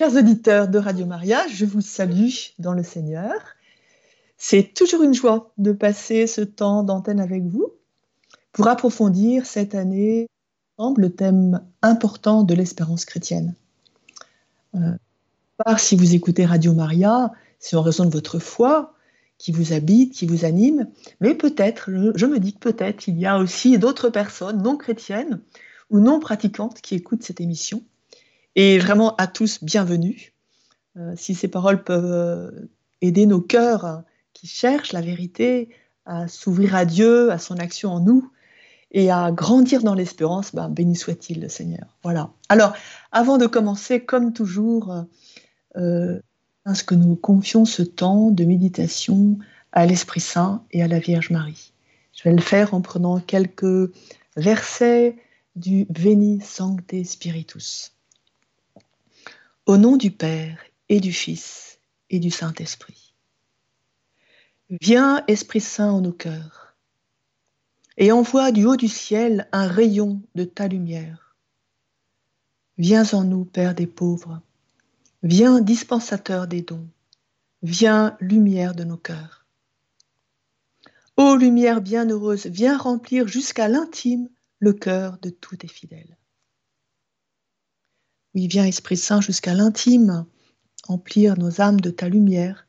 Chers 0.00 0.16
auditeurs 0.16 0.68
de 0.68 0.78
Radio 0.78 1.04
Maria, 1.04 1.46
je 1.48 1.66
vous 1.66 1.82
salue 1.82 2.30
dans 2.58 2.72
le 2.72 2.82
Seigneur. 2.82 3.34
C'est 4.38 4.72
toujours 4.72 5.02
une 5.02 5.12
joie 5.12 5.52
de 5.58 5.72
passer 5.72 6.26
ce 6.26 6.40
temps 6.40 6.82
d'antenne 6.82 7.20
avec 7.20 7.42
vous 7.42 7.70
pour 8.52 8.66
approfondir 8.68 9.44
cette 9.44 9.74
année 9.74 10.26
le 10.96 11.10
thème 11.10 11.60
important 11.82 12.44
de 12.44 12.54
l'espérance 12.54 13.04
chrétienne. 13.04 13.54
Euh, 14.74 14.96
si 15.76 15.96
vous 15.96 16.14
écoutez 16.14 16.46
Radio 16.46 16.72
Maria, 16.72 17.30
c'est 17.58 17.76
en 17.76 17.82
raison 17.82 18.06
de 18.06 18.10
votre 18.10 18.38
foi 18.38 18.94
qui 19.36 19.52
vous 19.52 19.74
habite, 19.74 20.14
qui 20.14 20.24
vous 20.24 20.46
anime, 20.46 20.88
mais 21.20 21.34
peut-être, 21.34 21.90
je 22.14 22.24
me 22.24 22.38
dis 22.38 22.54
que 22.54 22.70
peut-être 22.70 23.06
il 23.06 23.18
y 23.18 23.26
a 23.26 23.36
aussi 23.36 23.78
d'autres 23.78 24.08
personnes 24.08 24.62
non 24.62 24.78
chrétiennes 24.78 25.42
ou 25.90 26.00
non 26.00 26.20
pratiquantes 26.20 26.80
qui 26.80 26.94
écoutent 26.94 27.22
cette 27.22 27.42
émission 27.42 27.82
et 28.56 28.78
vraiment 28.78 29.14
à 29.16 29.26
tous, 29.26 29.62
bienvenue. 29.62 30.32
Euh, 30.96 31.14
si 31.16 31.34
ces 31.34 31.48
paroles 31.48 31.84
peuvent 31.84 32.04
euh, 32.04 32.50
aider 33.00 33.26
nos 33.26 33.40
cœurs 33.40 34.02
qui 34.32 34.46
cherchent 34.46 34.92
la 34.92 35.00
vérité 35.00 35.68
à 36.04 36.28
s'ouvrir 36.28 36.74
à 36.74 36.84
Dieu, 36.84 37.30
à 37.30 37.38
son 37.38 37.56
action 37.56 37.90
en 37.90 38.00
nous 38.00 38.30
et 38.90 39.10
à 39.10 39.30
grandir 39.30 39.82
dans 39.82 39.94
l'espérance, 39.94 40.54
ben, 40.54 40.68
béni 40.68 40.96
soit-il 40.96 41.40
le 41.40 41.48
Seigneur. 41.48 41.96
Voilà. 42.02 42.32
Alors, 42.48 42.74
avant 43.12 43.38
de 43.38 43.46
commencer, 43.46 44.04
comme 44.04 44.32
toujours, 44.32 45.04
euh, 45.76 46.20
ce 46.74 46.84
que 46.84 46.94
nous 46.94 47.16
confions 47.16 47.64
ce 47.64 47.82
temps 47.82 48.30
de 48.30 48.44
méditation 48.44 49.38
à 49.72 49.86
l'Esprit 49.86 50.20
Saint 50.20 50.64
et 50.72 50.82
à 50.82 50.88
la 50.88 50.98
Vierge 50.98 51.30
Marie. 51.30 51.72
Je 52.12 52.24
vais 52.24 52.34
le 52.34 52.42
faire 52.42 52.74
en 52.74 52.80
prenant 52.80 53.20
quelques 53.20 53.92
versets 54.36 55.16
du 55.56 55.86
Veni 55.90 56.40
Sancte 56.40 57.04
Spiritus. 57.04 57.92
Au 59.70 59.76
nom 59.76 59.96
du 59.96 60.10
Père 60.10 60.58
et 60.88 60.98
du 60.98 61.12
Fils 61.12 61.78
et 62.08 62.18
du 62.18 62.32
Saint-Esprit. 62.32 63.14
Viens, 64.80 65.22
Esprit 65.28 65.60
Saint, 65.60 65.92
en 65.92 66.00
nos 66.00 66.12
cœurs, 66.12 66.74
et 67.96 68.10
envoie 68.10 68.50
du 68.50 68.64
haut 68.64 68.74
du 68.74 68.88
ciel 68.88 69.46
un 69.52 69.68
rayon 69.68 70.22
de 70.34 70.42
ta 70.42 70.66
lumière. 70.66 71.36
Viens 72.78 73.04
en 73.12 73.22
nous, 73.22 73.44
Père 73.44 73.76
des 73.76 73.86
pauvres, 73.86 74.42
viens, 75.22 75.60
dispensateur 75.60 76.48
des 76.48 76.62
dons, 76.62 76.88
viens, 77.62 78.16
lumière 78.18 78.74
de 78.74 78.82
nos 78.82 78.96
cœurs. 78.96 79.46
Ô 81.16 81.36
lumière 81.36 81.80
bienheureuse, 81.80 82.46
viens 82.46 82.76
remplir 82.76 83.28
jusqu'à 83.28 83.68
l'intime 83.68 84.28
le 84.58 84.72
cœur 84.72 85.18
de 85.22 85.30
tous 85.30 85.58
tes 85.58 85.68
fidèles. 85.68 86.16
Oui, 88.34 88.46
viens 88.46 88.64
Esprit 88.64 88.96
Saint 88.96 89.20
jusqu'à 89.20 89.54
l'intime, 89.54 90.24
emplir 90.88 91.36
nos 91.36 91.60
âmes 91.60 91.80
de 91.80 91.90
ta 91.90 92.08
lumière, 92.08 92.66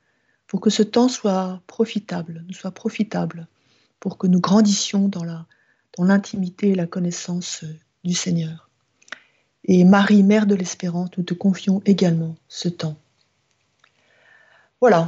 pour 0.47 0.59
que 0.59 0.69
ce 0.69 0.83
temps 0.83 1.07
soit 1.07 1.61
profitable, 1.67 2.43
nous 2.47 2.53
soit 2.53 2.71
profitable, 2.71 3.47
pour 3.99 4.17
que 4.17 4.27
nous 4.27 4.41
grandissions 4.41 5.07
dans 5.07 5.23
dans 5.97 6.03
l'intimité 6.03 6.69
et 6.69 6.75
la 6.75 6.87
connaissance 6.87 7.63
du 8.03 8.13
Seigneur. 8.13 8.69
Et 9.65 9.83
Marie, 9.83 10.23
Mère 10.23 10.47
de 10.47 10.55
l'Espérance, 10.55 11.09
nous 11.17 11.23
te 11.23 11.33
confions 11.33 11.81
également 11.85 12.35
ce 12.47 12.69
temps. 12.69 12.97
Voilà. 14.79 15.05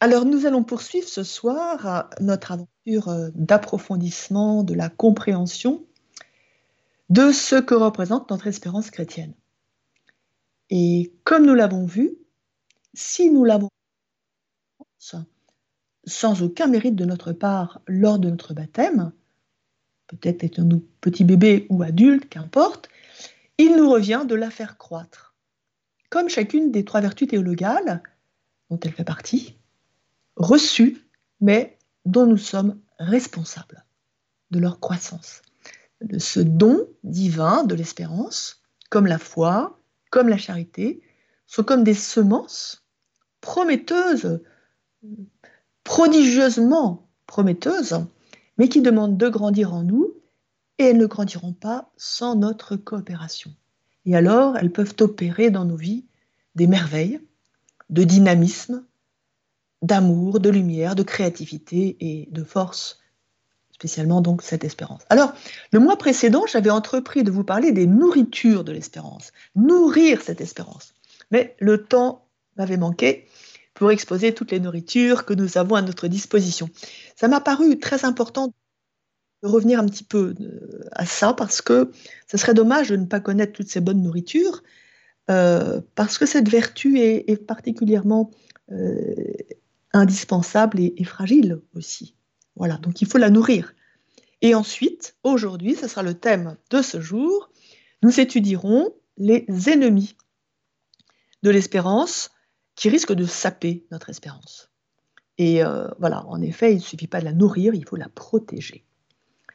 Alors 0.00 0.24
nous 0.24 0.46
allons 0.46 0.62
poursuivre 0.62 1.08
ce 1.08 1.24
soir 1.24 2.10
notre 2.20 2.52
aventure 2.52 3.30
d'approfondissement 3.34 4.62
de 4.62 4.74
la 4.74 4.88
compréhension 4.88 5.84
de 7.10 7.32
ce 7.32 7.56
que 7.56 7.74
représente 7.74 8.30
notre 8.30 8.46
espérance 8.46 8.90
chrétienne. 8.90 9.34
Et 10.76 11.14
comme 11.22 11.46
nous 11.46 11.54
l'avons 11.54 11.86
vu, 11.86 12.16
si 12.94 13.30
nous 13.30 13.44
l'avons 13.44 13.68
sans 16.04 16.42
aucun 16.42 16.66
mérite 16.66 16.96
de 16.96 17.04
notre 17.04 17.32
part 17.32 17.80
lors 17.86 18.18
de 18.18 18.28
notre 18.28 18.54
baptême, 18.54 19.12
peut-être 20.08 20.42
étant-nous 20.42 20.84
petits 21.00 21.22
bébés 21.22 21.68
ou 21.70 21.84
adultes, 21.84 22.28
qu'importe, 22.28 22.88
il 23.56 23.76
nous 23.76 23.88
revient 23.88 24.24
de 24.26 24.34
la 24.34 24.50
faire 24.50 24.76
croître. 24.76 25.36
Comme 26.10 26.28
chacune 26.28 26.72
des 26.72 26.84
trois 26.84 27.00
vertus 27.00 27.28
théologales, 27.28 28.02
dont 28.68 28.80
elle 28.80 28.94
fait 28.94 29.04
partie, 29.04 29.56
reçues, 30.34 31.06
mais 31.40 31.78
dont 32.04 32.26
nous 32.26 32.36
sommes 32.36 32.80
responsables 32.98 33.84
de 34.50 34.58
leur 34.58 34.80
croissance. 34.80 35.40
De 36.00 36.18
ce 36.18 36.40
don 36.40 36.88
divin 37.04 37.62
de 37.62 37.76
l'espérance, 37.76 38.60
comme 38.90 39.06
la 39.06 39.18
foi, 39.20 39.78
comme 40.14 40.28
la 40.28 40.38
charité, 40.38 41.02
sont 41.48 41.64
comme 41.64 41.82
des 41.82 41.92
semences 41.92 42.86
prometteuses, 43.40 44.40
prodigieusement 45.82 47.10
prometteuses, 47.26 48.06
mais 48.56 48.68
qui 48.68 48.80
demandent 48.80 49.16
de 49.16 49.28
grandir 49.28 49.74
en 49.74 49.82
nous, 49.82 50.14
et 50.78 50.84
elles 50.84 50.98
ne 50.98 51.06
grandiront 51.06 51.52
pas 51.52 51.90
sans 51.96 52.36
notre 52.36 52.76
coopération. 52.76 53.52
Et 54.04 54.14
alors, 54.14 54.56
elles 54.56 54.70
peuvent 54.70 54.94
opérer 55.00 55.50
dans 55.50 55.64
nos 55.64 55.76
vies 55.76 56.06
des 56.54 56.68
merveilles, 56.68 57.20
de 57.90 58.04
dynamisme, 58.04 58.86
d'amour, 59.82 60.38
de 60.38 60.48
lumière, 60.48 60.94
de 60.94 61.02
créativité 61.02 61.96
et 61.98 62.28
de 62.30 62.44
force 62.44 63.00
spécialement 63.74 64.20
donc 64.20 64.42
cette 64.42 64.64
espérance. 64.64 65.02
Alors, 65.10 65.34
le 65.72 65.80
mois 65.80 65.96
précédent, 65.96 66.44
j'avais 66.46 66.70
entrepris 66.70 67.24
de 67.24 67.30
vous 67.30 67.44
parler 67.44 67.72
des 67.72 67.86
nourritures 67.86 68.64
de 68.64 68.72
l'espérance, 68.72 69.32
nourrir 69.56 70.22
cette 70.22 70.40
espérance. 70.40 70.94
Mais 71.30 71.56
le 71.58 71.84
temps 71.84 72.28
m'avait 72.56 72.76
manqué 72.76 73.26
pour 73.74 73.90
exposer 73.90 74.32
toutes 74.32 74.52
les 74.52 74.60
nourritures 74.60 75.24
que 75.24 75.34
nous 75.34 75.58
avons 75.58 75.74
à 75.74 75.82
notre 75.82 76.06
disposition. 76.06 76.70
Ça 77.16 77.26
m'a 77.26 77.40
paru 77.40 77.78
très 77.80 78.04
important 78.04 78.52
de 79.42 79.48
revenir 79.48 79.80
un 79.80 79.86
petit 79.86 80.04
peu 80.04 80.34
euh, 80.40 80.88
à 80.92 81.04
ça 81.04 81.34
parce 81.34 81.60
que 81.60 81.90
ce 82.30 82.36
serait 82.38 82.54
dommage 82.54 82.90
de 82.90 82.96
ne 82.96 83.06
pas 83.06 83.20
connaître 83.20 83.52
toutes 83.52 83.68
ces 83.68 83.80
bonnes 83.80 84.02
nourritures 84.02 84.62
euh, 85.30 85.80
parce 85.96 86.16
que 86.16 86.26
cette 86.26 86.48
vertu 86.48 87.00
est, 87.00 87.44
particulièrement 87.44 88.30
euh, 88.70 89.14
indispensable 89.92 90.80
et 90.80 91.04
fragile 91.04 91.60
aussi. 91.74 92.14
Voilà, 92.56 92.76
donc 92.76 93.02
il 93.02 93.08
faut 93.08 93.18
la 93.18 93.30
nourrir. 93.30 93.74
Et 94.42 94.54
ensuite, 94.54 95.16
aujourd'hui, 95.22 95.74
ce 95.74 95.88
sera 95.88 96.02
le 96.02 96.14
thème 96.14 96.56
de 96.70 96.82
ce 96.82 97.00
jour, 97.00 97.50
nous 98.02 98.20
étudierons 98.20 98.94
les 99.16 99.46
ennemis 99.66 100.16
de 101.42 101.50
l'espérance 101.50 102.30
qui 102.74 102.88
risquent 102.88 103.14
de 103.14 103.24
saper 103.24 103.86
notre 103.90 104.10
espérance. 104.10 104.70
Et 105.38 105.64
euh, 105.64 105.88
voilà, 105.98 106.26
en 106.26 106.40
effet, 106.40 106.72
il 106.72 106.76
ne 106.76 106.82
suffit 106.82 107.06
pas 107.06 107.20
de 107.20 107.24
la 107.24 107.32
nourrir, 107.32 107.74
il 107.74 107.86
faut 107.86 107.96
la 107.96 108.08
protéger. 108.08 108.84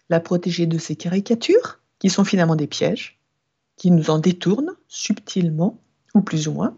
La 0.10 0.20
protéger 0.20 0.66
de 0.66 0.78
ces 0.78 0.96
caricatures, 0.96 1.80
qui 2.00 2.10
sont 2.10 2.24
finalement 2.24 2.56
des 2.56 2.68
pièges, 2.68 3.20
qui 3.76 3.92
nous 3.92 4.10
en 4.10 4.20
détournent 4.20 4.76
subtilement, 4.88 5.82
ou 6.16 6.22
plus 6.22 6.48
ou 6.48 6.54
moins, 6.54 6.78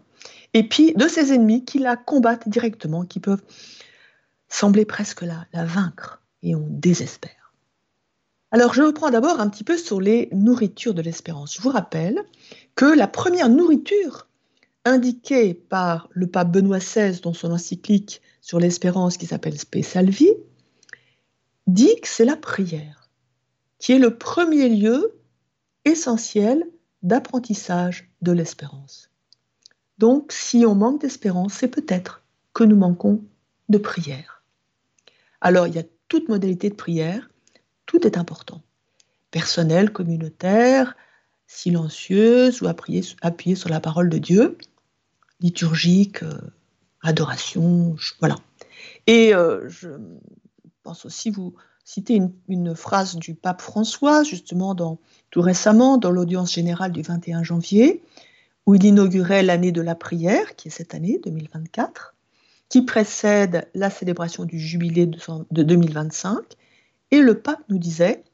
et 0.54 0.68
puis 0.68 0.92
de 0.94 1.08
ces 1.08 1.32
ennemis 1.32 1.64
qui 1.64 1.78
la 1.78 1.96
combattent 1.96 2.48
directement, 2.48 3.04
qui 3.04 3.20
peuvent 3.20 3.42
semblait 4.52 4.84
presque 4.84 5.22
la, 5.22 5.46
vaincre 5.64 6.22
et 6.42 6.54
on 6.54 6.66
désespère. 6.68 7.54
Alors 8.50 8.74
je 8.74 8.82
reprends 8.82 9.10
d'abord 9.10 9.40
un 9.40 9.48
petit 9.48 9.64
peu 9.64 9.78
sur 9.78 10.00
les 10.00 10.28
nourritures 10.32 10.92
de 10.92 11.00
l'espérance. 11.00 11.54
Je 11.54 11.62
vous 11.62 11.70
rappelle 11.70 12.22
que 12.74 12.84
la 12.84 13.08
première 13.08 13.48
nourriture 13.48 14.28
indiquée 14.84 15.54
par 15.54 16.08
le 16.10 16.26
pape 16.26 16.52
Benoît 16.52 16.80
XVI 16.80 17.20
dans 17.20 17.32
son 17.32 17.50
encyclique 17.50 18.20
sur 18.42 18.60
l'espérance 18.60 19.16
qui 19.16 19.26
s'appelle 19.26 19.58
Spe 19.58 19.82
Salvi 19.82 20.28
dit 21.66 21.94
que 22.02 22.08
c'est 22.08 22.24
la 22.24 22.36
prière 22.36 23.08
qui 23.78 23.92
est 23.92 23.98
le 23.98 24.16
premier 24.16 24.68
lieu 24.68 25.18
essentiel 25.84 26.64
d'apprentissage 27.02 28.12
de 28.20 28.32
l'espérance. 28.32 29.10
Donc 29.98 30.30
si 30.30 30.64
on 30.66 30.74
manque 30.74 31.00
d'espérance, 31.00 31.54
c'est 31.54 31.68
peut-être 31.68 32.22
que 32.52 32.64
nous 32.64 32.76
manquons 32.76 33.24
de 33.70 33.78
prière. 33.78 34.31
Alors, 35.42 35.66
il 35.66 35.74
y 35.74 35.78
a 35.78 35.84
toute 36.06 36.28
modalité 36.28 36.70
de 36.70 36.74
prière, 36.76 37.28
tout 37.86 38.06
est 38.06 38.16
important. 38.16 38.62
Personnel, 39.32 39.92
communautaire, 39.92 40.96
silencieuse 41.48 42.62
ou 42.62 42.68
appuyée, 42.68 43.56
sur 43.56 43.68
la 43.68 43.80
parole 43.80 44.08
de 44.08 44.18
Dieu, 44.18 44.56
liturgique, 45.40 46.22
euh, 46.22 46.38
adoration, 47.02 47.96
voilà. 48.20 48.36
Et 49.08 49.34
euh, 49.34 49.68
je 49.68 49.88
pense 50.84 51.04
aussi 51.04 51.30
vous 51.30 51.54
citer 51.84 52.22
une, 52.46 52.76
phrase 52.76 53.16
du 53.16 53.34
pape 53.34 53.62
François, 53.62 54.22
justement, 54.22 54.76
tout 55.30 55.40
récemment, 55.40 55.98
dans 55.98 56.12
l'audience 56.12 56.52
générale 56.52 56.92
du 56.92 57.02
21 57.02 57.42
janvier, 57.42 58.00
où 58.66 58.76
il 58.76 58.84
inaugurait 58.84 59.42
l'année 59.42 59.72
de 59.72 59.82
la 59.82 59.96
prière, 59.96 60.54
qui 60.54 60.68
est 60.68 60.70
cette 60.70 60.94
année, 60.94 61.20
2024 61.24 62.14
qui 62.72 62.80
précède 62.80 63.68
la 63.74 63.90
célébration 63.90 64.46
du 64.46 64.58
jubilé 64.58 65.04
de 65.04 65.62
2025. 65.62 66.38
Et 67.10 67.20
le 67.20 67.38
pape 67.38 67.62
nous 67.68 67.76
disait, 67.76 68.24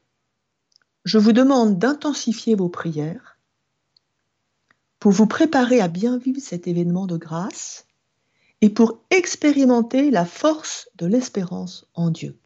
je 1.03 1.17
vous 1.17 1.33
demande 1.33 1.77
d'intensifier 1.77 2.55
vos 2.55 2.69
prières 2.69 3.37
pour 4.97 5.11
vous 5.11 5.27
préparer 5.27 5.81
à 5.81 5.89
bien 5.89 6.17
vivre 6.17 6.39
cet 6.39 6.69
événement 6.69 7.05
de 7.05 7.17
grâce 7.17 7.85
et 8.61 8.69
pour 8.69 9.03
expérimenter 9.09 10.09
la 10.09 10.23
force 10.23 10.87
de 10.95 11.05
l'espérance 11.05 11.85
en 11.93 12.09
Dieu. 12.09 12.39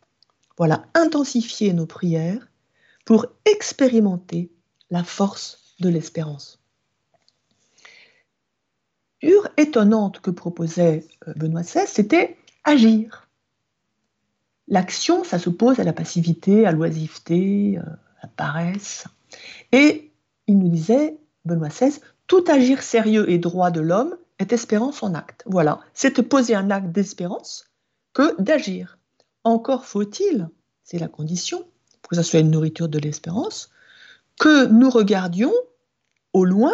Voilà, 0.57 0.87
intensifier 0.95 1.73
nos 1.73 1.85
prières 1.85 2.49
pour 3.05 3.27
expérimenter 3.45 4.51
la 4.89 5.03
force 5.03 5.75
de 5.79 5.89
l'espérance. 5.89 6.62
Étonnante 9.57 10.19
que 10.19 10.31
proposait 10.31 11.05
euh, 11.27 11.33
Benoît 11.35 11.61
XVI, 11.61 11.87
c'était 11.87 12.37
agir. 12.63 13.29
L'action, 14.67 15.23
ça 15.23 15.39
s'oppose 15.39 15.79
à 15.79 15.83
la 15.83 15.93
passivité, 15.93 16.65
à 16.65 16.71
l'oisiveté, 16.71 17.77
euh, 17.77 17.81
à 17.81 18.23
la 18.23 18.29
paresse. 18.29 19.05
Et 19.71 20.11
il 20.47 20.57
nous 20.57 20.69
disait, 20.69 21.17
Benoît 21.45 21.69
XVI, 21.69 21.99
tout 22.27 22.43
agir 22.47 22.81
sérieux 22.81 23.29
et 23.29 23.37
droit 23.37 23.71
de 23.71 23.81
l'homme 23.81 24.15
est 24.39 24.53
espérance 24.53 25.03
en 25.03 25.13
acte. 25.13 25.43
Voilà, 25.45 25.79
c'est 25.93 26.17
de 26.17 26.21
poser 26.21 26.55
un 26.55 26.71
acte 26.71 26.91
d'espérance 26.91 27.65
que 28.13 28.41
d'agir. 28.41 28.97
Encore 29.43 29.85
faut-il, 29.85 30.49
c'est 30.83 30.99
la 30.99 31.07
condition, 31.07 31.65
pour 32.01 32.09
que 32.09 32.15
ça 32.15 32.23
soit 32.23 32.39
une 32.39 32.51
nourriture 32.51 32.89
de 32.89 32.99
l'espérance, 32.99 33.69
que 34.39 34.65
nous 34.65 34.89
regardions 34.89 35.53
au 36.33 36.45
loin 36.45 36.73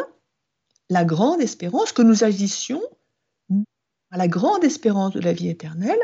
la 0.89 1.06
grande 1.06 1.41
espérance, 1.41 1.91
que 1.91 2.01
nous 2.01 2.24
agissions 2.24 2.81
à 4.12 4.18
la 4.18 4.27
grande 4.27 4.63
espérance 4.63 5.13
de 5.13 5.19
la 5.19 5.33
vie 5.33 5.50
éternelle, 5.50 6.00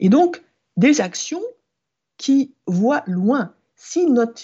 et 0.00 0.08
donc 0.08 0.42
des 0.76 1.00
actions 1.00 1.42
qui 2.16 2.54
voient 2.66 3.04
loin. 3.06 3.54
Si 3.76 4.06
notre 4.06 4.42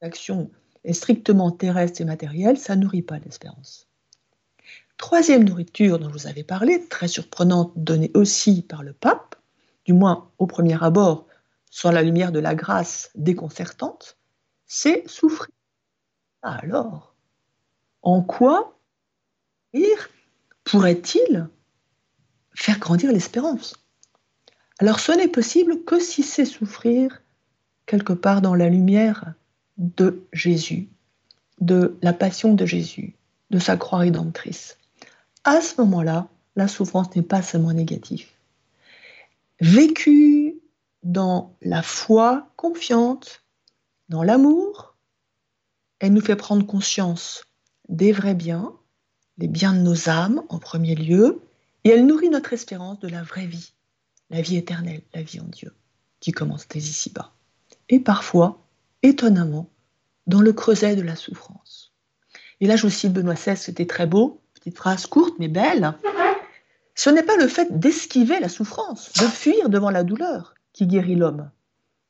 action 0.00 0.50
est 0.84 0.92
strictement 0.92 1.50
terrestre 1.50 2.00
et 2.00 2.04
matérielle, 2.04 2.58
ça 2.58 2.76
nourrit 2.76 3.02
pas 3.02 3.18
l'espérance. 3.18 3.88
Troisième 4.98 5.44
nourriture 5.44 5.98
dont 5.98 6.08
je 6.08 6.12
vous 6.12 6.26
avais 6.26 6.44
parlé, 6.44 6.86
très 6.88 7.08
surprenante, 7.08 7.72
donnée 7.76 8.10
aussi 8.14 8.62
par 8.62 8.82
le 8.82 8.92
pape, 8.92 9.36
du 9.84 9.92
moins 9.92 10.30
au 10.38 10.46
premier 10.46 10.82
abord, 10.82 11.26
sans 11.70 11.90
la 11.90 12.02
lumière 12.02 12.32
de 12.32 12.38
la 12.38 12.54
grâce 12.54 13.10
déconcertante, 13.14 14.16
c'est 14.66 15.06
souffrir. 15.08 15.50
Alors, 16.42 17.15
en 18.06 18.22
quoi 18.22 18.78
pourrait-il 20.62 21.48
faire 22.54 22.78
grandir 22.78 23.10
l'espérance? 23.10 23.74
Alors 24.78 25.00
ce 25.00 25.10
n'est 25.10 25.26
possible 25.26 25.82
que 25.82 25.98
si 25.98 26.22
c'est 26.22 26.44
souffrir 26.44 27.20
quelque 27.84 28.12
part 28.12 28.42
dans 28.42 28.54
la 28.54 28.68
lumière 28.68 29.34
de 29.76 30.22
Jésus, 30.32 30.88
de 31.60 31.98
la 32.00 32.12
passion 32.12 32.54
de 32.54 32.64
Jésus, 32.64 33.16
de 33.50 33.58
sa 33.58 33.76
croix 33.76 33.98
rédemptrice. 33.98 34.78
À 35.42 35.60
ce 35.60 35.80
moment-là, 35.80 36.28
la 36.54 36.68
souffrance 36.68 37.14
n'est 37.16 37.22
pas 37.22 37.42
seulement 37.42 37.72
négative. 37.72 38.28
Vécue 39.60 40.60
dans 41.02 41.56
la 41.60 41.82
foi 41.82 42.52
confiante, 42.54 43.42
dans 44.08 44.22
l'amour, 44.22 44.94
elle 45.98 46.12
nous 46.12 46.20
fait 46.20 46.36
prendre 46.36 46.64
conscience 46.64 47.45
des 47.88 48.12
vrais 48.12 48.34
biens, 48.34 48.72
les 49.38 49.48
biens 49.48 49.72
de 49.72 49.80
nos 49.80 50.08
âmes 50.08 50.42
en 50.48 50.58
premier 50.58 50.94
lieu, 50.94 51.40
et 51.84 51.90
elle 51.90 52.06
nourrit 52.06 52.30
notre 52.30 52.52
espérance 52.52 52.98
de 53.00 53.08
la 53.08 53.22
vraie 53.22 53.46
vie, 53.46 53.72
la 54.30 54.40
vie 54.40 54.56
éternelle, 54.56 55.02
la 55.14 55.22
vie 55.22 55.40
en 55.40 55.44
Dieu, 55.46 55.72
qui 56.20 56.32
commence 56.32 56.66
dès 56.68 56.80
ici-bas. 56.80 57.32
Et 57.88 58.00
parfois, 58.00 58.66
étonnamment, 59.02 59.70
dans 60.26 60.40
le 60.40 60.52
creuset 60.52 60.96
de 60.96 61.02
la 61.02 61.14
souffrance. 61.14 61.92
Et 62.60 62.66
là, 62.66 62.76
je 62.76 62.88
cite 62.88 63.12
Benoît 63.12 63.34
XVI, 63.34 63.56
c'était 63.56 63.86
très 63.86 64.06
beau, 64.06 64.40
petite 64.54 64.76
phrase 64.76 65.06
courte 65.06 65.34
mais 65.38 65.48
belle. 65.48 65.94
Ce 66.94 67.10
n'est 67.10 67.22
pas 67.22 67.36
le 67.36 67.46
fait 67.46 67.78
d'esquiver 67.78 68.40
la 68.40 68.48
souffrance, 68.48 69.12
de 69.12 69.26
fuir 69.26 69.68
devant 69.68 69.90
la 69.90 70.02
douleur, 70.02 70.54
qui 70.72 70.86
guérit 70.86 71.14
l'homme. 71.14 71.50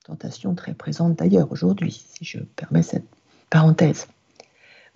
Tentation 0.05 0.55
très 0.55 0.73
présente 0.73 1.19
d'ailleurs 1.19 1.51
aujourd'hui, 1.51 2.07
si 2.15 2.25
je 2.25 2.39
permets 2.39 2.85
cette 2.85 3.09
parenthèse. 3.51 4.07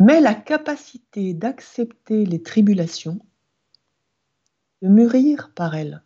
Mais 0.00 0.22
la 0.22 0.34
capacité 0.34 1.34
d'accepter 1.34 2.24
les 2.24 2.42
tribulations, 2.42 3.20
de 4.80 4.88
mûrir 4.88 5.52
par 5.54 5.74
elles, 5.74 6.02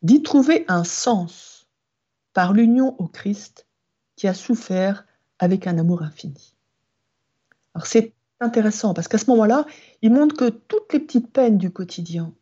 d'y 0.00 0.22
trouver 0.22 0.64
un 0.66 0.82
sens 0.82 1.68
par 2.32 2.54
l'union 2.54 2.96
au 2.98 3.06
Christ 3.06 3.66
qui 4.16 4.26
a 4.28 4.32
souffert 4.32 5.04
avec 5.38 5.66
un 5.66 5.76
amour 5.76 6.02
infini. 6.02 6.54
Alors 7.74 7.86
c'est 7.86 8.14
intéressant 8.40 8.94
parce 8.94 9.08
qu'à 9.08 9.18
ce 9.18 9.28
moment-là, 9.28 9.66
il 10.00 10.10
montre 10.10 10.34
que 10.34 10.48
toutes 10.48 10.94
les 10.94 11.00
petites 11.00 11.30
peines 11.30 11.58
du 11.58 11.70
quotidien, 11.70 12.32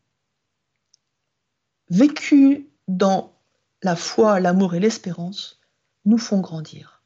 vécues 1.90 2.68
dans 2.86 3.34
la 3.82 3.96
foi, 3.96 4.38
l'amour 4.38 4.76
et 4.76 4.80
l'espérance, 4.80 5.58
nous 6.04 6.18
font 6.18 6.40
grandir. 6.40 7.02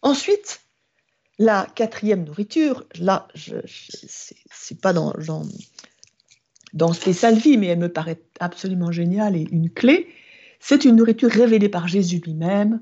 Ensuite, 0.00 0.63
la 1.38 1.66
quatrième 1.74 2.24
nourriture, 2.24 2.84
là, 2.98 3.28
ce 3.34 3.54
n'est 3.54 4.80
pas 4.80 4.92
dans, 4.92 5.12
dans, 5.26 5.42
dans 6.72 6.90
Vie, 6.90 7.56
mais 7.56 7.68
elle 7.68 7.78
me 7.78 7.92
paraît 7.92 8.20
absolument 8.40 8.92
géniale 8.92 9.36
et 9.36 9.46
une 9.50 9.70
clé, 9.70 10.08
c'est 10.60 10.84
une 10.84 10.96
nourriture 10.96 11.30
révélée 11.30 11.68
par 11.68 11.88
Jésus 11.88 12.20
lui-même, 12.24 12.80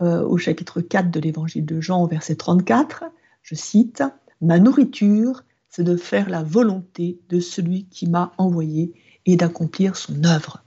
euh, 0.00 0.22
au 0.22 0.38
chapitre 0.38 0.80
4 0.80 1.10
de 1.10 1.20
l'évangile 1.20 1.66
de 1.66 1.80
Jean, 1.80 2.02
au 2.02 2.06
verset 2.06 2.36
34, 2.36 3.04
je 3.42 3.54
cite, 3.54 4.02
Ma 4.40 4.58
nourriture, 4.58 5.44
c'est 5.68 5.84
de 5.84 5.96
faire 5.96 6.30
la 6.30 6.42
volonté 6.42 7.18
de 7.28 7.38
celui 7.40 7.84
qui 7.84 8.08
m'a 8.08 8.32
envoyé 8.38 8.94
et 9.26 9.36
d'accomplir 9.36 9.96
son 9.96 10.24
œuvre. 10.24 10.64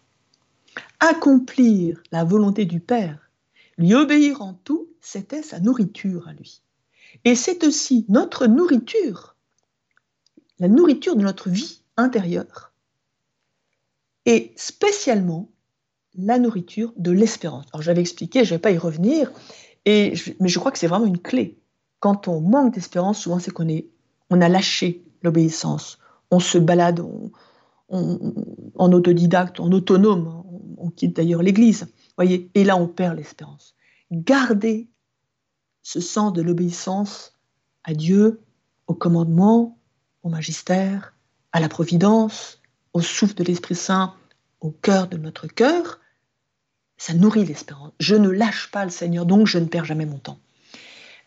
Accomplir 0.99 2.01
la 2.11 2.23
volonté 2.23 2.65
du 2.65 2.79
Père, 2.79 3.31
lui 3.77 3.95
obéir 3.95 4.41
en 4.41 4.53
tout, 4.53 4.87
c'était 5.01 5.41
sa 5.41 5.59
nourriture 5.59 6.27
à 6.27 6.33
lui. 6.33 6.61
Et 7.25 7.35
c'est 7.35 7.63
aussi 7.63 8.05
notre 8.09 8.47
nourriture, 8.47 9.35
la 10.59 10.67
nourriture 10.67 11.15
de 11.15 11.21
notre 11.21 11.49
vie 11.49 11.81
intérieure. 11.97 12.73
Et 14.25 14.53
spécialement 14.55 15.49
la 16.15 16.39
nourriture 16.39 16.93
de 16.97 17.11
l'espérance. 17.11 17.65
Alors 17.73 17.81
j'avais 17.81 18.01
expliqué, 18.01 18.43
je 18.45 18.53
ne 18.53 18.57
vais 18.57 18.61
pas 18.61 18.71
y 18.71 18.77
revenir, 18.77 19.31
et 19.85 20.13
mais 20.39 20.47
je 20.47 20.59
crois 20.59 20.71
que 20.71 20.77
c'est 20.77 20.87
vraiment 20.87 21.05
une 21.05 21.19
clé. 21.19 21.59
Quand 21.99 22.27
on 22.27 22.41
manque 22.41 22.73
d'espérance, 22.73 23.19
souvent 23.19 23.39
c'est 23.39 23.51
qu'on 23.51 23.67
on 24.29 24.41
a 24.41 24.49
lâché 24.49 25.03
l'obéissance, 25.23 25.99
on 26.31 26.39
se 26.39 26.57
balade 26.57 27.03
en 27.89 28.91
autodidacte, 28.91 29.59
en 29.59 29.71
autonome, 29.71 30.43
on, 30.77 30.89
quitte 30.89 31.15
d'ailleurs 31.15 31.43
l'Église, 31.43 31.87
voyez, 32.17 32.49
et 32.55 32.63
là 32.63 32.75
on 32.75 32.87
perd 32.87 33.17
l'espérance. 33.17 33.75
Gardez 34.11 34.89
ce 35.83 35.99
sens 35.99 36.33
de 36.33 36.41
l'obéissance 36.41 37.33
à 37.83 37.93
Dieu, 37.93 38.41
au 38.87 38.93
commandement, 38.93 39.77
au 40.23 40.29
magistère, 40.29 41.13
à 41.51 41.59
la 41.59 41.69
providence, 41.69 42.61
au 42.93 43.01
souffle 43.01 43.35
de 43.35 43.43
l'Esprit 43.43 43.75
Saint, 43.75 44.15
au 44.61 44.71
cœur 44.71 45.07
de 45.07 45.17
notre 45.17 45.47
cœur, 45.47 45.99
ça 46.97 47.13
nourrit 47.13 47.45
l'espérance. 47.45 47.91
Je 47.99 48.15
ne 48.15 48.29
lâche 48.29 48.71
pas 48.71 48.85
le 48.85 48.91
Seigneur, 48.91 49.25
donc 49.25 49.45
je 49.45 49.59
ne 49.59 49.65
perds 49.65 49.85
jamais 49.85 50.05
mon 50.05 50.17
temps. 50.17 50.39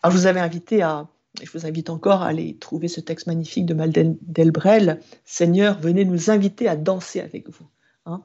Alors 0.01 0.15
je 0.15 0.21
vous 0.21 0.27
avais 0.27 0.39
invité 0.39 0.81
à, 0.81 1.07
je 1.41 1.51
vous 1.51 1.65
invite 1.65 1.89
encore 1.89 2.23
à 2.23 2.27
aller 2.27 2.57
trouver 2.57 2.87
ce 2.87 2.99
texte 2.99 3.27
magnifique 3.27 3.65
de 3.65 3.75
Malden 3.75 4.17
Delbrel, 4.21 4.99
Seigneur, 5.23 5.79
venez 5.79 6.03
nous 6.03 6.31
inviter 6.31 6.67
à 6.67 6.75
danser 6.75 7.19
avec 7.19 7.49
vous. 7.49 7.67
Hein. 8.05 8.23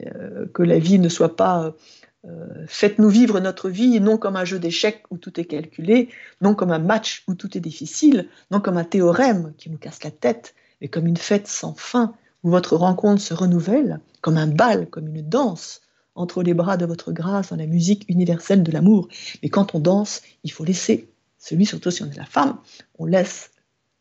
Euh, 0.00 0.46
que 0.52 0.62
la 0.62 0.78
vie 0.78 0.98
ne 0.98 1.08
soit 1.08 1.36
pas 1.36 1.74
euh, 2.26 2.64
faites-nous 2.66 3.08
vivre 3.08 3.38
notre 3.40 3.70
vie 3.70 4.00
non 4.00 4.18
comme 4.18 4.36
un 4.36 4.44
jeu 4.44 4.58
d'échecs 4.58 5.04
où 5.10 5.18
tout 5.18 5.38
est 5.40 5.44
calculé, 5.44 6.08
non 6.40 6.54
comme 6.54 6.72
un 6.72 6.78
match 6.78 7.22
où 7.28 7.34
tout 7.34 7.56
est 7.56 7.60
difficile, 7.60 8.28
non 8.50 8.60
comme 8.60 8.76
un 8.76 8.84
théorème 8.84 9.52
qui 9.56 9.70
nous 9.70 9.78
casse 9.78 10.02
la 10.02 10.10
tête, 10.10 10.54
mais 10.80 10.88
comme 10.88 11.06
une 11.06 11.16
fête 11.16 11.46
sans 11.46 11.74
fin 11.74 12.14
où 12.42 12.50
votre 12.50 12.76
rencontre 12.76 13.22
se 13.22 13.34
renouvelle, 13.34 14.00
comme 14.20 14.36
un 14.36 14.46
bal, 14.46 14.88
comme 14.88 15.08
une 15.08 15.28
danse, 15.28 15.82
entre 16.14 16.42
les 16.42 16.54
bras 16.54 16.76
de 16.76 16.86
votre 16.86 17.12
grâce 17.12 17.50
dans 17.50 17.56
la 17.56 17.66
musique 17.66 18.04
universelle 18.08 18.64
de 18.64 18.72
l'amour. 18.72 19.08
Mais 19.42 19.48
quand 19.48 19.74
on 19.74 19.78
danse, 19.78 20.22
il 20.42 20.50
faut 20.50 20.64
laisser 20.64 21.08
celui, 21.38 21.66
surtout 21.66 21.92
si 21.92 22.02
on 22.02 22.10
est 22.10 22.16
la 22.16 22.24
femme, 22.24 22.58
on 22.98 23.06
laisse 23.06 23.52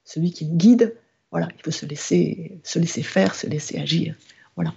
celui 0.04 0.32
qui 0.32 0.46
nous 0.46 0.56
guide. 0.56 0.96
Voilà, 1.32 1.50
il 1.56 1.62
faut 1.64 1.72
se 1.72 1.86
laisser, 1.86 2.60
se 2.64 2.80
laisser 2.80 3.04
faire, 3.04 3.36
se 3.36 3.46
laisser 3.46 3.78
agir. 3.78 4.16
Voilà. 4.56 4.74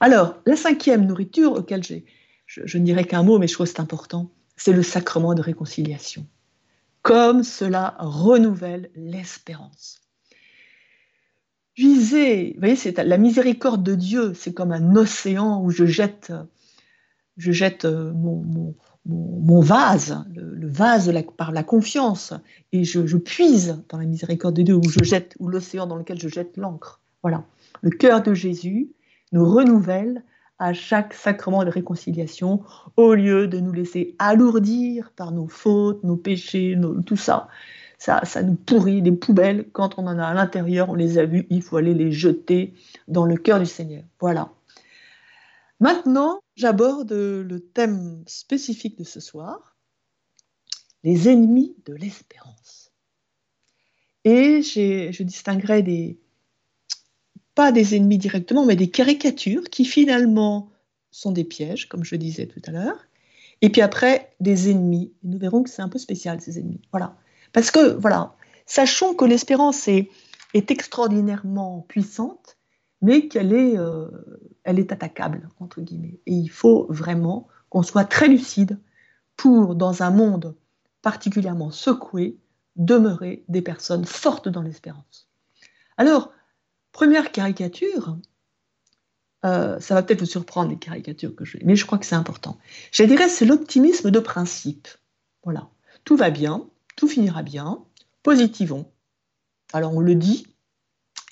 Alors, 0.00 0.36
la 0.44 0.56
cinquième 0.56 1.06
nourriture 1.06 1.52
auquel 1.52 1.82
j'ai, 1.82 2.04
je, 2.64 2.78
ne 2.78 2.84
dirais 2.84 3.04
qu'un 3.04 3.22
mot, 3.22 3.38
mais 3.38 3.46
je 3.46 3.54
trouve 3.54 3.66
que 3.66 3.72
c'est 3.72 3.80
important, 3.80 4.30
c'est 4.56 4.72
le 4.72 4.82
sacrement 4.82 5.34
de 5.34 5.42
réconciliation. 5.42 6.26
Comme 7.02 7.42
cela 7.42 7.96
renouvelle 7.98 8.90
l'espérance. 8.94 10.00
Visez, 11.76 12.52
vous 12.54 12.60
voyez, 12.60 12.76
c'est 12.76 12.96
la 13.02 13.18
miséricorde 13.18 13.82
de 13.82 13.94
Dieu, 13.94 14.32
c'est 14.34 14.54
comme 14.54 14.72
un 14.72 14.94
océan 14.96 15.62
où 15.62 15.70
je 15.70 15.86
jette 15.86 16.32
je 17.36 17.52
jette 17.52 17.84
euh, 17.84 18.12
mon, 18.12 18.74
mon, 19.06 19.60
vase, 19.60 20.24
le, 20.34 20.68
vase 20.68 21.12
par 21.36 21.52
la 21.52 21.62
confiance, 21.62 22.32
et 22.72 22.84
je, 22.84 23.16
puise 23.16 23.82
dans 23.88 23.98
la 23.98 24.06
miséricorde 24.06 24.54
de 24.54 24.62
Dieu, 24.62 24.74
où 24.74 24.88
je 24.88 25.04
jette, 25.04 25.34
ou 25.38 25.48
l'océan 25.48 25.86
dans 25.86 25.96
lequel 25.96 26.20
je 26.20 26.28
jette 26.28 26.56
l'encre. 26.56 27.00
Voilà. 27.22 27.44
Le 27.82 27.90
cœur 27.90 28.22
de 28.22 28.34
Jésus 28.34 28.90
nous 29.32 29.44
renouvelle 29.44 30.22
à 30.64 30.72
chaque 30.72 31.12
sacrement 31.12 31.62
de 31.62 31.68
réconciliation, 31.68 32.64
au 32.96 33.12
lieu 33.12 33.48
de 33.48 33.60
nous 33.60 33.70
laisser 33.70 34.16
alourdir 34.18 35.12
par 35.14 35.30
nos 35.30 35.46
fautes, 35.46 36.02
nos 36.04 36.16
péchés, 36.16 36.74
tout 37.04 37.18
ça. 37.18 37.48
ça. 37.98 38.24
Ça 38.24 38.42
nous 38.42 38.54
pourrit 38.54 39.02
des 39.02 39.12
poubelles. 39.12 39.68
Quand 39.72 39.98
on 39.98 40.06
en 40.06 40.18
a 40.18 40.24
à 40.24 40.32
l'intérieur, 40.32 40.88
on 40.88 40.94
les 40.94 41.18
a 41.18 41.26
vus, 41.26 41.46
il 41.50 41.60
faut 41.60 41.76
aller 41.76 41.92
les 41.92 42.10
jeter 42.12 42.72
dans 43.08 43.26
le 43.26 43.36
cœur 43.36 43.60
du 43.60 43.66
Seigneur. 43.66 44.04
Voilà. 44.20 44.52
Maintenant, 45.80 46.40
j'aborde 46.56 47.12
le 47.12 47.60
thème 47.60 48.22
spécifique 48.26 48.96
de 48.96 49.04
ce 49.04 49.20
soir, 49.20 49.76
les 51.02 51.28
ennemis 51.28 51.76
de 51.84 51.92
l'espérance. 51.92 52.90
Et 54.24 54.62
je 54.62 55.22
distinguerai 55.22 55.82
des, 55.82 56.18
pas 57.54 57.72
des 57.72 57.94
ennemis 57.94 58.18
directement, 58.18 58.64
mais 58.64 58.76
des 58.76 58.90
caricatures 58.90 59.64
qui 59.64 59.84
finalement 59.84 60.70
sont 61.10 61.32
des 61.32 61.44
pièges, 61.44 61.88
comme 61.88 62.04
je 62.04 62.16
disais 62.16 62.46
tout 62.46 62.60
à 62.66 62.72
l'heure. 62.72 63.06
Et 63.62 63.70
puis 63.70 63.80
après, 63.80 64.34
des 64.40 64.70
ennemis. 64.70 65.12
nous 65.22 65.38
verrons 65.38 65.62
que 65.62 65.70
c'est 65.70 65.82
un 65.82 65.88
peu 65.88 65.98
spécial, 65.98 66.40
ces 66.40 66.58
ennemis. 66.58 66.80
Voilà. 66.90 67.16
Parce 67.52 67.70
que, 67.70 67.94
voilà, 67.94 68.34
sachons 68.66 69.14
que 69.14 69.24
l'espérance 69.24 69.88
est, 69.88 70.10
extraordinairement 70.52 71.84
puissante, 71.88 72.56
mais 73.02 73.26
qu'elle 73.26 73.52
est, 73.52 73.76
euh, 73.76 74.08
elle 74.62 74.78
est 74.78 74.92
attaquable, 74.92 75.48
entre 75.58 75.80
guillemets. 75.80 76.20
Et 76.26 76.32
il 76.32 76.48
faut 76.48 76.86
vraiment 76.88 77.48
qu'on 77.70 77.82
soit 77.82 78.04
très 78.04 78.28
lucide 78.28 78.78
pour, 79.36 79.74
dans 79.74 80.02
un 80.02 80.10
monde 80.10 80.54
particulièrement 81.02 81.70
secoué, 81.70 82.38
demeurer 82.76 83.44
des 83.48 83.62
personnes 83.62 84.04
fortes 84.04 84.48
dans 84.48 84.62
l'espérance. 84.62 85.28
Alors, 85.96 86.32
première 86.94 87.32
caricature, 87.32 88.16
euh, 89.44 89.78
ça 89.80 89.94
va 89.94 90.02
peut-être 90.02 90.20
vous 90.20 90.26
surprendre 90.26 90.70
les 90.70 90.78
caricatures 90.78 91.34
que 91.34 91.44
je 91.44 91.58
mais 91.62 91.76
je 91.76 91.84
crois 91.84 91.98
que 91.98 92.06
c'est 92.06 92.14
important. 92.14 92.56
Je 92.92 93.02
dirais 93.02 93.28
c'est 93.28 93.44
l'optimisme 93.44 94.10
de 94.10 94.18
principe. 94.20 94.88
Voilà, 95.42 95.68
tout 96.04 96.16
va 96.16 96.30
bien, 96.30 96.66
tout 96.96 97.08
finira 97.08 97.42
bien, 97.42 97.84
positivons. 98.22 98.90
Alors 99.74 99.94
on 99.94 100.00
le 100.00 100.14
dit, 100.14 100.46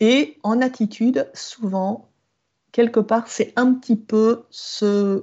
et 0.01 0.37
en 0.43 0.61
attitude, 0.61 1.31
souvent, 1.33 2.11
quelque 2.73 3.01
part, 3.01 3.29
c'est 3.29 3.53
un 3.55 3.73
petit 3.73 3.97
peu 3.97 4.45
se 4.51 5.23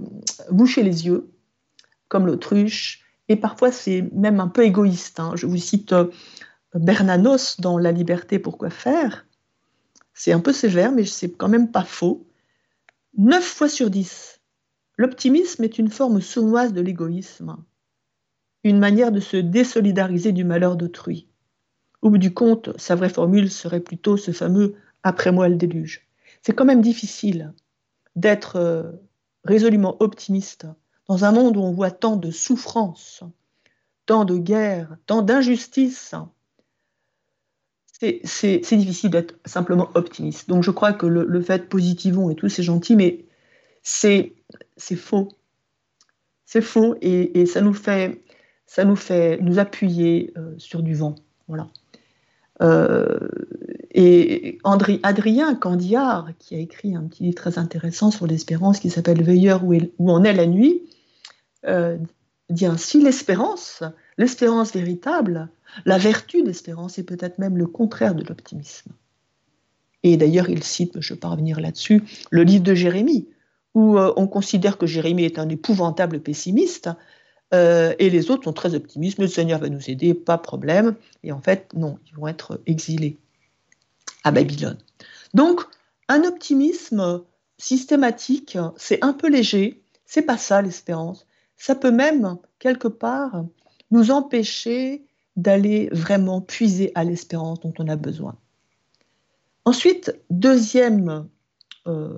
boucher 0.49 0.83
les 0.83 1.05
yeux, 1.05 1.29
comme 2.07 2.25
l'autruche, 2.25 3.03
et 3.27 3.35
parfois 3.35 3.73
c'est 3.73 4.09
même 4.13 4.39
un 4.39 4.47
peu 4.47 4.63
égoïste. 4.63 5.19
Hein. 5.19 5.33
Je 5.35 5.47
vous 5.47 5.57
cite 5.57 5.91
euh, 5.91 6.09
Bernanos 6.73 7.59
dans 7.59 7.77
La 7.77 7.91
liberté, 7.91 8.39
pourquoi 8.39 8.69
faire? 8.69 9.25
C'est 10.19 10.33
un 10.33 10.41
peu 10.41 10.51
sévère, 10.51 10.91
mais 10.91 11.05
c'est 11.05 11.31
quand 11.31 11.47
même 11.47 11.71
pas 11.71 11.85
faux. 11.85 12.27
Neuf 13.17 13.45
fois 13.45 13.69
sur 13.69 13.89
dix, 13.89 14.41
l'optimisme 14.97 15.63
est 15.63 15.79
une 15.79 15.87
forme 15.89 16.19
sournoise 16.19 16.73
de 16.73 16.81
l'égoïsme, 16.81 17.55
une 18.65 18.79
manière 18.79 19.13
de 19.13 19.21
se 19.21 19.37
désolidariser 19.37 20.33
du 20.33 20.43
malheur 20.43 20.75
d'autrui. 20.75 21.29
Au 22.01 22.09
bout 22.09 22.17
du 22.17 22.33
compte, 22.33 22.77
sa 22.77 22.95
vraie 22.95 23.07
formule 23.07 23.49
serait 23.49 23.79
plutôt 23.79 24.17
ce 24.17 24.31
fameux 24.31 24.75
après 25.03 25.31
moi 25.31 25.47
le 25.47 25.55
déluge. 25.55 26.05
C'est 26.41 26.51
quand 26.51 26.65
même 26.65 26.81
difficile 26.81 27.53
d'être 28.17 28.57
euh, 28.57 28.91
résolument 29.45 29.95
optimiste 30.03 30.67
dans 31.07 31.23
un 31.23 31.31
monde 31.31 31.55
où 31.55 31.61
on 31.61 31.71
voit 31.71 31.91
tant 31.91 32.17
de 32.17 32.29
souffrances, 32.29 33.23
tant 34.05 34.25
de 34.25 34.35
guerres, 34.35 34.97
tant 35.05 35.21
d'injustices. 35.21 36.13
C'est 37.99 38.75
difficile 38.75 39.09
d'être 39.09 39.35
simplement 39.45 39.89
optimiste. 39.93 40.47
Donc 40.47 40.63
je 40.63 40.71
crois 40.71 40.93
que 40.93 41.05
le, 41.05 41.41
fait 41.41 41.67
positivons 41.67 42.29
et 42.29 42.35
tout, 42.35 42.47
c'est 42.47 42.63
gentil, 42.63 42.95
mais 42.95 43.25
c'est 43.83 44.33
faux. 44.95 45.29
C'est 46.45 46.61
faux 46.61 46.95
et, 47.01 47.45
ça 47.45 47.61
nous 47.61 47.73
fait 47.73 48.21
ça 48.65 48.85
nous 48.85 48.95
fait 48.95 49.39
nous 49.41 49.59
appuyer 49.59 50.31
euh, 50.37 50.53
sur 50.57 50.83
du 50.83 50.93
vent. 50.93 51.15
Voilà. 51.47 51.67
Euh, 52.61 53.17
et 53.91 54.59
Adrien 55.03 55.55
Candillard, 55.55 56.29
qui 56.37 56.55
a 56.55 56.59
écrit 56.59 56.95
un 56.95 57.03
petit 57.03 57.23
livre 57.23 57.35
très 57.35 57.57
intéressant 57.57 58.11
sur 58.11 58.27
l'espérance 58.27 58.79
qui 58.79 58.89
s'appelle 58.89 59.23
Veilleur 59.23 59.63
où, 59.63 59.73
où, 59.97 60.11
en 60.11 60.23
est 60.23 60.33
la 60.33 60.45
nuit, 60.45 60.83
euh, 61.65 61.97
dit 62.49 62.65
ainsi 62.67 63.01
l'espérance, 63.01 63.83
l'espérance 64.19 64.73
véritable, 64.73 65.49
la 65.85 65.97
vertu 65.97 66.43
d'espérance 66.43 66.99
est 66.99 67.03
peut-être 67.03 67.39
même 67.39 67.57
le 67.57 67.65
contraire 67.65 68.13
de 68.13 68.23
l'optimisme. 68.23 68.91
Et 70.03 70.17
d'ailleurs, 70.17 70.49
il 70.49 70.61
cite, 70.61 70.99
je 71.01 71.13
ne 71.13 71.15
vais 71.15 71.19
pas 71.19 71.29
revenir 71.29 71.59
là-dessus, 71.59 72.03
le 72.29 72.43
livre 72.43 72.63
de 72.63 72.75
Jérémie, 72.75 73.27
où 73.73 73.97
euh, 73.97 74.13
on 74.17 74.27
considère 74.27 74.77
que 74.77 74.85
Jérémie 74.85 75.23
est 75.23 75.39
un 75.39 75.49
épouvantable 75.49 76.19
pessimiste, 76.19 76.89
euh, 77.53 77.95
et 77.97 78.09
les 78.09 78.29
autres 78.29 78.43
sont 78.43 78.53
très 78.53 78.75
optimistes, 78.75 79.19
le 79.19 79.27
Seigneur 79.27 79.59
va 79.59 79.69
nous 79.69 79.89
aider, 79.89 80.13
pas 80.13 80.37
problème. 80.37 80.95
Et 81.23 81.31
en 81.31 81.41
fait, 81.41 81.73
non, 81.73 81.97
ils 82.07 82.15
vont 82.15 82.27
être 82.27 82.61
exilés 82.67 83.17
à 84.23 84.31
Babylone. 84.31 84.77
Donc, 85.33 85.61
un 86.09 86.23
optimisme 86.23 87.23
systématique, 87.57 88.57
c'est 88.77 89.03
un 89.03 89.13
peu 89.13 89.29
léger, 89.29 89.81
c'est 90.05 90.21
pas 90.21 90.37
ça 90.37 90.61
l'espérance. 90.61 91.25
Ça 91.55 91.75
peut 91.75 91.91
même, 91.91 92.37
quelque 92.59 92.87
part, 92.87 93.45
nous 93.91 94.11
empêcher 94.11 95.05
d'aller 95.35 95.89
vraiment 95.91 96.41
puiser 96.41 96.91
à 96.95 97.03
l'espérance 97.03 97.59
dont 97.61 97.73
on 97.79 97.87
a 97.87 97.95
besoin. 97.95 98.37
Ensuite, 99.65 100.13
deuxième 100.29 101.29
euh, 101.87 102.17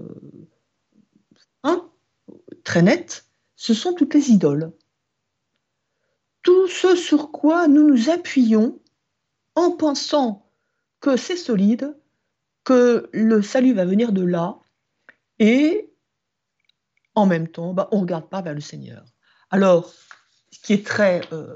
très 2.64 2.82
net, 2.82 3.26
ce 3.56 3.74
sont 3.74 3.94
toutes 3.94 4.14
les 4.14 4.30
idoles 4.30 4.72
tout 6.42 6.68
ce 6.68 6.96
sur 6.96 7.32
quoi 7.32 7.68
nous 7.68 7.88
nous 7.88 8.10
appuyons 8.10 8.80
en 9.56 9.72
pensant 9.72 10.50
que 11.00 11.18
c'est 11.18 11.38
solide, 11.38 11.96
que 12.64 13.10
le 13.12 13.42
salut 13.42 13.74
va 13.74 13.86
venir 13.86 14.12
de 14.12 14.24
là, 14.24 14.60
et 15.40 15.92
en 17.16 17.26
même 17.26 17.48
temps, 17.48 17.74
bah, 17.74 17.90
on 17.92 17.98
ne 17.98 18.02
regarde 18.02 18.30
pas 18.30 18.42
vers 18.42 18.54
le 18.54 18.62
Seigneur. 18.62 19.06
Alors, 19.50 19.94
ce 20.52 20.60
qui 20.60 20.74
est 20.74 20.86
très 20.86 21.22
euh, 21.32 21.56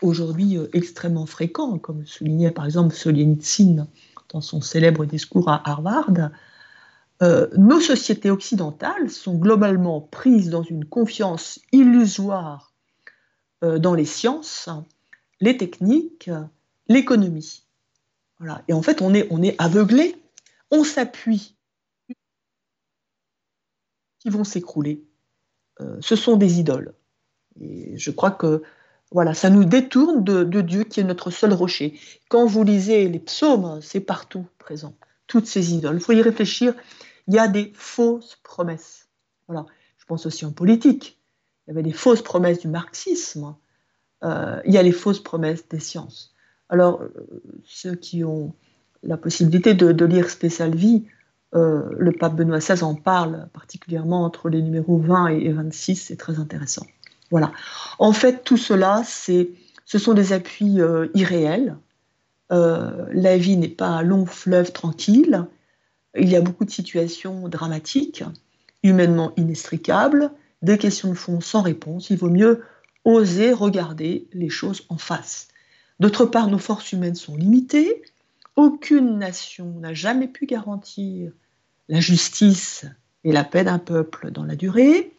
aujourd'hui 0.00 0.56
euh, 0.56 0.68
extrêmement 0.72 1.26
fréquent, 1.26 1.78
comme 1.78 2.06
soulignait 2.06 2.50
par 2.50 2.64
exemple 2.64 2.94
Solzhenitsyn 2.94 3.88
dans 4.30 4.40
son 4.40 4.60
célèbre 4.60 5.04
discours 5.04 5.48
à 5.48 5.68
Harvard, 5.68 6.30
euh, 7.22 7.48
nos 7.56 7.80
sociétés 7.80 8.30
occidentales 8.30 9.10
sont 9.10 9.36
globalement 9.36 10.00
prises 10.00 10.50
dans 10.50 10.62
une 10.62 10.84
confiance 10.84 11.60
illusoire 11.72 12.72
dans 13.60 13.94
les 13.94 14.04
sciences, 14.04 14.68
les 15.40 15.56
techniques, 15.56 16.30
l'économie. 16.86 17.64
Voilà. 18.38 18.62
Et 18.68 18.72
en 18.72 18.82
fait, 18.82 19.02
on 19.02 19.12
est, 19.14 19.26
on 19.32 19.42
est 19.42 19.60
aveuglé, 19.60 20.14
on 20.70 20.84
s'appuie, 20.84 21.56
qui 24.20 24.28
vont 24.28 24.44
s'écrouler. 24.44 25.02
Ce 26.00 26.14
sont 26.14 26.36
des 26.36 26.60
idoles. 26.60 26.94
Et 27.60 27.96
je 27.96 28.10
crois 28.10 28.30
que 28.30 28.62
voilà, 29.12 29.34
ça 29.34 29.50
nous 29.50 29.64
détourne 29.64 30.22
de, 30.22 30.60
Dieu 30.60 30.84
qui 30.84 31.00
est 31.00 31.04
notre 31.04 31.30
seul 31.30 31.52
rocher. 31.52 31.98
Quand 32.28 32.46
vous 32.46 32.62
lisez 32.62 33.08
les 33.08 33.18
psaumes, 33.18 33.80
c'est 33.80 34.00
partout 34.00 34.46
présent, 34.58 34.94
toutes 35.26 35.46
ces 35.46 35.72
idoles. 35.72 35.96
Il 35.96 36.00
faut 36.00 36.12
y 36.12 36.22
réfléchir. 36.22 36.74
Il 37.26 37.34
y 37.34 37.38
a 37.38 37.48
des 37.48 37.72
fausses 37.74 38.36
promesses. 38.42 39.08
Voilà. 39.46 39.66
Je 39.98 40.04
pense 40.04 40.26
aussi 40.26 40.44
en 40.44 40.52
politique 40.52 41.18
il 41.68 41.72
y 41.72 41.74
avait 41.74 41.82
des 41.82 41.92
fausses 41.92 42.22
promesses 42.22 42.60
du 42.60 42.68
marxisme, 42.68 43.54
euh, 44.24 44.60
il 44.64 44.72
y 44.72 44.78
a 44.78 44.82
les 44.82 44.92
fausses 44.92 45.22
promesses 45.22 45.68
des 45.68 45.80
sciences. 45.80 46.34
Alors, 46.70 47.02
euh, 47.02 47.42
ceux 47.64 47.94
qui 47.94 48.24
ont 48.24 48.54
la 49.02 49.18
possibilité 49.18 49.74
de, 49.74 50.04
lire 50.06 50.30
Spécial 50.30 50.74
Vie, 50.74 51.04
euh, 51.54 51.82
le 51.98 52.12
pape 52.12 52.36
Benoît 52.36 52.58
XVI 52.58 52.82
en 52.82 52.94
parle 52.94 53.48
particulièrement 53.52 54.24
entre 54.24 54.48
les 54.48 54.62
numéros 54.62 54.96
20 54.98 55.28
et 55.28 55.52
26, 55.52 55.96
c'est 55.96 56.16
très 56.16 56.38
intéressant. 56.38 56.86
Voilà. 57.30 57.52
En 57.98 58.12
fait, 58.12 58.44
tout 58.44 58.56
cela, 58.56 59.02
c'est, 59.04 59.50
ce 59.84 59.98
sont 59.98 60.14
des 60.14 60.32
appuis 60.32 60.78
irréels. 61.14 61.76
la 62.50 63.36
vie 63.36 63.56
n'est 63.56 63.68
pas 63.68 63.88
un 63.88 64.02
long 64.02 64.26
fleuve 64.26 64.72
tranquille. 64.72 65.44
Il 66.16 66.28
y 66.28 66.36
a 66.36 66.40
beaucoup 66.40 66.64
de 66.64 66.70
situations 66.70 67.48
dramatiques, 67.48 68.24
humainement 68.82 69.32
inextricables, 69.36 70.30
des 70.62 70.78
questions 70.78 71.10
de 71.10 71.14
fond 71.14 71.40
sans 71.40 71.62
réponse, 71.62 72.10
il 72.10 72.18
vaut 72.18 72.30
mieux 72.30 72.62
oser 73.04 73.52
regarder 73.52 74.28
les 74.32 74.48
choses 74.48 74.84
en 74.88 74.98
face. 74.98 75.48
D'autre 76.00 76.26
part, 76.26 76.48
nos 76.48 76.58
forces 76.58 76.92
humaines 76.92 77.14
sont 77.14 77.36
limitées. 77.36 78.02
Aucune 78.56 79.18
nation 79.18 79.66
n'a 79.80 79.94
jamais 79.94 80.28
pu 80.28 80.46
garantir 80.46 81.32
la 81.88 82.00
justice 82.00 82.84
et 83.24 83.32
la 83.32 83.44
paix 83.44 83.64
d'un 83.64 83.78
peuple 83.78 84.30
dans 84.30 84.44
la 84.44 84.56
durée. 84.56 85.12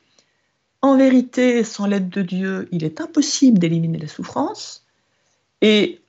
En 0.82 0.98
vérité, 0.98 1.64
sans 1.64 1.86
l'aide 1.86 2.10
de 2.10 2.22
Dieu, 2.22 2.70
il 2.72 2.84
est 2.84 3.02
impossible 3.02 3.60
d'éliminer 3.60 3.98
la 3.98 4.08
souffrance 4.08 4.86
et 5.62 6.02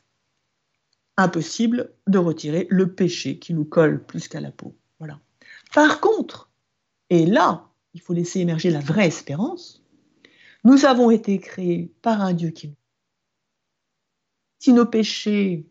impossible 1.17 1.93
de 2.07 2.19
retirer 2.19 2.67
le 2.71 2.93
péché 2.93 3.39
qui 3.39 3.53
nous 3.53 3.65
colle 3.65 4.03
plus 4.03 4.29
qu'à 4.29 4.41
la 4.41 4.53
peau. 4.53 4.75
Voilà. 4.99 5.19
Par 5.75 6.01
contre, 6.01 6.51
et 7.11 7.27
là, 7.27 7.69
il 7.95 8.01
faut 8.01 8.13
laisser 8.13 8.41
émerger 8.41 8.71
la 8.71 8.81
vraie 8.81 9.09
espérance, 9.09 9.83
nous 10.65 10.85
avons 10.85 11.11
été 11.11 11.39
créés 11.39 11.93
par 12.03 12.21
un 12.21 12.33
Dieu 12.33 12.51
qui 12.51 12.69
nous. 12.69 12.75
Si 14.59 14.73
nos 14.73 14.87
péchés 14.87 15.67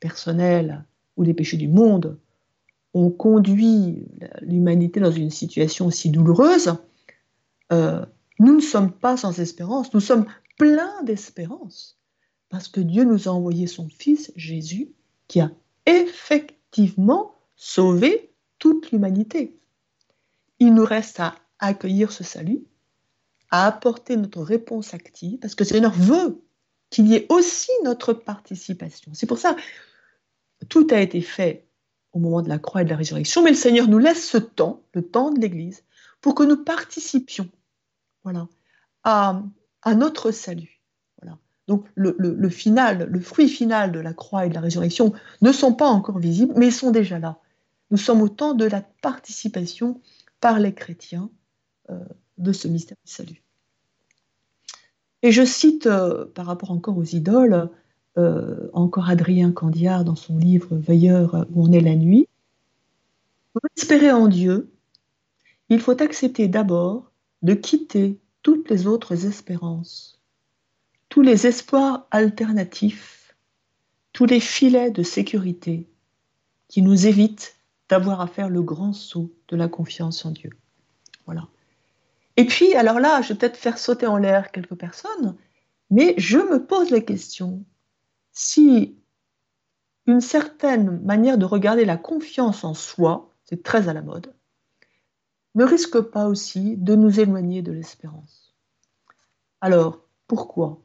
personnels 0.00 0.84
ou 1.16 1.22
les 1.22 1.32
péchés 1.32 1.56
du 1.56 1.68
monde 1.68 2.18
ont 2.92 3.10
conduit 3.10 4.04
l'humanité 4.40 5.00
dans 5.00 5.12
une 5.12 5.30
situation 5.30 5.86
aussi 5.86 6.10
douloureuse, 6.10 6.74
euh, 7.72 8.04
nous 8.42 8.56
ne 8.56 8.60
sommes 8.60 8.90
pas 8.90 9.16
sans 9.16 9.38
espérance, 9.38 9.94
nous 9.94 10.00
sommes 10.00 10.26
pleins 10.58 11.02
d'espérance, 11.04 11.96
parce 12.48 12.66
que 12.66 12.80
Dieu 12.80 13.04
nous 13.04 13.28
a 13.28 13.30
envoyé 13.30 13.68
son 13.68 13.88
Fils 13.88 14.32
Jésus, 14.34 14.90
qui 15.28 15.40
a 15.40 15.52
effectivement 15.86 17.36
sauvé 17.54 18.34
toute 18.58 18.90
l'humanité. 18.90 19.60
Il 20.58 20.74
nous 20.74 20.84
reste 20.84 21.20
à 21.20 21.36
accueillir 21.60 22.10
ce 22.10 22.24
salut, 22.24 22.64
à 23.52 23.68
apporter 23.68 24.16
notre 24.16 24.42
réponse 24.42 24.92
active, 24.92 25.38
parce 25.38 25.54
que 25.54 25.62
le 25.62 25.68
Seigneur 25.68 25.92
veut 25.92 26.42
qu'il 26.90 27.06
y 27.06 27.14
ait 27.14 27.26
aussi 27.28 27.70
notre 27.84 28.12
participation. 28.12 29.12
C'est 29.14 29.26
pour 29.26 29.38
ça, 29.38 29.54
tout 30.68 30.88
a 30.90 31.00
été 31.00 31.20
fait 31.20 31.68
au 32.12 32.18
moment 32.18 32.42
de 32.42 32.48
la 32.48 32.58
croix 32.58 32.82
et 32.82 32.84
de 32.84 32.90
la 32.90 32.96
résurrection, 32.96 33.44
mais 33.44 33.50
le 33.50 33.56
Seigneur 33.56 33.86
nous 33.86 33.98
laisse 33.98 34.28
ce 34.28 34.38
temps, 34.38 34.82
le 34.94 35.02
temps 35.02 35.30
de 35.30 35.40
l'Église, 35.40 35.84
pour 36.20 36.34
que 36.34 36.42
nous 36.42 36.56
participions 36.56 37.48
voilà, 38.24 38.48
à, 39.04 39.42
notre 39.94 40.30
salut. 40.30 40.80
Voilà. 41.20 41.38
Donc 41.68 41.86
le, 41.94 42.48
final, 42.48 43.08
le 43.10 43.20
fruit 43.20 43.48
final 43.48 43.92
de 43.92 44.00
la 44.00 44.12
croix 44.12 44.46
et 44.46 44.48
de 44.48 44.54
la 44.54 44.60
résurrection 44.60 45.12
ne 45.40 45.52
sont 45.52 45.74
pas 45.74 45.88
encore 45.88 46.18
visibles, 46.18 46.54
mais 46.56 46.68
ils 46.68 46.72
sont 46.72 46.90
déjà 46.90 47.18
là. 47.18 47.38
Nous 47.90 47.98
sommes 47.98 48.22
au 48.22 48.28
temps 48.28 48.54
de 48.54 48.64
la 48.64 48.80
participation 49.02 50.00
par 50.40 50.58
les 50.58 50.72
chrétiens 50.72 51.30
euh, 51.90 51.98
de 52.38 52.52
ce 52.52 52.68
mystère 52.68 52.96
du 53.04 53.12
salut. 53.12 53.42
Et 55.22 55.30
je 55.30 55.44
cite, 55.44 55.86
euh, 55.86 56.24
par 56.26 56.46
rapport 56.46 56.70
encore 56.70 56.96
aux 56.96 57.04
idoles, 57.04 57.70
euh, 58.18 58.68
encore 58.72 59.08
Adrien 59.08 59.52
Candiard 59.52 60.04
dans 60.04 60.16
son 60.16 60.36
livre 60.36 60.76
Veilleur 60.76 61.46
où 61.54 61.64
on 61.64 61.72
est 61.72 61.80
la 61.80 61.94
nuit. 61.94 62.28
Pour 63.52 63.62
espérer 63.76 64.10
en 64.10 64.28
Dieu, 64.28 64.72
il 65.68 65.80
faut 65.80 66.00
accepter 66.02 66.48
d'abord 66.48 67.11
de 67.42 67.54
quitter 67.54 68.18
toutes 68.42 68.70
les 68.70 68.86
autres 68.86 69.26
espérances, 69.26 70.20
tous 71.08 71.22
les 71.22 71.46
espoirs 71.46 72.06
alternatifs, 72.10 73.34
tous 74.12 74.26
les 74.26 74.40
filets 74.40 74.90
de 74.90 75.02
sécurité 75.02 75.88
qui 76.68 76.82
nous 76.82 77.06
évitent 77.06 77.56
d'avoir 77.88 78.20
à 78.20 78.26
faire 78.26 78.48
le 78.48 78.62
grand 78.62 78.92
saut 78.92 79.30
de 79.48 79.56
la 79.56 79.68
confiance 79.68 80.24
en 80.24 80.30
Dieu. 80.30 80.50
Voilà. 81.26 81.48
Et 82.36 82.46
puis, 82.46 82.74
alors 82.74 83.00
là, 83.00 83.20
je 83.20 83.28
vais 83.28 83.38
peut-être 83.38 83.56
faire 83.56 83.78
sauter 83.78 84.06
en 84.06 84.16
l'air 84.16 84.52
quelques 84.52 84.74
personnes, 84.74 85.36
mais 85.90 86.14
je 86.16 86.38
me 86.38 86.64
pose 86.64 86.90
la 86.90 87.00
question, 87.00 87.64
si 88.32 88.96
une 90.06 90.20
certaine 90.20 91.00
manière 91.04 91.38
de 91.38 91.44
regarder 91.44 91.84
la 91.84 91.96
confiance 91.96 92.64
en 92.64 92.74
soi, 92.74 93.30
c'est 93.44 93.62
très 93.62 93.88
à 93.88 93.92
la 93.92 94.02
mode, 94.02 94.32
ne 95.54 95.64
risque 95.64 96.00
pas 96.00 96.26
aussi 96.26 96.76
de 96.76 96.94
nous 96.94 97.20
éloigner 97.20 97.62
de 97.62 97.72
l'espérance. 97.72 98.54
Alors, 99.60 100.00
pourquoi? 100.26 100.80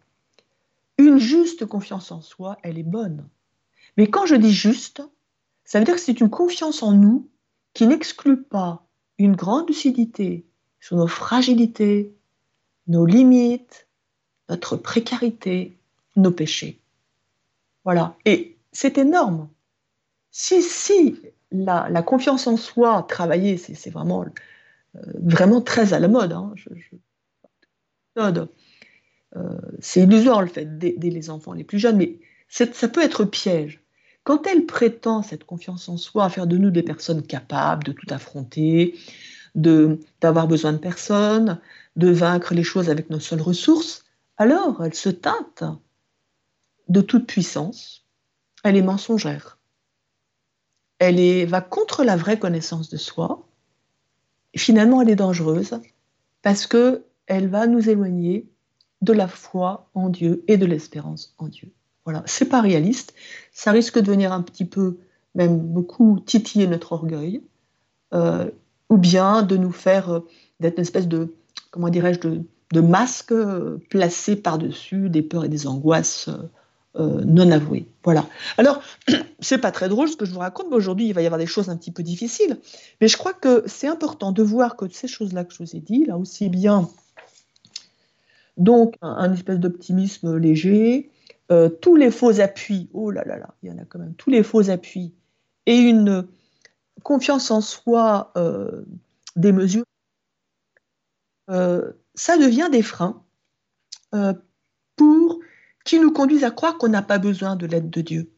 Une 0.97 1.17
juste 1.17 1.65
confiance 1.65 2.11
en 2.11 2.21
soi, 2.21 2.57
elle 2.63 2.77
est 2.77 2.83
bonne. 2.83 3.27
Mais 3.97 4.07
quand 4.07 4.25
je 4.25 4.35
dis 4.35 4.51
juste, 4.51 5.01
ça 5.63 5.79
veut 5.79 5.85
dire 5.85 5.95
que 5.95 6.01
c'est 6.01 6.19
une 6.19 6.29
confiance 6.29 6.83
en 6.83 6.93
nous 6.93 7.27
qui 7.73 7.87
n'exclut 7.87 8.41
pas 8.41 8.85
une 9.17 9.35
grande 9.35 9.67
lucidité 9.67 10.45
sur 10.79 10.97
nos 10.97 11.07
fragilités, 11.07 12.15
nos 12.87 13.05
limites, 13.05 13.87
notre 14.49 14.77
précarité, 14.77 15.77
nos 16.15 16.31
péchés. 16.31 16.79
Voilà. 17.83 18.15
Et 18.25 18.57
c'est 18.71 18.97
énorme. 18.97 19.49
Si, 20.31 20.61
si 20.61 21.19
la, 21.51 22.01
confiance 22.03 22.47
en 22.47 22.57
soi, 22.57 23.05
travailler, 23.07 23.57
c'est 23.57 23.89
vraiment, 23.89 24.25
vraiment 25.15 25.61
très 25.61 25.93
à 25.93 25.99
la 25.99 26.07
mode. 26.07 26.33
Hein. 26.33 26.53
Euh, 28.17 29.57
c'est 29.79 30.01
illusoire 30.01 30.41
le 30.41 30.47
fait 30.47 30.77
d'aider 30.77 31.09
les 31.09 31.29
enfants 31.29 31.53
les 31.53 31.63
plus 31.63 31.79
jeunes, 31.79 31.97
mais 31.97 32.19
ça 32.49 32.87
peut 32.87 33.03
être 33.03 33.25
piège. 33.25 33.81
Quand 34.23 34.45
elle 34.47 34.65
prétend 34.65 35.23
cette 35.23 35.45
confiance 35.45 35.87
en 35.87 35.97
soi 35.97 36.29
faire 36.29 36.47
de 36.47 36.57
nous 36.57 36.71
des 36.71 36.83
personnes 36.83 37.21
capables 37.21 37.83
de 37.83 37.93
tout 37.93 38.07
affronter, 38.09 38.95
d'avoir 39.55 40.47
besoin 40.47 40.73
de 40.73 40.77
personne, 40.77 41.59
de 41.95 42.09
vaincre 42.09 42.53
les 42.53 42.63
choses 42.63 42.89
avec 42.89 43.09
nos 43.09 43.19
seules 43.19 43.41
ressources, 43.41 44.03
alors 44.37 44.83
elle 44.83 44.93
se 44.93 45.09
teinte 45.09 45.63
de 46.89 47.01
toute 47.01 47.25
puissance, 47.25 48.05
elle 48.63 48.77
est 48.77 48.81
mensongère. 48.81 49.57
Elle 50.99 51.19
est, 51.19 51.45
va 51.45 51.61
contre 51.61 52.03
la 52.03 52.15
vraie 52.15 52.39
connaissance 52.39 52.89
de 52.89 52.97
soi. 52.97 53.46
Finalement, 54.57 55.01
elle 55.01 55.09
est 55.09 55.15
dangereuse 55.15 55.79
parce 56.41 56.67
que 56.67 57.03
elle 57.27 57.47
va 57.47 57.67
nous 57.67 57.89
éloigner 57.89 58.47
de 59.01 59.13
la 59.13 59.27
foi 59.27 59.89
en 59.93 60.09
Dieu 60.09 60.43
et 60.47 60.57
de 60.57 60.65
l'espérance 60.65 61.35
en 61.37 61.47
Dieu. 61.47 61.71
Voilà, 62.05 62.23
c'est 62.25 62.49
pas 62.49 62.61
réaliste. 62.61 63.13
Ça 63.51 63.71
risque 63.71 63.99
de 63.99 64.09
venir 64.09 64.31
un 64.31 64.41
petit 64.41 64.65
peu, 64.65 64.97
même 65.35 65.59
beaucoup, 65.59 66.19
titiller 66.25 66.67
notre 66.67 66.93
orgueil, 66.93 67.41
euh, 68.13 68.49
ou 68.89 68.97
bien 68.97 69.43
de 69.43 69.57
nous 69.57 69.73
faire 69.73 70.09
euh, 70.09 70.19
d'être 70.59 70.77
une 70.77 70.83
espèce 70.83 71.07
de, 71.07 71.35
comment 71.69 71.89
dirais-je, 71.89 72.21
de, 72.21 72.41
de 72.71 72.81
masque 72.81 73.33
euh, 73.33 73.77
placé 73.89 74.37
par-dessus 74.37 75.09
des 75.09 75.21
peurs 75.21 75.45
et 75.45 75.49
des 75.49 75.67
angoisses 75.67 76.29
euh, 76.97 77.21
non 77.25 77.51
avoué. 77.51 77.87
Voilà. 78.03 78.25
Alors, 78.57 78.81
c'est 79.39 79.57
pas 79.57 79.71
très 79.71 79.89
drôle 79.89 80.09
ce 80.09 80.15
que 80.15 80.25
je 80.25 80.33
vous 80.33 80.39
raconte, 80.39 80.67
mais 80.69 80.75
aujourd'hui, 80.75 81.07
il 81.07 81.13
va 81.13 81.21
y 81.21 81.25
avoir 81.25 81.39
des 81.39 81.47
choses 81.47 81.69
un 81.69 81.77
petit 81.77 81.91
peu 81.91 82.03
difficiles. 82.03 82.57
Mais 83.01 83.07
je 83.07 83.17
crois 83.17 83.33
que 83.33 83.63
c'est 83.67 83.87
important 83.87 84.31
de 84.31 84.43
voir 84.43 84.75
que 84.75 84.87
ces 84.89 85.07
choses-là 85.07 85.43
que 85.43 85.53
je 85.53 85.63
vous 85.63 85.75
ai 85.75 85.79
dit, 85.79 86.05
là 86.05 86.17
aussi 86.17 86.49
bien, 86.49 86.89
donc, 88.57 88.95
un, 89.01 89.31
espèce 89.33 89.59
d'optimisme 89.59 90.35
léger, 90.35 91.11
euh, 91.51 91.69
tous 91.69 91.95
les 91.95 92.11
faux 92.11 92.39
appuis, 92.39 92.89
oh 92.93 93.11
là 93.11 93.23
là 93.23 93.37
là, 93.37 93.53
il 93.61 93.69
y 93.69 93.71
en 93.71 93.77
a 93.77 93.85
quand 93.85 93.99
même, 93.99 94.15
tous 94.15 94.31
les 94.31 94.43
faux 94.43 94.69
appuis, 94.69 95.13
et 95.67 95.77
une 95.77 96.27
confiance 97.03 97.51
en 97.51 97.61
soi 97.61 98.31
euh, 98.35 98.83
démesurée, 99.35 99.85
euh, 101.49 101.91
ça 102.15 102.37
devient 102.37 102.69
des 102.71 102.81
freins 102.81 103.23
pour 104.95 105.39
qui 105.87 105.99
nous 105.99 106.11
conduisent 106.11 106.43
à 106.43 106.51
croire 106.51 106.77
qu'on 106.77 106.89
n'a 106.89 107.01
pas 107.01 107.17
besoin 107.17 107.55
de 107.55 107.65
l'aide 107.65 107.89
de 107.89 108.01
Dieu, 108.01 108.29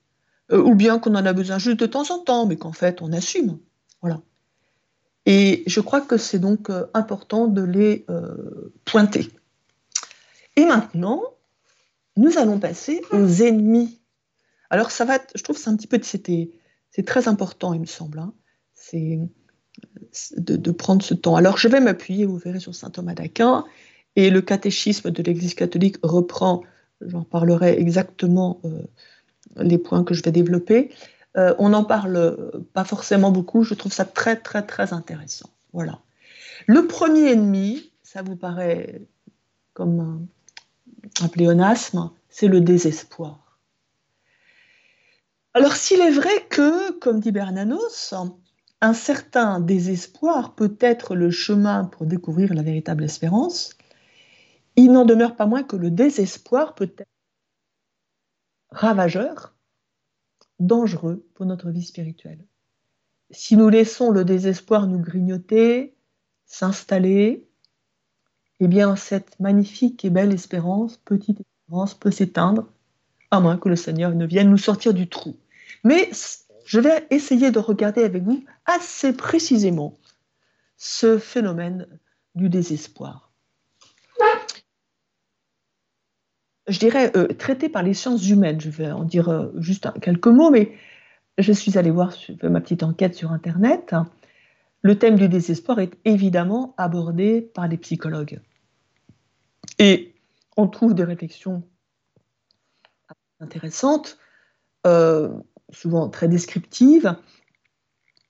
euh, 0.51 0.61
ou 0.61 0.75
bien 0.75 0.99
qu'on 0.99 1.15
en 1.15 1.25
a 1.25 1.33
besoin 1.33 1.57
juste 1.57 1.79
de 1.79 1.87
temps 1.87 2.09
en 2.11 2.19
temps, 2.19 2.45
mais 2.45 2.55
qu'en 2.55 2.71
fait 2.71 3.01
on 3.01 3.11
assume. 3.11 3.57
Voilà. 4.01 4.21
Et 5.25 5.63
je 5.65 5.81
crois 5.81 5.99
que 5.99 6.17
c'est 6.17 6.39
donc 6.39 6.69
euh, 6.69 6.85
important 6.93 7.47
de 7.47 7.63
les 7.63 8.05
euh, 8.09 8.71
pointer. 8.85 9.27
Et 10.55 10.65
maintenant, 10.65 11.23
nous 12.17 12.37
allons 12.37 12.59
passer 12.59 13.01
aux 13.11 13.27
ennemis. 13.41 13.99
Alors 14.69 14.91
ça 14.91 15.03
va, 15.03 15.17
je 15.33 15.43
trouve, 15.43 15.57
c'est 15.57 15.69
un 15.69 15.75
petit 15.75 15.87
peu, 15.87 15.99
c'était, 16.03 16.51
c'est 16.91 17.05
très 17.05 17.27
important, 17.27 17.73
il 17.73 17.81
me 17.81 17.85
semble. 17.87 18.19
Hein. 18.19 18.33
c'est 18.75 19.19
de, 20.37 20.71
prendre 20.71 21.01
ce 21.01 21.15
temps. 21.15 21.35
Alors 21.35 21.57
je 21.57 21.67
vais 21.67 21.79
m'appuyer, 21.79 22.25
vous 22.25 22.37
verrez, 22.37 22.59
sur 22.59 22.75
saint 22.75 22.91
Thomas 22.91 23.15
d'Aquin, 23.15 23.65
et 24.15 24.29
le 24.29 24.41
catéchisme 24.41 25.09
de 25.09 25.23
l'Église 25.23 25.55
catholique 25.55 25.97
reprend 26.03 26.61
j'en 27.01 27.23
parlerai 27.23 27.79
exactement 27.79 28.59
euh, 28.65 28.81
les 29.57 29.77
points 29.77 30.03
que 30.03 30.13
je 30.13 30.23
vais 30.23 30.31
développer. 30.31 30.93
Euh, 31.37 31.53
on 31.59 31.69
n'en 31.69 31.83
parle 31.83 32.51
pas 32.73 32.83
forcément 32.83 33.31
beaucoup, 33.31 33.63
je 33.63 33.73
trouve 33.73 33.91
ça 33.93 34.05
très 34.05 34.35
très 34.35 34.65
très 34.65 34.93
intéressant. 34.93 35.49
Voilà. 35.73 35.99
Le 36.67 36.87
premier 36.87 37.31
ennemi, 37.31 37.91
ça 38.03 38.21
vous 38.21 38.35
paraît 38.35 39.01
comme 39.73 40.27
un 41.21 41.27
pléonasme, 41.27 42.11
c'est 42.29 42.47
le 42.47 42.61
désespoir. 42.61 43.57
Alors 45.53 45.75
s'il 45.75 46.01
est 46.01 46.11
vrai 46.11 46.45
que, 46.49 46.91
comme 46.99 47.19
dit 47.19 47.31
Bernanos, 47.31 48.13
un 48.81 48.93
certain 48.93 49.59
désespoir 49.59 50.53
peut 50.55 50.75
être 50.79 51.15
le 51.15 51.31
chemin 51.31 51.85
pour 51.85 52.05
découvrir 52.05 52.53
la 52.53 52.61
véritable 52.61 53.03
espérance, 53.03 53.75
il 54.79 54.91
n'en 54.91 55.05
demeure 55.05 55.35
pas 55.35 55.45
moins 55.45 55.63
que 55.63 55.75
le 55.75 55.91
désespoir 55.91 56.73
peut 56.73 56.91
être 56.97 57.09
ravageur, 58.69 59.55
dangereux 60.59 61.27
pour 61.33 61.45
notre 61.45 61.69
vie 61.69 61.83
spirituelle. 61.83 62.45
Si 63.31 63.57
nous 63.57 63.69
laissons 63.69 64.09
le 64.09 64.23
désespoir 64.23 64.87
nous 64.87 64.99
grignoter, 64.99 65.95
s'installer, 66.45 67.47
eh 68.61 68.67
bien, 68.67 68.95
cette 68.95 69.39
magnifique 69.39 70.05
et 70.05 70.09
belle 70.09 70.33
espérance, 70.33 70.97
petite 70.97 71.41
espérance, 71.41 71.93
peut 71.93 72.11
s'éteindre, 72.11 72.67
à 73.31 73.39
moins 73.39 73.57
que 73.57 73.69
le 73.69 73.75
Seigneur 73.75 74.15
ne 74.15 74.25
vienne 74.25 74.49
nous 74.49 74.57
sortir 74.57 74.93
du 74.93 75.09
trou. 75.09 75.35
Mais 75.83 76.09
je 76.65 76.79
vais 76.79 77.05
essayer 77.09 77.51
de 77.51 77.59
regarder 77.59 78.03
avec 78.03 78.23
vous 78.23 78.43
assez 78.65 79.13
précisément 79.13 79.97
ce 80.77 81.17
phénomène 81.17 81.87
du 82.35 82.49
désespoir. 82.49 83.28
Je 86.69 86.77
dirais 86.77 87.11
euh, 87.17 87.27
traité 87.27 87.67
par 87.67 87.81
les 87.81 87.95
sciences 87.95 88.29
humaines. 88.29 88.61
Je 88.61 88.69
vais 88.69 88.91
en 88.91 89.03
dire 89.03 89.29
euh, 89.29 89.51
juste 89.57 89.87
quelques 90.01 90.27
mots, 90.27 90.51
mais 90.51 90.71
je 91.39 91.51
suis 91.51 91.77
allée 91.77 91.89
voir 91.89 92.13
ma 92.43 92.61
petite 92.61 92.83
enquête 92.83 93.15
sur 93.15 93.31
Internet. 93.31 93.95
Le 94.81 94.97
thème 94.97 95.15
du 95.15 95.27
désespoir 95.27 95.79
est 95.79 95.97
évidemment 96.05 96.75
abordé 96.77 97.41
par 97.41 97.67
les 97.67 97.77
psychologues. 97.77 98.39
Et 99.79 100.13
on 100.57 100.67
trouve 100.67 100.93
des 100.93 101.03
réflexions 101.03 101.63
intéressantes, 103.39 104.17
euh, 104.85 105.29
souvent 105.71 106.07
très 106.09 106.27
descriptives, 106.27 107.15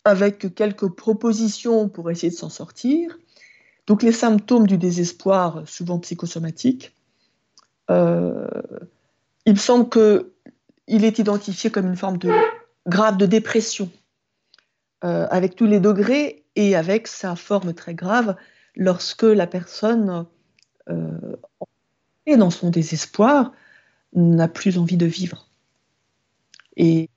avec 0.06 0.56
quelques 0.56 0.88
propositions 0.88 1.90
pour 1.90 2.10
essayer 2.10 2.32
de 2.32 2.38
s'en 2.38 2.50
sortir. 2.50 3.18
Donc 3.86 4.02
les 4.02 4.12
symptômes 4.12 4.66
du 4.66 4.78
désespoir, 4.78 5.68
souvent 5.68 6.00
psychosomatiques, 6.00 6.96
euh, 7.90 8.48
il 9.46 9.60
semble 9.60 9.90
qu'il 9.90 11.06
est 11.06 11.20
identifié 11.20 11.70
comme 11.70 11.88
une 11.88 11.96
forme 11.96 12.20
grave 12.88 13.18
de 13.18 13.26
dépression, 13.26 13.90
euh, 15.04 15.28
avec 15.30 15.56
tous 15.56 15.66
les 15.66 15.80
degrés 15.80 16.46
et 16.56 16.76
avec 16.76 17.08
sa 17.08 17.36
forme 17.36 17.74
très 17.74 17.96
grave 17.96 18.36
lorsque 18.76 19.24
la 19.24 19.48
personne 19.48 20.26
euh, 20.90 21.36
est 22.26 22.38
dans 22.38 22.52
son 22.52 22.70
désespoir 22.70 23.52
n'a 24.14 24.48
plus 24.48 24.78
envie 24.78 24.98
de 24.98 25.06
vivre 25.06 25.48
et, 26.76 27.10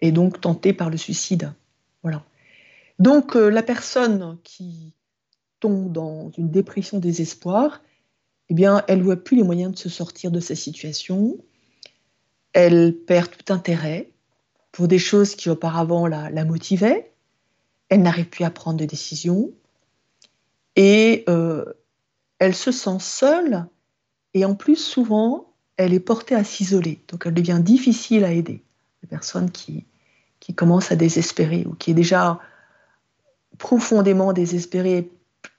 est 0.00 0.12
donc 0.12 0.40
tentée 0.40 0.72
par 0.72 0.90
le 0.90 0.96
suicide. 0.96 1.52
Voilà. 2.02 2.24
Donc 2.98 3.34
la 3.34 3.62
personne 3.62 4.38
qui 4.42 4.92
tombe 5.60 5.90
dans 5.90 6.30
une 6.36 6.50
dépression 6.50 6.98
désespoir, 6.98 7.80
eh 8.48 8.54
bien, 8.54 8.84
elle 8.88 9.02
voit 9.02 9.16
plus 9.16 9.36
les 9.36 9.42
moyens 9.42 9.72
de 9.72 9.78
se 9.78 9.88
sortir 9.88 10.30
de 10.30 10.40
sa 10.40 10.54
situation. 10.54 11.38
Elle 12.52 12.94
perd 12.94 13.30
tout 13.30 13.52
intérêt 13.52 14.10
pour 14.72 14.88
des 14.88 14.98
choses 14.98 15.34
qui 15.34 15.50
auparavant 15.50 16.06
la, 16.06 16.30
la 16.30 16.44
motivaient. 16.44 17.12
Elle 17.88 18.02
n'arrive 18.02 18.28
plus 18.28 18.44
à 18.44 18.50
prendre 18.50 18.78
de 18.78 18.84
décisions. 18.84 19.50
Et 20.76 21.24
euh, 21.28 21.64
elle 22.38 22.54
se 22.54 22.70
sent 22.70 22.98
seule. 23.00 23.66
Et 24.34 24.44
en 24.44 24.54
plus, 24.54 24.76
souvent, 24.76 25.52
elle 25.76 25.94
est 25.94 26.00
portée 26.00 26.34
à 26.34 26.44
s'isoler. 26.44 27.02
Donc, 27.08 27.26
elle 27.26 27.34
devient 27.34 27.60
difficile 27.62 28.24
à 28.24 28.32
aider. 28.32 28.62
Les 29.02 29.08
personnes 29.08 29.50
qui, 29.50 29.84
qui 30.40 30.54
commencent 30.54 30.92
à 30.92 30.96
désespérer 30.96 31.64
ou 31.66 31.74
qui 31.74 31.90
est 31.90 31.94
déjà 31.94 32.38
profondément 33.58 34.32
désespérée, 34.32 35.10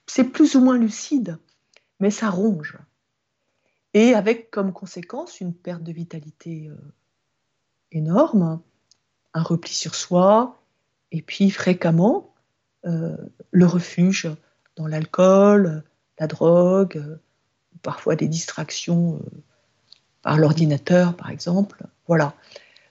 c'est 0.06 0.24
plus 0.24 0.54
ou 0.54 0.60
moins 0.60 0.78
lucide, 0.78 1.38
mais 2.00 2.10
ça 2.10 2.30
ronge. 2.30 2.78
Et 3.94 4.14
avec 4.14 4.50
comme 4.50 4.72
conséquence 4.72 5.40
une 5.40 5.54
perte 5.54 5.82
de 5.82 5.92
vitalité 5.92 6.68
euh, 6.68 6.76
énorme, 7.90 8.60
un 9.34 9.42
repli 9.42 9.72
sur 9.72 9.94
soi, 9.94 10.60
et 11.10 11.22
puis 11.22 11.50
fréquemment 11.50 12.34
euh, 12.86 13.16
le 13.50 13.66
refuge 13.66 14.28
dans 14.76 14.86
l'alcool, 14.86 15.82
la 16.18 16.26
drogue, 16.26 16.98
euh, 16.98 17.16
parfois 17.82 18.16
des 18.16 18.28
distractions 18.28 19.20
par 20.22 20.36
l'ordinateur, 20.36 21.16
par 21.16 21.30
exemple. 21.30 21.84
Voilà. 22.06 22.34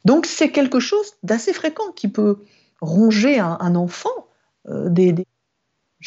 Donc 0.06 0.26
c'est 0.26 0.52
quelque 0.52 0.80
chose 0.80 1.13
d'assez 1.24 1.54
fréquent 1.54 1.91
qui 1.91 2.08
peut 2.08 2.43
ronger 2.80 3.39
un, 3.39 3.76
enfant 3.76 4.28
dès, 4.65 5.13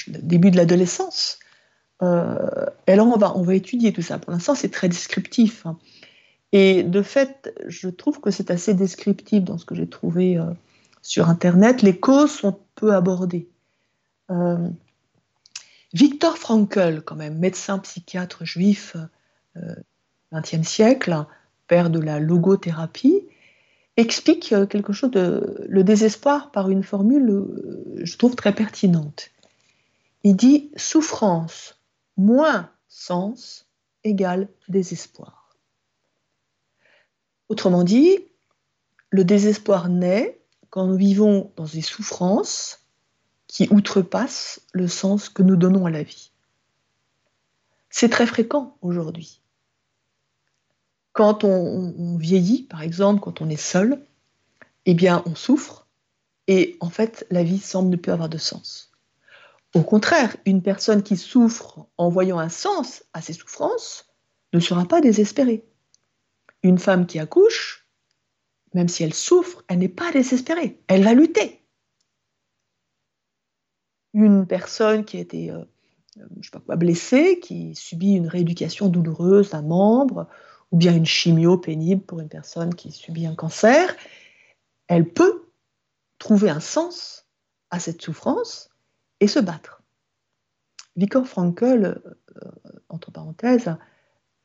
le 0.07 0.19
début 0.19 0.51
de 0.51 0.57
l'adolescence. 0.57 1.39
Euh, 2.03 2.67
et 2.87 2.93
alors, 2.93 3.09
on 3.09 3.17
va, 3.17 3.37
on 3.37 3.43
va 3.43 3.55
étudier 3.55 3.93
tout 3.93 4.03
ça. 4.03 4.19
Pour 4.19 4.33
l'instant, 4.33 4.55
c'est 4.55 4.71
très 4.71 4.89
descriptif. 4.89 5.67
Hein. 5.67 5.79
Et 6.53 6.83
de 6.83 7.03
fait, 7.03 7.55
je 7.69 7.89
trouve 7.89 8.21
que 8.21 8.31
c'est 8.31 8.51
assez 8.51 8.75
descriptif 8.75 9.45
dans 9.45 9.59
ce 9.59 9.65
que 9.65 9.75
j'ai 9.75 9.89
trouvé 9.89 10.39
euh, 10.39 10.45
sur 11.03 11.29
Internet. 11.29 11.83
Les 11.83 11.99
causes 11.99 12.33
sont 12.33 12.59
peu 12.75 12.95
abordées. 12.95 13.49
Euh, 14.31 14.69
Victor 15.93 16.39
Frankl, 16.39 17.03
quand 17.05 17.17
même, 17.17 17.39
médecin 17.39 17.79
psychiatre 17.79 18.45
juif 18.45 18.97
XXe 20.33 20.63
siècle, 20.63 21.27
père 21.67 21.91
de 21.91 21.99
la 21.99 22.21
logothérapie, 22.21 23.27
explique 23.97 24.55
quelque 24.69 24.93
chose 24.93 25.11
de 25.11 25.67
le 25.69 25.83
désespoir 25.83 26.53
par 26.53 26.71
une 26.71 26.85
formule, 26.85 27.45
je 28.01 28.17
trouve, 28.17 28.37
très 28.37 28.55
pertinente. 28.55 29.31
Il 30.23 30.37
dit 30.37 30.71
souffrance 30.77 31.80
moins 32.17 32.71
sens 32.89 33.67
égale 34.05 34.49
désespoir. 34.69 35.57
Autrement 37.49 37.85
dit, 37.85 38.19
le 39.11 39.25
désespoir 39.25 39.89
naît 39.89 40.41
quand 40.71 40.87
nous 40.87 40.97
vivons 40.97 41.53
dans 41.57 41.65
des 41.65 41.83
souffrances 41.83 42.87
qui 43.49 43.69
outrepassent 43.73 44.61
le 44.73 44.87
sens 44.87 45.29
que 45.29 45.43
nous 45.43 45.57
donnons 45.57 45.87
à 45.87 45.91
la 45.91 46.05
vie. 46.05 46.31
C'est 47.89 48.09
très 48.09 48.27
fréquent 48.27 48.77
aujourd'hui. 48.81 49.41
Quand 51.13 51.43
on, 51.43 51.95
on, 51.99 52.17
vieillit, 52.17 52.63
par 52.63 52.83
exemple, 52.83 53.21
quand 53.21 53.41
on 53.41 53.49
est 53.49 53.57
seul, 53.57 54.01
eh 54.87 54.95
bien, 54.95 55.25
on 55.27 55.35
souffre 55.35 55.89
et 56.47 56.77
en 56.81 56.91
fait, 56.91 57.27
la 57.31 57.43
vie 57.43 57.59
semble 57.59 57.91
ne 57.91 57.97
plus 57.97 58.13
avoir 58.13 58.29
de 58.29 58.39
sens. 58.39 58.90
Au 59.75 59.83
contraire, 59.83 60.37
une 60.47 60.63
personne 60.63 61.03
qui 61.03 61.17
souffre 61.17 61.87
en 61.97 62.09
voyant 62.09 62.39
un 62.39 62.49
sens 62.49 63.05
à 63.13 63.23
ses 63.23 63.33
souffrances 63.33 64.13
ne 64.53 64.59
sera 64.59 64.85
pas 64.85 65.01
désespérée. 65.01 65.65
Une 66.63 66.79
femme 66.79 67.07
qui 67.07 67.21
accouche, 67.21 67.87
même 68.75 68.89
si 68.89 69.05
elle 69.05 69.15
souffre, 69.15 69.65
elle 69.69 69.79
n'est 69.79 69.89
pas 69.89 70.11
désespérée, 70.11 70.81
elle 70.89 71.05
va 71.05 71.15
lutter. 71.15 71.63
Une 74.13 74.45
personne 74.45 75.05
qui 75.05 75.19
a 75.19 75.21
été, 75.21 75.53
euh, 75.53 75.65
quoi, 76.67 76.75
blessée, 76.75 77.39
qui 77.39 77.77
subit 77.77 78.15
une 78.15 78.27
rééducation 78.27 78.89
douloureuse 78.89 79.51
d'un 79.51 79.63
membre, 79.63 80.27
ou 80.73 80.77
bien 80.77 80.97
une 80.97 81.07
chimio 81.07 81.59
pénible 81.59 82.03
pour 82.03 82.19
une 82.19 82.29
personne 82.29 82.75
qui 82.75 82.91
subit 82.91 83.27
un 83.27 83.37
cancer, 83.37 83.97
elle 84.89 85.09
peut 85.09 85.49
trouver 86.19 86.51
un 86.51 86.61
sens 86.61 87.29
à 87.71 87.79
cette 87.79 88.03
souffrance 88.03 88.71
et 89.21 89.27
se 89.27 89.39
battre. 89.39 89.83
Viktor 90.97 91.27
Frankl, 91.27 91.65
euh, 91.65 92.51
entre 92.89 93.11
parenthèses, 93.11 93.75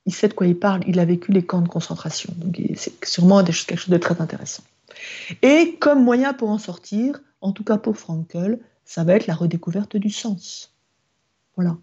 il 0.05 0.13
sait 0.13 0.27
de 0.27 0.33
quoi 0.33 0.47
il 0.47 0.57
parle, 0.57 0.83
il 0.87 0.99
a 0.99 1.05
vécu 1.05 1.31
les 1.31 1.45
camps 1.45 1.61
de 1.61 1.67
concentration, 1.67 2.33
donc 2.37 2.61
c'est 2.75 3.03
sûrement 3.05 3.43
quelque 3.43 3.75
chose 3.75 3.89
de 3.89 3.97
très 3.97 4.21
intéressant. 4.21 4.63
Et 5.41 5.77
comme 5.79 6.03
moyen 6.03 6.33
pour 6.33 6.49
en 6.49 6.59
sortir, 6.59 7.21
en 7.41 7.51
tout 7.51 7.63
cas 7.63 7.77
pour 7.77 7.97
Frankl, 7.97 8.59
ça 8.85 9.03
va 9.03 9.15
être 9.15 9.27
la 9.27 9.33
redécouverte 9.33 9.97
du 9.97 10.11
sens. 10.11 10.73
Voilà. 11.55 11.77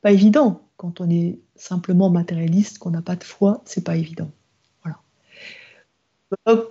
Pas 0.00 0.12
évident 0.12 0.62
quand 0.76 1.02
on 1.02 1.10
est 1.10 1.38
simplement 1.56 2.08
matérialiste, 2.08 2.78
qu'on 2.78 2.90
n'a 2.90 3.02
pas 3.02 3.16
de 3.16 3.24
foi, 3.24 3.62
c'est 3.66 3.84
pas 3.84 3.96
évident. 3.96 4.30
Voilà. 4.82 5.02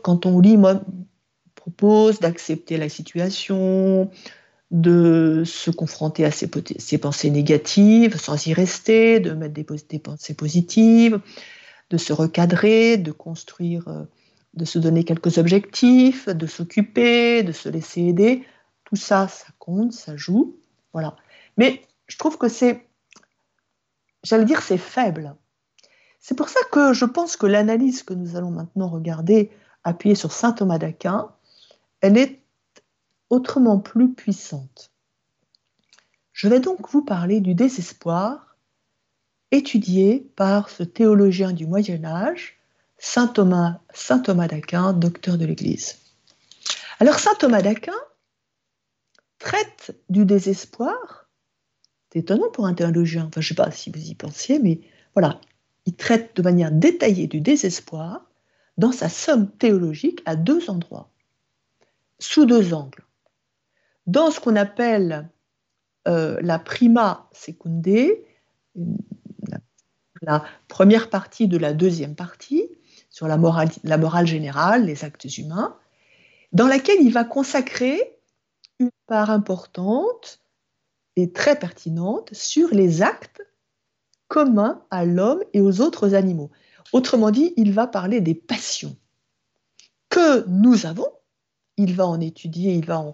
Quand 0.02 0.26
on 0.26 0.40
lit, 0.40 0.58
moi, 0.58 0.82
propose 1.54 2.20
d'accepter 2.20 2.78
la 2.78 2.90
situation, 2.90 4.10
de 4.72 5.44
se 5.46 5.72
confronter 5.72 6.26
à 6.26 6.32
ses, 6.32 6.48
pensées 6.98 7.30
négatives 7.32 8.18
sans 8.18 8.46
y 8.46 8.54
rester, 8.54 9.20
de 9.20 9.32
mettre 9.32 9.54
des, 9.54 10.00
pensées 10.00 10.36
positives, 10.36 11.20
de 11.90 11.98
se 11.98 12.14
recadrer, 12.14 12.98
de 12.98 13.12
construire, 13.12 13.88
euh, 13.88 14.04
de 14.54 14.66
se 14.66 14.78
donner 14.78 15.04
quelques 15.04 15.40
objectifs, 15.40 16.30
de 16.30 16.46
s'occuper, 16.46 17.42
de 17.42 17.52
se 17.52 17.68
laisser 17.68 18.02
aider. 18.02 18.44
Tout 18.84 18.96
ça, 18.96 19.28
ça 19.28 19.48
compte, 19.58 19.94
ça 19.94 20.16
joue. 20.16 20.58
Voilà. 20.94 21.16
Mais 21.58 21.82
je 22.08 22.18
trouve 22.18 22.38
que 22.38 22.48
c'est, 22.48 22.88
j'allais 24.24 24.46
dire, 24.46 24.62
c'est 24.62 24.78
faible. 24.78 25.36
C'est 26.20 26.36
pour 26.36 26.50
ça 26.50 26.60
que 26.72 26.94
je 26.94 27.06
pense 27.06 27.38
que 27.38 27.48
l'analyse 27.48 28.04
que 28.04 28.14
nous 28.14 28.36
allons 28.36 28.52
maintenant 28.52 28.90
regarder, 28.90 29.52
appuyée 29.84 30.16
sur 30.16 30.32
saint 30.32 30.52
Thomas 30.52 30.78
d'Aquin, 30.78 31.30
elle 32.02 32.18
est 32.18 32.42
autrement 33.30 33.80
plus 33.80 34.14
puissante. 34.14 34.92
Je 36.34 36.48
vais 36.48 36.60
donc 36.60 36.90
vous 36.90 37.04
parler 37.04 37.42
du 37.42 37.54
désespoir 37.54 38.58
étudié 39.52 40.32
par 40.36 40.70
ce 40.70 40.84
théologien 40.84 41.54
du 41.54 41.66
Moyen 41.66 42.06
Âge, 42.06 42.60
Saint 42.98 43.28
Thomas, 43.28 43.80
Saint 43.94 44.20
Thomas 44.20 44.48
d'Aquin, 44.48 44.94
docteur 44.94 45.38
de 45.38 45.46
l'Église. 45.46 45.98
Alors 47.00 47.20
Saint 47.20 47.36
Thomas 47.36 47.62
d'Aquin 47.62 47.94
traite 49.38 49.96
du 50.10 50.26
désespoir 50.26 51.28
C'est 52.12 52.20
étonnant 52.20 52.50
pour 52.52 52.68
un 52.68 52.74
théologien. 52.74 53.26
Enfin, 53.26 53.42
je 53.42 53.46
ne 53.46 53.50
sais 53.50 53.64
pas 53.64 53.72
si 53.72 53.90
vous 53.90 54.00
y 54.00 54.16
pensiez, 54.16 54.60
mais 54.60 54.82
voilà. 55.14 55.40
Il 55.86 55.96
traite 55.96 56.36
de 56.36 56.42
manière 56.42 56.72
détaillée 56.72 57.28
du 57.28 57.42
désespoir 57.42 58.30
dans 58.78 58.92
sa 58.92 59.10
somme 59.10 59.50
théologique 59.50 60.22
à 60.26 60.36
deux 60.36 60.70
endroits, 60.70 61.10
sous 62.20 62.46
deux 62.46 62.74
angles. 62.74 63.04
Dans 64.10 64.32
ce 64.32 64.40
qu'on 64.40 64.56
appelle 64.56 65.30
euh, 66.08 66.40
la 66.42 66.58
prima 66.58 67.30
secunde, 67.32 67.86
la 70.24 70.44
première 70.68 71.12
partie 71.12 71.48
de 71.48 71.60
la 71.60 71.74
deuxième 71.74 72.16
partie, 72.16 72.72
sur 73.12 73.28
la 73.28 73.38
morale, 73.38 73.70
la 73.84 74.00
morale 74.00 74.26
générale, 74.26 74.86
les 74.86 75.04
actes 75.04 75.38
humains, 75.38 75.78
dans 76.54 76.66
laquelle 76.66 77.00
il 77.02 77.14
va 77.14 77.24
consacrer 77.24 78.18
une 78.80 78.90
part 79.06 79.30
importante 79.30 80.42
et 81.16 81.32
très 81.32 81.60
pertinente 81.60 82.34
sur 82.34 82.70
les 82.70 83.04
actes 83.04 83.44
communs 84.28 84.84
à 84.90 85.06
l'homme 85.06 85.44
et 85.54 85.62
aux 85.62 85.82
autres 85.82 86.16
animaux. 86.16 86.50
Autrement 86.94 87.30
dit, 87.30 87.54
il 87.58 87.74
va 87.74 87.86
parler 87.86 88.22
des 88.22 88.34
passions 88.34 88.98
que 90.10 90.48
nous 90.48 90.88
avons. 90.88 91.12
Il 91.78 91.94
va 91.96 92.08
en 92.08 92.20
étudier, 92.20 92.74
il 92.74 92.88
va 92.88 93.00
en, 93.00 93.14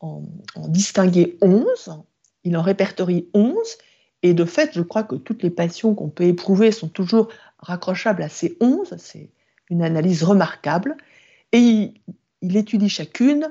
en 0.00 0.22
distinguer 0.68 1.38
11, 1.40 2.02
il 2.44 2.56
en 2.56 2.62
répertorie 2.62 3.28
11, 3.34 3.56
et 4.22 4.34
de 4.34 4.44
fait, 4.44 4.70
je 4.72 4.82
crois 4.82 5.02
que 5.02 5.14
toutes 5.14 5.42
les 5.42 5.50
passions 5.50 5.94
qu'on 5.94 6.08
peut 6.08 6.24
éprouver 6.24 6.72
sont 6.72 6.88
toujours 6.88 7.28
raccrochables 7.58 8.22
à 8.22 8.28
ces 8.28 8.56
11, 8.60 8.94
c'est 8.98 9.30
une 9.70 9.82
analyse 9.82 10.22
remarquable, 10.22 10.96
et 11.52 11.92
il, 12.42 12.56
étudie 12.56 12.88
chacune 12.88 13.48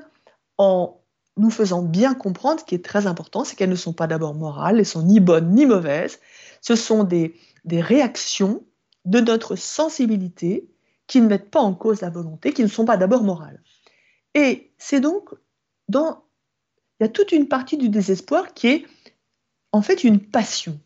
en 0.58 1.00
nous 1.36 1.50
faisant 1.50 1.82
bien 1.82 2.14
comprendre 2.14 2.60
ce 2.60 2.64
qui 2.64 2.74
est 2.74 2.84
très 2.84 3.06
important, 3.06 3.44
c'est 3.44 3.56
qu'elles 3.56 3.70
ne 3.70 3.74
sont 3.74 3.92
pas 3.92 4.06
d'abord 4.06 4.34
morales, 4.34 4.78
elles 4.78 4.86
sont 4.86 5.02
ni 5.02 5.20
bonnes 5.20 5.54
ni 5.54 5.66
mauvaises, 5.66 6.18
ce 6.62 6.74
sont 6.74 7.04
des 7.04 7.34
réactions 7.70 8.62
de 9.04 9.20
notre 9.20 9.56
sensibilité 9.56 10.68
qui 11.06 11.20
ne 11.20 11.28
mettent 11.28 11.50
pas 11.50 11.60
en 11.60 11.74
cause 11.74 12.00
la 12.00 12.10
volonté, 12.10 12.52
qui 12.52 12.62
ne 12.62 12.68
sont 12.68 12.84
pas 12.84 12.96
d'abord 12.96 13.22
morales. 13.22 13.62
Et 14.34 14.72
c'est 14.78 15.00
donc 15.00 15.30
dans... 15.88 16.24
Il 16.98 17.04
y 17.04 17.06
a 17.06 17.08
toute 17.08 17.32
une 17.32 17.48
partie 17.48 17.76
du 17.76 17.88
désespoir 17.88 18.54
qui 18.54 18.68
est 18.68 18.86
en 19.72 19.82
fait 19.82 20.04
une 20.04 20.20
passion. 20.20 20.80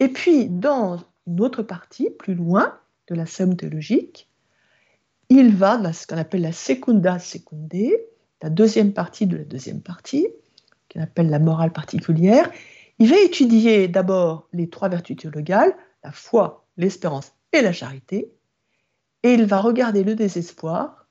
Et 0.00 0.08
puis, 0.08 0.48
dans 0.48 0.98
une 1.26 1.40
autre 1.40 1.62
partie, 1.62 2.10
plus 2.10 2.34
loin 2.34 2.78
de 3.08 3.14
la 3.14 3.26
somme 3.26 3.56
théologique, 3.56 4.28
il 5.28 5.54
va 5.54 5.76
dans 5.76 5.92
ce 5.92 6.06
qu'on 6.06 6.16
appelle 6.16 6.42
la 6.42 6.52
secunda 6.52 7.18
secunde, 7.18 7.90
la 8.42 8.50
deuxième 8.50 8.92
partie 8.92 9.26
de 9.26 9.38
la 9.38 9.44
deuxième 9.44 9.80
partie, 9.80 10.26
qu'on 10.92 11.00
appelle 11.00 11.30
la 11.30 11.38
morale 11.38 11.72
particulière. 11.72 12.50
Il 12.98 13.08
va 13.08 13.18
étudier 13.18 13.88
d'abord 13.88 14.48
les 14.52 14.68
trois 14.68 14.88
vertus 14.88 15.16
théologales, 15.16 15.74
la 16.02 16.12
foi, 16.12 16.66
l'espérance 16.76 17.32
et 17.52 17.62
la 17.62 17.72
charité, 17.72 18.32
et 19.22 19.32
il 19.32 19.46
va 19.46 19.60
regarder 19.60 20.04
le 20.04 20.14
désespoir 20.14 21.08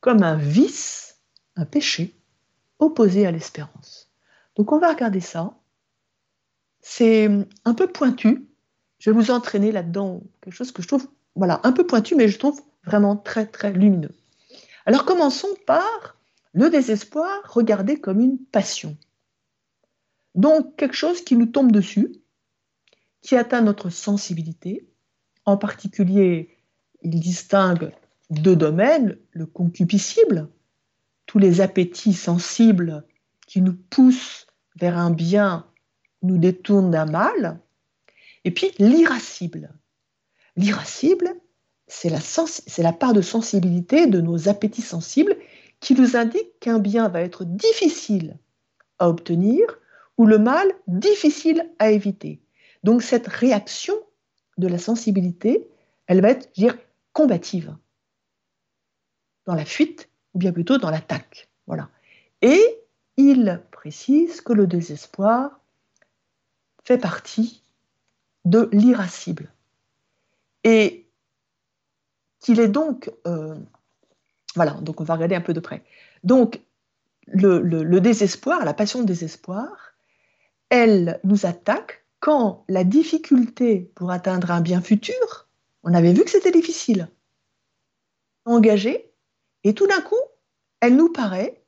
comme 0.00 0.22
un 0.22 0.36
vice, 0.36 1.20
un 1.54 1.64
péché, 1.64 2.14
opposé 2.78 3.26
à 3.26 3.30
l'espérance. 3.30 4.10
Donc 4.56 4.72
on 4.72 4.78
va 4.78 4.92
regarder 4.92 5.20
ça. 5.20 5.54
C'est 6.80 7.28
un 7.64 7.74
peu 7.74 7.86
pointu. 7.86 8.48
Je 8.98 9.10
vais 9.10 9.16
vous 9.16 9.30
entraîner 9.30 9.72
là-dedans, 9.72 10.22
quelque 10.40 10.54
chose 10.54 10.72
que 10.72 10.82
je 10.82 10.88
trouve 10.88 11.08
voilà, 11.34 11.60
un 11.64 11.72
peu 11.72 11.86
pointu, 11.86 12.14
mais 12.14 12.28
je 12.28 12.38
trouve 12.38 12.60
vraiment 12.84 13.16
très 13.16 13.46
très 13.46 13.72
lumineux. 13.72 14.14
Alors 14.86 15.04
commençons 15.04 15.54
par 15.66 16.16
le 16.52 16.70
désespoir 16.70 17.42
regardé 17.52 18.00
comme 18.00 18.20
une 18.20 18.38
passion. 18.38 18.96
Donc 20.34 20.76
quelque 20.76 20.96
chose 20.96 21.22
qui 21.22 21.36
nous 21.36 21.46
tombe 21.46 21.72
dessus, 21.72 22.14
qui 23.20 23.36
atteint 23.36 23.60
notre 23.60 23.90
sensibilité. 23.90 24.88
En 25.44 25.56
particulier, 25.56 26.56
il 27.02 27.20
distingue 27.20 27.92
deux 28.30 28.56
domaines, 28.56 29.18
le 29.32 29.46
concupiscible, 29.46 30.48
tous 31.26 31.38
les 31.38 31.60
appétits 31.60 32.14
sensibles 32.14 33.04
qui 33.46 33.60
nous 33.60 33.74
poussent 33.74 34.46
vers 34.76 34.98
un 34.98 35.10
bien, 35.10 35.66
nous 36.22 36.38
détournent 36.38 36.90
d'un 36.90 37.06
mal, 37.06 37.60
et 38.44 38.50
puis 38.50 38.70
l'irascible. 38.78 39.72
L'irascible, 40.56 41.34
c'est 41.88 42.10
la, 42.78 42.92
part 42.92 43.12
de 43.12 43.20
sensibilité 43.20 44.06
de 44.06 44.20
nos 44.20 44.48
appétits 44.48 44.82
sensibles 44.82 45.36
qui 45.80 45.94
nous 45.94 46.16
indique 46.16 46.58
qu'un 46.60 46.78
bien 46.78 47.08
va 47.08 47.20
être 47.20 47.44
difficile 47.44 48.38
à 48.98 49.08
obtenir 49.08 49.62
ou 50.16 50.26
le 50.26 50.38
mal 50.38 50.66
difficile 50.86 51.68
à 51.78 51.90
éviter. 51.90 52.40
Donc 52.82 53.02
cette 53.02 53.26
réaction 53.26 53.94
de 54.58 54.68
la 54.68 54.78
sensibilité, 54.78 55.68
elle 56.06 56.22
va 56.22 56.30
être, 56.30 56.48
je 56.56 56.62
dire, 56.62 56.78
combative, 57.12 57.76
dans 59.44 59.54
la 59.54 59.64
fuite 59.64 60.08
ou 60.36 60.38
bien 60.38 60.52
plutôt 60.52 60.76
dans 60.76 60.90
l'attaque. 60.90 61.48
Voilà. 61.66 61.88
Et 62.42 62.62
il 63.16 63.62
précise 63.70 64.42
que 64.42 64.52
le 64.52 64.66
désespoir 64.66 65.58
fait 66.84 66.98
partie 66.98 67.62
de 68.44 68.68
l'irascible. 68.70 69.50
Et 70.62 71.08
qu'il 72.38 72.60
est 72.60 72.68
donc... 72.68 73.10
Euh, 73.26 73.56
voilà, 74.54 74.72
donc 74.72 75.00
on 75.00 75.04
va 75.04 75.14
regarder 75.14 75.36
un 75.36 75.40
peu 75.40 75.54
de 75.54 75.60
près. 75.60 75.82
Donc, 76.22 76.60
le, 77.28 77.98
désespoir, 77.98 78.66
la 78.66 78.74
passion 78.74 79.00
de 79.00 79.06
désespoir, 79.06 79.94
elle 80.68 81.18
nous 81.24 81.46
attaque 81.46 82.04
quand 82.20 82.66
la 82.68 82.84
difficulté 82.84 83.90
pour 83.94 84.10
atteindre 84.10 84.50
un 84.50 84.60
bien 84.60 84.82
futur, 84.82 85.48
on 85.82 85.94
avait 85.94 86.12
vu 86.12 86.24
que 86.24 86.30
c'était 86.30 86.52
difficile, 86.52 87.08
engagée, 88.44 89.10
et 89.64 89.74
tout 89.74 89.86
d'un 89.86 90.00
coup, 90.00 90.14
elle 90.80 90.96
nous 90.96 91.12
paraît, 91.12 91.62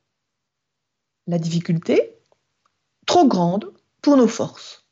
la 1.27 1.37
difficulté, 1.37 2.17
trop 3.05 3.27
grande 3.27 3.73
pour 4.01 4.17
nos 4.17 4.27
forces. 4.27 4.87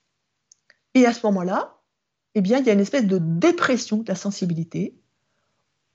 Et 0.94 1.06
à 1.06 1.14
ce 1.14 1.26
moment-là, 1.28 1.78
eh 2.36 2.42
bien, 2.42 2.60
il 2.60 2.66
y 2.66 2.70
a 2.70 2.74
une 2.74 2.80
espèce 2.80 3.06
de 3.06 3.18
dépression 3.20 3.98
de 3.98 4.08
la 4.08 4.16
sensibilité, 4.16 4.96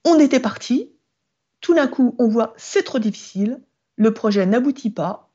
on 0.05 0.19
était 0.19 0.39
parti, 0.39 0.91
tout 1.61 1.73
d'un 1.73 1.87
coup, 1.87 2.15
on 2.19 2.27
voit 2.27 2.53
c'est 2.57 2.83
trop 2.83 2.99
difficile, 2.99 3.61
le 3.95 4.13
projet 4.13 4.45
n'aboutit 4.45 4.89
pas, 4.89 5.31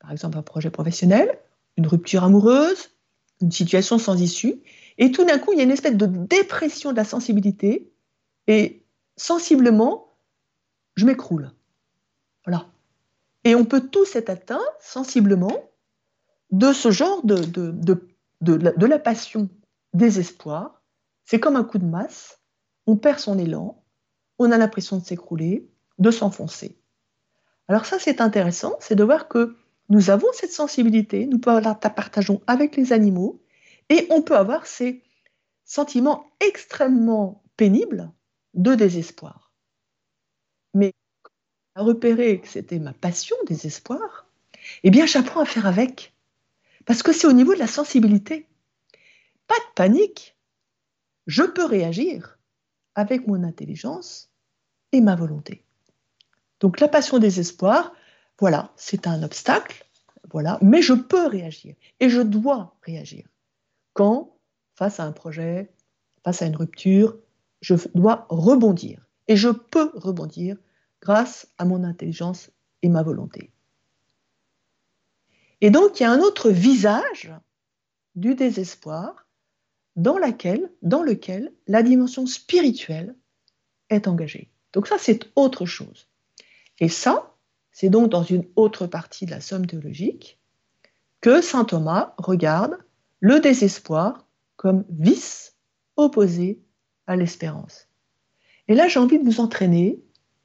par 0.00 0.10
exemple 0.10 0.38
un 0.38 0.42
projet 0.42 0.70
professionnel, 0.70 1.38
une 1.76 1.86
rupture 1.86 2.24
amoureuse, 2.24 2.90
une 3.40 3.52
situation 3.52 3.98
sans 3.98 4.20
issue, 4.20 4.60
et 4.98 5.12
tout 5.12 5.24
d'un 5.24 5.38
coup, 5.38 5.52
il 5.52 5.58
y 5.58 5.60
a 5.60 5.64
une 5.64 5.70
espèce 5.70 5.96
de 5.96 6.06
dépression 6.06 6.90
de 6.90 6.96
la 6.96 7.04
sensibilité, 7.04 7.92
et 8.48 8.82
sensiblement, 9.16 10.16
je 10.96 11.06
m'écroule. 11.06 11.52
Voilà. 12.44 12.66
Et 13.44 13.54
on 13.54 13.64
peut 13.64 13.88
tous 13.88 14.16
être 14.16 14.30
atteints 14.30 14.60
sensiblement 14.80 15.70
de 16.50 16.72
ce 16.72 16.90
genre 16.90 17.24
de, 17.24 18.86
la 18.86 18.98
passion 18.98 19.48
désespoir. 19.94 20.82
C'est 21.24 21.40
comme 21.40 21.56
un 21.56 21.64
coup 21.64 21.78
de 21.78 21.86
masse 21.86 22.40
on 22.86 22.96
perd 22.96 23.20
son 23.20 23.38
élan, 23.38 23.84
on 24.38 24.50
a 24.50 24.58
l'impression 24.58 24.98
de 24.98 25.04
s'écrouler, 25.04 25.70
de 25.98 26.10
s'enfoncer. 26.10 26.76
Alors 27.68 27.86
ça, 27.86 27.98
c'est 27.98 28.20
intéressant, 28.20 28.76
c'est 28.80 28.96
de 28.96 29.04
voir 29.04 29.28
que 29.28 29.56
nous 29.90 30.10
avons 30.10 30.26
cette 30.32 30.52
sensibilité, 30.52 31.26
nous 31.26 31.40
la 31.46 31.74
partageons 31.74 32.40
avec 32.46 32.76
les 32.76 32.92
animaux, 32.92 33.42
et 33.88 34.06
on 34.10 34.22
peut 34.22 34.36
avoir 34.36 34.66
ces 34.66 35.04
sentiments 35.64 36.26
extrêmement 36.40 37.44
pénibles 37.56 38.10
de 38.54 38.74
désespoir. 38.74 39.52
Mais 40.74 40.92
à 41.74 41.82
repérer 41.82 42.40
que 42.40 42.48
c'était 42.48 42.78
ma 42.78 42.92
passion, 42.92 43.36
désespoir, 43.46 44.26
eh 44.82 44.90
bien 44.90 45.06
j'apprends 45.06 45.40
à 45.40 45.46
faire 45.46 45.66
avec. 45.66 46.14
Parce 46.86 47.02
que 47.02 47.12
c'est 47.12 47.26
au 47.26 47.32
niveau 47.32 47.54
de 47.54 47.58
la 47.58 47.66
sensibilité. 47.66 48.46
Pas 49.46 49.58
de 49.58 49.74
panique. 49.74 50.36
Je 51.26 51.42
peux 51.42 51.64
réagir 51.64 52.38
avec 52.94 53.26
mon 53.26 53.44
intelligence 53.44 54.30
et 54.92 55.00
ma 55.00 55.14
volonté. 55.14 55.64
Donc 56.60 56.80
la 56.80 56.88
passion 56.88 57.18
des 57.18 57.40
espoirs, 57.40 57.92
voilà, 58.38 58.72
c'est 58.76 59.06
un 59.06 59.22
obstacle, 59.22 59.86
voilà, 60.32 60.58
mais 60.62 60.82
je 60.82 60.92
peux 60.92 61.26
réagir 61.26 61.74
et 62.00 62.10
je 62.10 62.20
dois 62.20 62.76
réagir. 62.82 63.26
Quand, 63.92 64.36
face 64.74 65.00
à 65.00 65.04
un 65.04 65.12
projet, 65.12 65.70
face 66.24 66.42
à 66.42 66.46
une 66.46 66.56
rupture, 66.56 67.16
je 67.60 67.74
dois 67.94 68.26
rebondir. 68.28 69.06
Et 69.28 69.36
je 69.36 69.48
peux 69.48 69.90
rebondir 69.94 70.56
grâce 71.00 71.48
à 71.58 71.64
mon 71.64 71.84
intelligence 71.84 72.50
et 72.82 72.88
ma 72.88 73.02
volonté. 73.02 73.50
Et 75.60 75.70
donc, 75.70 76.00
il 76.00 76.04
y 76.04 76.06
a 76.06 76.12
un 76.12 76.20
autre 76.20 76.50
visage 76.50 77.32
du 78.14 78.34
désespoir 78.34 79.26
dans, 79.96 80.18
dans 80.82 81.02
lequel 81.02 81.52
la 81.66 81.82
dimension 81.82 82.26
spirituelle 82.26 83.14
est 83.90 84.08
engagée. 84.08 84.50
Donc 84.72 84.86
ça, 84.86 84.96
c'est 84.98 85.30
autre 85.36 85.66
chose. 85.66 86.08
Et 86.78 86.88
ça, 86.88 87.34
c'est 87.72 87.90
donc 87.90 88.10
dans 88.10 88.22
une 88.22 88.46
autre 88.56 88.86
partie 88.86 89.26
de 89.26 89.30
la 89.30 89.40
somme 89.40 89.66
théologique 89.66 90.38
que 91.20 91.42
saint 91.42 91.64
Thomas 91.64 92.14
regarde 92.16 92.78
le 93.20 93.40
désespoir 93.40 94.26
comme 94.56 94.84
vice 94.88 95.56
opposé 95.96 96.62
à 97.06 97.16
l'espérance. 97.16 97.88
Et 98.68 98.74
là, 98.74 98.88
j'ai 98.88 99.00
envie 99.00 99.18
de 99.18 99.24
vous 99.24 99.40
entraîner. 99.40 100.02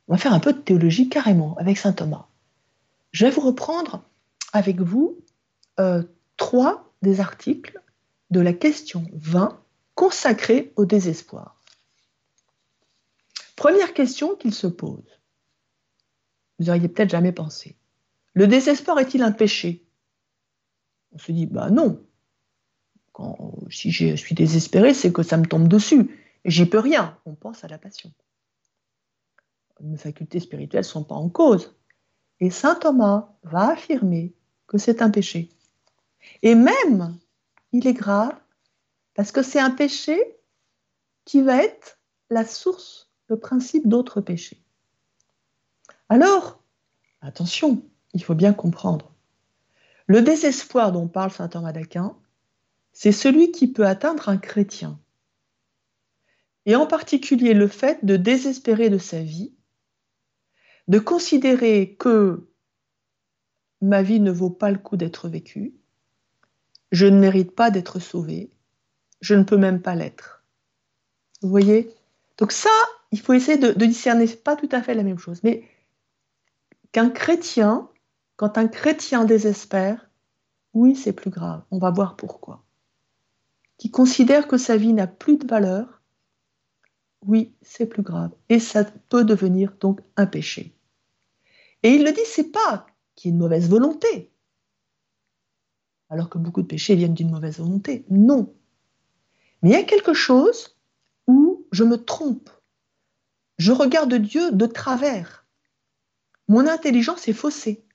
On 0.07 0.13
va 0.13 0.17
faire 0.17 0.33
un 0.33 0.39
peu 0.39 0.53
de 0.53 0.59
théologie 0.59 1.09
carrément 1.09 1.55
avec 1.57 1.77
saint 1.77 1.93
Thomas. 1.93 2.27
Je 3.11 3.25
vais 3.25 3.31
vous 3.31 3.41
reprendre 3.41 4.03
avec 4.53 4.79
vous 4.79 5.17
euh, 5.79 6.03
trois 6.37 6.93
des 7.01 7.19
articles 7.19 7.81
de 8.29 8.39
la 8.39 8.53
question 8.53 9.05
20 9.13 9.59
consacrés 9.95 10.73
au 10.75 10.85
désespoir. 10.85 11.61
Première 13.55 13.93
question 13.93 14.35
qu'il 14.35 14.53
se 14.53 14.67
pose. 14.67 15.19
Vous 16.59 16.69
auriez 16.69 16.87
peut-être 16.87 17.09
jamais 17.09 17.31
pensé. 17.31 17.75
Le 18.33 18.47
désespoir 18.47 18.99
est-il 18.99 19.23
un 19.23 19.31
péché? 19.31 19.85
On 21.13 21.17
se 21.17 21.31
dit, 21.31 21.45
bah 21.45 21.69
non. 21.69 22.03
Si 23.69 23.91
je 23.91 24.15
suis 24.15 24.35
désespéré, 24.35 24.93
c'est 24.93 25.13
que 25.13 25.23
ça 25.23 25.37
me 25.37 25.45
tombe 25.45 25.69
dessus. 25.69 26.09
J'y 26.43 26.65
peux 26.65 26.79
rien. 26.79 27.17
On 27.25 27.33
pense 27.33 27.63
à 27.63 27.69
la 27.69 27.77
passion. 27.77 28.11
Mes 29.81 29.97
facultés 29.97 30.39
spirituelles 30.39 30.83
ne 30.83 30.87
sont 30.87 31.03
pas 31.03 31.15
en 31.15 31.29
cause. 31.29 31.75
Et 32.39 32.49
saint 32.49 32.75
Thomas 32.75 33.33
va 33.43 33.69
affirmer 33.71 34.33
que 34.67 34.77
c'est 34.77 35.01
un 35.01 35.09
péché. 35.09 35.49
Et 36.41 36.55
même, 36.55 37.17
il 37.71 37.87
est 37.87 37.93
grave 37.93 38.35
parce 39.13 39.31
que 39.31 39.43
c'est 39.43 39.59
un 39.59 39.71
péché 39.71 40.19
qui 41.23 41.41
va 41.41 41.63
être 41.63 41.99
la 42.29 42.45
source, 42.45 43.09
le 43.27 43.39
principe 43.39 43.87
d'autres 43.87 44.21
péchés. 44.21 44.61
Alors, 46.09 46.61
attention, 47.21 47.83
il 48.13 48.23
faut 48.23 48.35
bien 48.35 48.53
comprendre. 48.53 49.11
Le 50.07 50.21
désespoir 50.21 50.91
dont 50.91 51.07
parle 51.07 51.31
saint 51.31 51.47
Thomas 51.47 51.71
d'Aquin, 51.71 52.15
c'est 52.93 53.11
celui 53.11 53.51
qui 53.51 53.67
peut 53.67 53.87
atteindre 53.87 54.29
un 54.29 54.37
chrétien. 54.37 54.99
Et 56.65 56.75
en 56.75 56.87
particulier 56.87 57.53
le 57.53 57.67
fait 57.67 58.03
de 58.05 58.15
désespérer 58.17 58.89
de 58.89 58.97
sa 58.97 59.21
vie, 59.21 59.54
de 60.87 60.99
considérer 60.99 61.95
que 61.99 62.47
ma 63.81 64.01
vie 64.01 64.19
ne 64.19 64.31
vaut 64.31 64.49
pas 64.49 64.71
le 64.71 64.77
coup 64.77 64.97
d'être 64.97 65.27
vécue, 65.29 65.73
je 66.91 67.05
ne 67.05 67.19
mérite 67.19 67.55
pas 67.55 67.71
d'être 67.71 67.99
sauvé, 67.99 68.49
je 69.21 69.35
ne 69.35 69.43
peux 69.43 69.57
même 69.57 69.81
pas 69.81 69.95
l'être. 69.95 70.43
Vous 71.41 71.49
voyez? 71.49 71.93
Donc 72.37 72.51
ça, 72.51 72.69
il 73.11 73.19
faut 73.19 73.33
essayer 73.33 73.57
de, 73.57 73.71
discerner, 73.85 74.27
pas 74.27 74.55
tout 74.55 74.69
à 74.71 74.81
fait 74.81 74.93
la 74.93 75.03
même 75.03 75.19
chose, 75.19 75.41
mais 75.43 75.63
qu'un 76.91 77.09
chrétien, 77.09 77.89
quand 78.35 78.57
un 78.57 78.67
chrétien 78.67 79.25
désespère, 79.25 80.09
oui, 80.73 80.95
c'est 80.95 81.13
plus 81.13 81.29
grave, 81.29 81.63
on 81.71 81.79
va 81.79 81.91
voir 81.91 82.15
pourquoi. 82.15 82.63
Qui 83.77 83.91
considère 83.91 84.47
que 84.47 84.57
sa 84.57 84.77
vie 84.77 84.93
n'a 84.93 85.07
plus 85.07 85.37
de 85.37 85.47
valeur, 85.47 86.01
oui, 87.25 87.55
c'est 87.61 87.87
plus 87.87 88.03
grave. 88.03 88.31
Et 88.49 88.59
ça 88.59 88.83
peut 89.09 89.23
devenir 89.23 89.73
donc 89.79 90.01
un 90.15 90.25
péché. 90.25 90.74
Et 91.85 91.93
il 91.93 92.03
le 92.03 92.11
dit, 92.11 92.25
c'est 92.25 92.51
pas 92.51 92.87
qu'il 93.13 93.29
y 93.29 93.31
ait 93.31 93.35
une 93.35 93.39
mauvaise 93.39 93.69
volonté, 93.69 94.33
alors 96.09 96.31
que 96.31 96.39
beaucoup 96.39 96.63
de 96.63 96.67
péchés 96.67 96.95
viennent 96.95 97.13
d'une 97.13 97.29
mauvaise 97.29 97.59
volonté. 97.59 98.05
Non. 98.09 98.55
Mais 99.61 99.69
il 99.69 99.73
y 99.73 99.75
a 99.75 99.83
quelque 99.83 100.15
chose 100.15 100.79
où 101.27 101.67
je 101.71 101.83
me 101.83 102.03
trompe. 102.03 102.49
Je 103.59 103.71
regarde 103.71 104.15
Dieu 104.15 104.51
de 104.51 104.65
travers. 104.65 105.45
Mon 106.47 106.65
intelligence 106.65 107.27
est 107.27 107.33
faussée. 107.33 107.85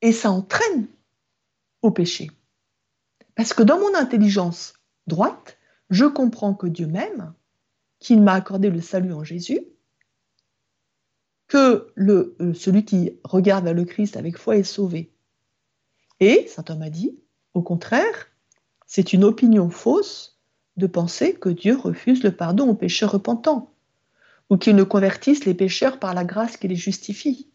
Et 0.00 0.12
ça 0.12 0.30
entraîne 0.30 0.86
au 1.82 1.90
péché. 1.90 2.30
Parce 3.34 3.52
que 3.52 3.64
dans 3.64 3.80
mon 3.80 3.96
intelligence 3.96 4.74
droite, 5.08 5.58
je 5.90 6.04
comprends 6.04 6.54
que 6.54 6.68
Dieu 6.68 6.86
m'aime, 6.86 7.34
qu'il 7.98 8.22
m'a 8.22 8.34
accordé 8.34 8.70
le 8.70 8.80
salut 8.80 9.12
en 9.12 9.24
Jésus, 9.24 9.66
que 11.48 11.92
euh, 11.98 12.54
celui 12.54 12.84
qui 12.84 13.18
regarde 13.24 13.64
vers 13.64 13.74
le 13.74 13.84
Christ 13.84 14.16
avec 14.16 14.36
foi 14.36 14.56
est 14.56 14.62
sauvé. 14.62 15.10
Et, 16.20 16.46
saint 16.46 16.62
Thomas 16.62 16.90
dit, 16.90 17.18
au 17.54 17.62
contraire, 17.62 18.28
c'est 18.86 19.12
une 19.12 19.24
opinion 19.24 19.70
fausse 19.70 20.38
de 20.76 20.86
penser 20.86 21.34
que 21.34 21.48
Dieu 21.48 21.76
refuse 21.76 22.22
le 22.22 22.32
pardon 22.32 22.68
aux 22.68 22.74
pécheurs 22.74 23.12
repentants, 23.12 23.72
ou 24.50 24.56
qu'il 24.56 24.76
ne 24.76 24.84
convertisse 24.84 25.44
les 25.44 25.54
pécheurs 25.54 25.98
par 25.98 26.14
la 26.14 26.24
grâce 26.24 26.56
qui 26.56 26.68
les 26.68 26.76
justifie. 26.76 27.48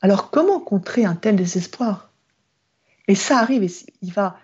Alors 0.00 0.30
comment 0.30 0.60
contrer 0.60 1.04
un 1.04 1.16
tel 1.16 1.36
désespoir? 1.36 2.12
Et 3.08 3.14
ça 3.14 3.38
arrive, 3.38 3.70
il 4.02 4.12
va, 4.12 4.38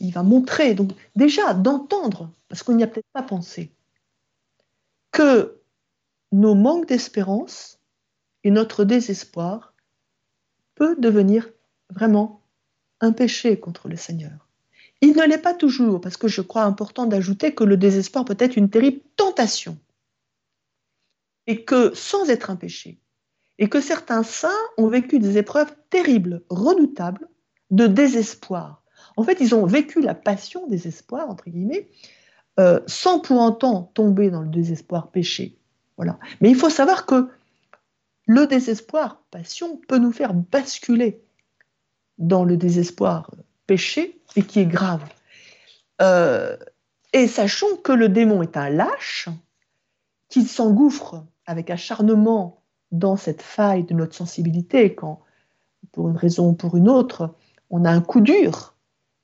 il 0.00 0.12
va 0.12 0.22
montrer, 0.22 0.74
donc 0.74 0.92
déjà 1.16 1.54
d'entendre, 1.54 2.30
parce 2.48 2.62
qu'on 2.62 2.74
n'y 2.74 2.82
a 2.82 2.86
peut-être 2.86 3.10
pas 3.12 3.22
pensé, 3.22 3.72
que 5.10 5.61
nos 6.32 6.54
manques 6.54 6.88
d'espérance 6.88 7.78
et 8.42 8.50
notre 8.50 8.84
désespoir 8.84 9.74
peut 10.74 10.96
devenir 10.98 11.48
vraiment 11.90 12.42
un 13.00 13.12
péché 13.12 13.60
contre 13.60 13.88
le 13.88 13.96
Seigneur. 13.96 14.48
Il 15.02 15.16
ne 15.16 15.24
l'est 15.24 15.38
pas 15.38 15.54
toujours, 15.54 16.00
parce 16.00 16.16
que 16.16 16.28
je 16.28 16.40
crois 16.40 16.62
important 16.62 17.06
d'ajouter 17.06 17.54
que 17.54 17.64
le 17.64 17.76
désespoir 17.76 18.24
peut 18.24 18.36
être 18.38 18.56
une 18.56 18.70
terrible 18.70 19.00
tentation, 19.16 19.76
et 21.46 21.64
que 21.64 21.92
sans 21.94 22.30
être 22.30 22.50
un 22.50 22.56
péché, 22.56 22.98
et 23.58 23.68
que 23.68 23.80
certains 23.80 24.22
saints 24.22 24.50
ont 24.78 24.88
vécu 24.88 25.18
des 25.18 25.38
épreuves 25.38 25.74
terribles, 25.90 26.42
redoutables, 26.48 27.28
de 27.70 27.86
désespoir. 27.86 28.82
En 29.16 29.24
fait, 29.24 29.38
ils 29.40 29.54
ont 29.54 29.66
vécu 29.66 30.00
la 30.00 30.14
passion, 30.14 30.66
désespoir, 30.68 31.28
entre 31.28 31.50
guillemets, 31.50 31.88
euh, 32.60 32.80
sans 32.86 33.18
pour 33.18 33.40
autant 33.40 33.90
tomber 33.94 34.30
dans 34.30 34.42
le 34.42 34.48
désespoir 34.48 35.10
péché. 35.10 35.58
Mais 36.40 36.50
il 36.50 36.56
faut 36.56 36.70
savoir 36.70 37.06
que 37.06 37.28
le 38.26 38.46
désespoir, 38.46 39.22
passion, 39.30 39.80
peut 39.88 39.98
nous 39.98 40.12
faire 40.12 40.34
basculer 40.34 41.22
dans 42.18 42.44
le 42.44 42.56
désespoir 42.56 43.30
péché 43.66 44.20
et 44.36 44.42
qui 44.42 44.60
est 44.60 44.66
grave. 44.66 45.02
Euh, 46.00 46.56
et 47.12 47.26
sachons 47.26 47.76
que 47.82 47.92
le 47.92 48.08
démon 48.08 48.42
est 48.42 48.56
un 48.56 48.70
lâche 48.70 49.28
qui 50.28 50.44
s'engouffre 50.44 51.24
avec 51.46 51.70
acharnement 51.70 52.62
dans 52.90 53.16
cette 53.16 53.42
faille 53.42 53.84
de 53.84 53.94
notre 53.94 54.14
sensibilité 54.14 54.94
quand, 54.94 55.20
pour 55.92 56.08
une 56.08 56.16
raison 56.16 56.50
ou 56.50 56.52
pour 56.52 56.76
une 56.76 56.88
autre, 56.88 57.34
on 57.70 57.84
a 57.84 57.90
un 57.90 58.00
coup 58.00 58.20
dur 58.20 58.74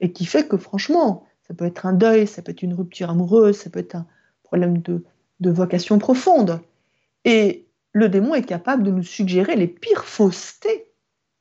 et 0.00 0.12
qui 0.12 0.26
fait 0.26 0.46
que 0.46 0.56
franchement, 0.56 1.26
ça 1.46 1.54
peut 1.54 1.64
être 1.64 1.86
un 1.86 1.92
deuil, 1.92 2.26
ça 2.26 2.42
peut 2.42 2.52
être 2.52 2.62
une 2.62 2.74
rupture 2.74 3.10
amoureuse, 3.10 3.56
ça 3.58 3.70
peut 3.70 3.80
être 3.80 3.94
un 3.94 4.06
problème 4.42 4.82
de 4.82 5.50
vocation 5.50 5.98
profonde. 5.98 6.60
Et 7.28 7.66
le 7.92 8.08
démon 8.08 8.34
est 8.34 8.42
capable 8.42 8.82
de 8.82 8.90
nous 8.90 9.02
suggérer 9.02 9.54
les 9.54 9.66
pires 9.66 10.06
faussetés 10.06 10.90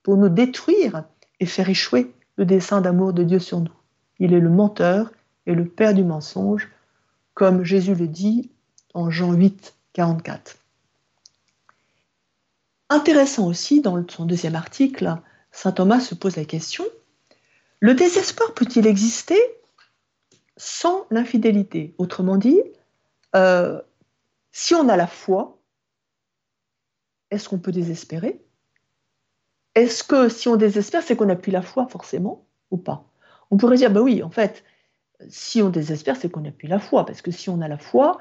pour 0.04 0.18
nous 0.18 0.28
détruire 0.28 1.06
et 1.40 1.46
faire 1.46 1.70
échouer 1.70 2.14
le 2.36 2.46
dessein 2.46 2.82
d'amour 2.82 3.14
de 3.14 3.24
Dieu 3.24 3.40
sur 3.40 3.62
nous. 3.62 3.72
Il 4.20 4.34
est 4.34 4.42
le 4.42 4.50
menteur 4.50 5.14
et 5.46 5.56
le 5.56 5.66
père 5.66 5.94
du 5.94 6.04
mensonge, 6.04 6.68
comme 7.36 7.64
Jésus 7.64 7.96
le 7.96 8.06
dit 8.06 8.52
en 8.94 9.10
Jean 9.10 9.32
8, 9.32 9.76
44. 9.94 10.58
Intéressant 12.90 13.48
aussi, 13.48 13.80
dans 13.80 14.04
son 14.10 14.26
deuxième 14.26 14.56
article, 14.56 15.16
Saint 15.54 15.72
Thomas 15.72 16.02
se 16.02 16.16
pose 16.16 16.36
la 16.36 16.44
question, 16.44 16.84
le 17.80 17.94
désespoir 17.94 18.54
peut-il 18.54 18.88
exister 18.88 19.40
sans 20.58 21.06
l'infidélité? 21.12 21.96
Autrement 21.98 22.36
dit, 22.36 22.62
euh, 23.38 23.80
si 24.52 24.76
on 24.76 24.90
a 24.90 24.98
la 24.98 25.08
foi, 25.08 25.57
est-ce 27.32 27.50
qu'on 27.50 27.60
peut 27.60 27.72
désespérer? 27.72 28.44
Est-ce 29.76 30.04
que 30.04 30.30
si 30.30 30.48
on 30.48 30.56
désespère, 30.56 31.04
c'est 31.04 31.16
qu'on 31.16 31.26
n'a 31.26 31.36
plus 31.36 31.52
la 31.52 31.62
foi 31.62 31.88
forcément 31.88 32.48
ou 32.72 32.78
pas? 32.78 33.06
On 33.52 33.58
pourrait 33.58 33.78
dire, 33.78 33.92
bah 33.92 34.02
oui, 34.02 34.24
en 34.24 34.30
fait, 34.30 34.64
si 35.30 35.62
on 35.62 35.70
désespère, 35.70 36.16
c'est 36.16 36.30
qu'on 36.30 36.42
n'a 36.42 36.52
plus 36.52 36.68
la 36.68 36.80
foi, 36.80 37.06
parce 37.06 37.22
que 37.22 37.32
si 37.32 37.50
on 37.50 37.62
a 37.62 37.68
la 37.68 37.78
foi, 37.78 38.18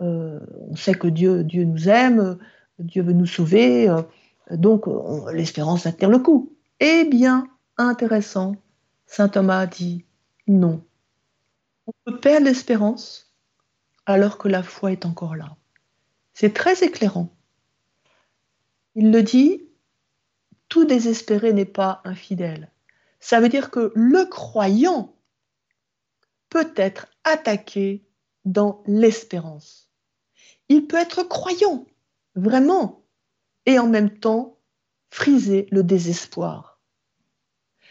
euh, 0.00 0.40
on 0.68 0.76
sait 0.76 0.94
que 0.94 1.08
Dieu, 1.08 1.44
Dieu 1.44 1.64
nous 1.64 1.88
aime, 1.88 2.38
Dieu 2.78 3.02
veut 3.02 3.12
nous 3.12 3.26
sauver, 3.26 3.88
euh, 3.88 4.02
donc 4.50 4.86
l'espérance 5.32 5.86
attire 5.86 6.10
le 6.10 6.18
coup. 6.18 6.52
Eh 6.80 7.04
bien, 7.04 7.48
intéressant, 7.78 8.56
Saint 9.06 9.28
Thomas 9.28 9.66
dit 9.66 10.04
non. 10.46 10.84
On 11.86 11.92
peut 12.04 12.18
perdre 12.18 12.46
l'espérance 12.46 13.32
alors 14.06 14.38
que 14.38 14.48
la 14.48 14.62
foi 14.62 14.92
est 14.92 15.06
encore 15.06 15.36
là. 15.36 15.56
C'est 16.34 16.52
très 16.52 16.84
éclairant. 16.84 17.35
Il 18.98 19.12
le 19.12 19.22
dit 19.22 19.62
tout 20.70 20.86
désespéré 20.86 21.52
n'est 21.52 21.66
pas 21.66 22.00
infidèle. 22.04 22.72
Ça 23.20 23.40
veut 23.40 23.50
dire 23.50 23.70
que 23.70 23.92
le 23.94 24.24
croyant 24.24 25.14
peut 26.48 26.72
être 26.76 27.06
attaqué 27.22 28.06
dans 28.46 28.82
l'espérance. 28.86 29.90
Il 30.70 30.86
peut 30.86 30.96
être 30.96 31.22
croyant, 31.24 31.86
vraiment, 32.36 33.04
et 33.66 33.78
en 33.78 33.86
même 33.86 34.18
temps 34.18 34.58
friser 35.10 35.66
le 35.70 35.82
désespoir. 35.82 36.80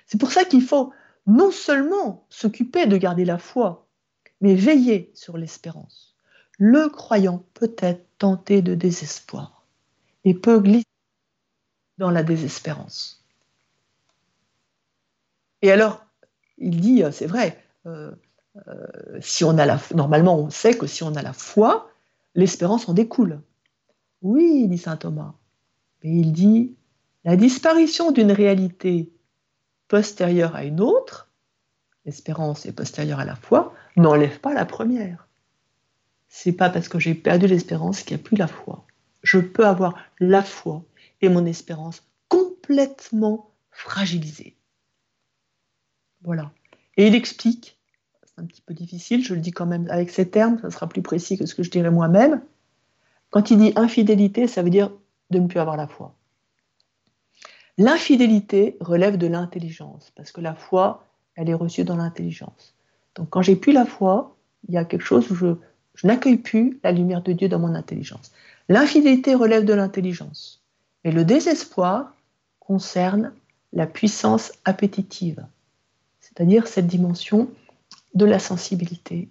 C'est 0.07 0.19
pour 0.19 0.31
ça 0.31 0.43
qu'il 0.43 0.63
faut 0.63 0.91
non 1.27 1.51
seulement 1.51 2.25
s'occuper 2.31 2.87
de 2.87 2.97
garder 2.97 3.25
la 3.25 3.37
foi, 3.37 3.87
mais 4.41 4.55
veiller 4.55 5.11
sur 5.13 5.37
l'espérance. 5.37 6.15
Le 6.57 6.89
croyant 6.89 7.45
peut 7.53 7.75
être 7.77 8.07
tenté 8.17 8.63
de 8.63 8.73
désespoir 8.73 9.67
et 10.23 10.33
peut 10.33 10.59
glisser 10.59 10.94
dans 11.97 12.11
la 12.11 12.23
désespérance. 12.23 13.23
Et 15.61 15.71
alors, 15.71 16.05
il 16.57 16.79
dit, 16.79 17.03
euh, 17.03 17.11
c'est 17.11 17.25
vrai, 17.25 17.63
euh, 17.85 18.11
euh, 18.67 19.19
si 19.21 19.43
on 19.43 19.57
a 19.57 19.65
la, 19.65 19.79
normalement 19.93 20.37
on 20.37 20.49
sait 20.49 20.77
que 20.77 20.87
si 20.87 21.03
on 21.03 21.15
a 21.15 21.21
la 21.21 21.33
foi, 21.33 21.89
l'espérance 22.35 22.87
en 22.87 22.93
découle. 22.93 23.41
Oui, 24.21 24.67
dit 24.67 24.77
saint 24.77 24.97
Thomas, 24.97 25.33
mais 26.03 26.11
il 26.11 26.31
dit, 26.31 26.75
la 27.23 27.35
disparition 27.35 28.11
d'une 28.11 28.31
réalité 28.31 29.11
postérieure 29.87 30.55
à 30.55 30.63
une 30.63 30.81
autre, 30.81 31.29
l'espérance 32.05 32.65
est 32.65 32.71
postérieure 32.71 33.19
à 33.19 33.25
la 33.25 33.35
foi, 33.35 33.73
n'enlève 33.97 34.39
pas 34.39 34.53
la 34.53 34.65
première. 34.65 35.27
C'est 36.27 36.51
pas 36.51 36.69
parce 36.69 36.89
que 36.89 36.99
j'ai 36.99 37.15
perdu 37.15 37.47
l'espérance 37.47 38.03
qu'il 38.03 38.17
n'y 38.17 38.21
a 38.21 38.23
plus 38.23 38.37
la 38.37 38.47
foi. 38.47 38.85
Je 39.23 39.39
peux 39.39 39.65
avoir 39.65 39.95
la 40.19 40.43
foi 40.43 40.83
et 41.21 41.29
mon 41.29 41.45
espérance 41.45 42.03
complètement 42.29 43.51
fragilisée. 43.71 44.55
Voilà. 46.23 46.51
Et 46.97 47.07
il 47.07 47.15
explique, 47.15 47.77
c'est 48.23 48.41
un 48.41 48.45
petit 48.45 48.61
peu 48.61 48.73
difficile, 48.73 49.23
je 49.23 49.33
le 49.33 49.41
dis 49.41 49.51
quand 49.51 49.65
même 49.65 49.87
avec 49.89 50.09
ces 50.09 50.29
termes, 50.29 50.59
ça 50.59 50.71
sera 50.71 50.87
plus 50.87 51.01
précis 51.01 51.37
que 51.37 51.45
ce 51.45 51.55
que 51.55 51.63
je 51.63 51.69
dirais 51.69 51.91
moi-même. 51.91 52.41
Quand 53.29 53.51
il 53.51 53.59
dit 53.59 53.73
infidélité, 53.75 54.47
ça 54.47 54.63
veut 54.63 54.69
dire 54.69 54.91
de 55.29 55.39
ne 55.39 55.47
plus 55.47 55.59
avoir 55.59 55.77
la 55.77 55.87
foi. 55.87 56.15
L'infidélité 57.77 58.77
relève 58.79 59.17
de 59.17 59.27
l'intelligence, 59.27 60.11
parce 60.15 60.31
que 60.31 60.39
la 60.39 60.55
foi, 60.55 61.05
elle 61.35 61.49
est 61.49 61.53
reçue 61.55 61.83
dans 61.83 61.97
l'intelligence. 61.97 62.75
Donc 63.15 63.29
quand 63.29 63.41
j'ai 63.41 63.55
plus 63.55 63.73
la 63.73 63.85
foi, 63.85 64.35
il 64.67 64.73
y 64.73 64.77
a 64.77 64.85
quelque 64.85 65.03
chose 65.03 65.29
où 65.29 65.35
je, 65.35 65.55
je 65.95 66.07
n'accueille 66.07 66.37
plus 66.37 66.79
la 66.83 66.91
lumière 66.91 67.21
de 67.21 67.33
Dieu 67.33 67.49
dans 67.49 67.59
mon 67.59 67.75
intelligence. 67.75 68.31
L'infidélité 68.69 69.35
relève 69.35 69.65
de 69.65 69.73
l'intelligence. 69.73 70.64
Et 71.05 71.11
le 71.11 71.23
désespoir 71.23 72.13
concerne 72.59 73.31
la 73.71 73.85
puissance 73.85 74.51
appétitive, 74.65 75.45
c'est-à-dire 76.19 76.67
cette 76.67 76.87
dimension 76.87 77.49
de 78.15 78.25
la 78.25 78.39
sensibilité. 78.39 79.29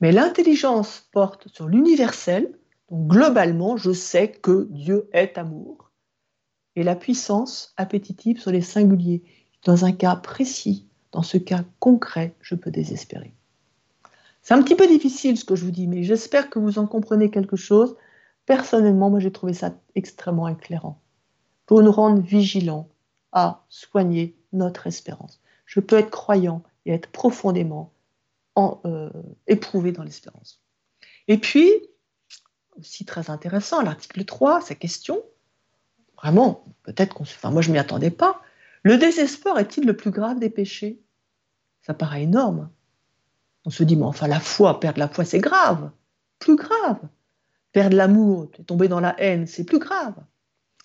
Mais 0.00 0.10
l'intelligence 0.10 1.08
porte 1.12 1.46
sur 1.46 1.68
l'universel, 1.68 2.52
donc 2.90 3.06
globalement, 3.06 3.76
je 3.76 3.92
sais 3.92 4.32
que 4.32 4.66
Dieu 4.70 5.08
est 5.12 5.38
amour 5.38 5.92
et 6.74 6.82
la 6.82 6.96
puissance 6.96 7.72
appétitive 7.76 8.40
sur 8.40 8.50
les 8.50 8.62
singuliers. 8.62 9.22
Dans 9.64 9.84
un 9.84 9.92
cas 9.92 10.16
précis, 10.16 10.88
dans 11.12 11.22
ce 11.22 11.38
cas 11.38 11.62
concret, 11.78 12.34
je 12.40 12.56
peux 12.56 12.72
désespérer. 12.72 13.32
C'est 14.42 14.54
un 14.54 14.62
petit 14.62 14.74
peu 14.74 14.88
difficile 14.88 15.38
ce 15.38 15.44
que 15.44 15.54
je 15.54 15.64
vous 15.64 15.70
dis, 15.70 15.86
mais 15.86 16.02
j'espère 16.02 16.50
que 16.50 16.58
vous 16.58 16.80
en 16.80 16.88
comprenez 16.88 17.30
quelque 17.30 17.54
chose. 17.54 17.94
Personnellement, 18.46 19.10
moi 19.10 19.20
j'ai 19.20 19.32
trouvé 19.32 19.52
ça 19.54 19.72
extrêmement 19.94 20.48
éclairant 20.48 21.00
pour 21.66 21.82
nous 21.82 21.92
rendre 21.92 22.20
vigilants 22.20 22.88
à 23.32 23.64
soigner 23.68 24.36
notre 24.52 24.86
espérance. 24.86 25.40
Je 25.64 25.80
peux 25.80 25.96
être 25.96 26.10
croyant 26.10 26.62
et 26.84 26.92
être 26.92 27.08
profondément 27.10 27.92
euh, 28.58 29.10
éprouvé 29.46 29.92
dans 29.92 30.02
l'espérance. 30.02 30.60
Et 31.28 31.38
puis, 31.38 31.70
aussi 32.76 33.04
très 33.04 33.30
intéressant, 33.30 33.80
l'article 33.80 34.24
3, 34.24 34.60
sa 34.60 34.74
question, 34.74 35.22
Vraiment, 36.22 36.64
peut-être 36.84 37.14
qu'on 37.14 37.24
se. 37.24 37.34
Enfin, 37.34 37.50
moi, 37.50 37.62
je 37.62 37.68
ne 37.68 37.74
m'y 37.74 37.78
attendais 37.78 38.10
pas. 38.10 38.40
Le 38.84 38.96
désespoir 38.96 39.58
est-il 39.58 39.84
le 39.84 39.96
plus 39.96 40.12
grave 40.12 40.38
des 40.38 40.50
péchés? 40.50 41.00
Ça 41.82 41.94
paraît 41.94 42.22
énorme. 42.22 42.70
On 43.64 43.70
se 43.70 43.82
dit, 43.82 43.96
mais 43.96 44.04
enfin, 44.04 44.28
la 44.28 44.38
foi, 44.38 44.78
perdre 44.78 45.00
la 45.00 45.08
foi, 45.08 45.24
c'est 45.24 45.40
grave. 45.40 45.90
Plus 46.38 46.56
grave. 46.56 47.00
Perdre 47.72 47.96
l'amour, 47.96 48.50
tomber 48.66 48.88
dans 48.88 49.00
la 49.00 49.18
haine, 49.20 49.46
c'est 49.46 49.64
plus 49.64 49.78
grave. 49.78 50.14